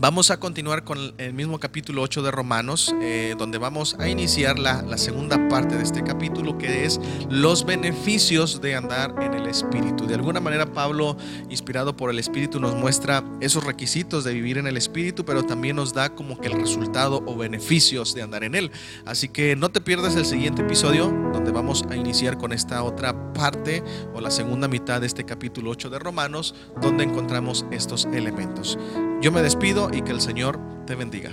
Vamos 0.00 0.30
a 0.30 0.38
continuar 0.38 0.84
con 0.84 1.12
el 1.18 1.34
mismo 1.34 1.58
capítulo 1.58 2.02
8 2.02 2.22
de 2.22 2.30
Romanos, 2.30 2.94
eh, 3.02 3.34
donde 3.36 3.58
vamos 3.58 3.96
a 3.98 4.08
iniciar 4.08 4.56
la, 4.56 4.82
la, 4.82 4.96
segunda 4.96 5.48
parte 5.48 5.76
de 5.76 5.82
este 5.82 6.04
capítulo, 6.04 6.56
que 6.56 6.84
es 6.84 7.00
los 7.28 7.66
beneficios 7.66 8.60
de 8.60 8.76
andar 8.76 9.16
en 9.20 9.34
el 9.34 9.48
Espíritu. 9.48 10.06
De 10.06 10.14
alguna 10.14 10.38
manera, 10.38 10.72
Pablo, 10.72 11.16
inspirado 11.50 11.96
por 11.96 12.10
el 12.10 12.20
Espíritu, 12.20 12.60
nos 12.60 12.76
muestra 12.76 13.24
esos 13.40 13.64
requisitos 13.64 14.22
de 14.22 14.34
vivir 14.34 14.58
en 14.58 14.68
el 14.68 14.76
Espíritu, 14.76 15.24
pero 15.24 15.42
también 15.42 15.74
nos 15.74 15.92
da 15.92 16.14
como 16.14 16.38
que 16.38 16.46
el 16.46 16.52
resultado 16.52 17.20
o 17.26 17.36
beneficios 17.36 18.14
de 18.14 18.22
andar 18.22 18.44
en 18.44 18.54
él. 18.54 18.70
Así 19.04 19.28
que 19.28 19.56
no 19.56 19.70
te 19.70 19.80
pierdas 19.80 20.14
el 20.14 20.26
siguiente 20.26 20.62
episodio, 20.62 21.06
donde 21.32 21.50
vamos 21.50 21.84
a 21.90 21.96
iniciar 21.96 22.38
con 22.38 22.52
esta 22.52 22.84
otra 22.84 23.32
parte 23.32 23.82
o 24.14 24.20
la 24.20 24.30
segunda 24.30 24.68
mitad 24.68 25.00
de 25.00 25.08
este 25.08 25.24
capítulo 25.24 25.70
8 25.70 25.90
de 25.90 25.98
Romanos, 25.98 26.54
donde 26.80 27.02
encontramos 27.02 27.66
estos 27.72 28.04
elementos. 28.04 28.78
Yo 29.20 29.32
me 29.32 29.42
despido 29.42 29.87
y 29.92 30.02
que 30.02 30.12
el 30.12 30.20
Señor 30.20 30.58
te 30.86 30.94
bendiga. 30.94 31.30